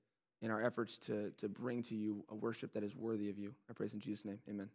in 0.41 0.51
our 0.51 0.63
efforts 0.63 0.97
to, 0.97 1.31
to 1.37 1.49
bring 1.49 1.83
to 1.83 1.95
you 1.95 2.23
a 2.29 2.35
worship 2.35 2.73
that 2.73 2.83
is 2.83 2.95
worthy 2.95 3.29
of 3.29 3.37
you. 3.37 3.53
I 3.69 3.73
praise 3.73 3.93
in 3.93 3.99
Jesus' 3.99 4.25
name. 4.25 4.39
Amen. 4.49 4.69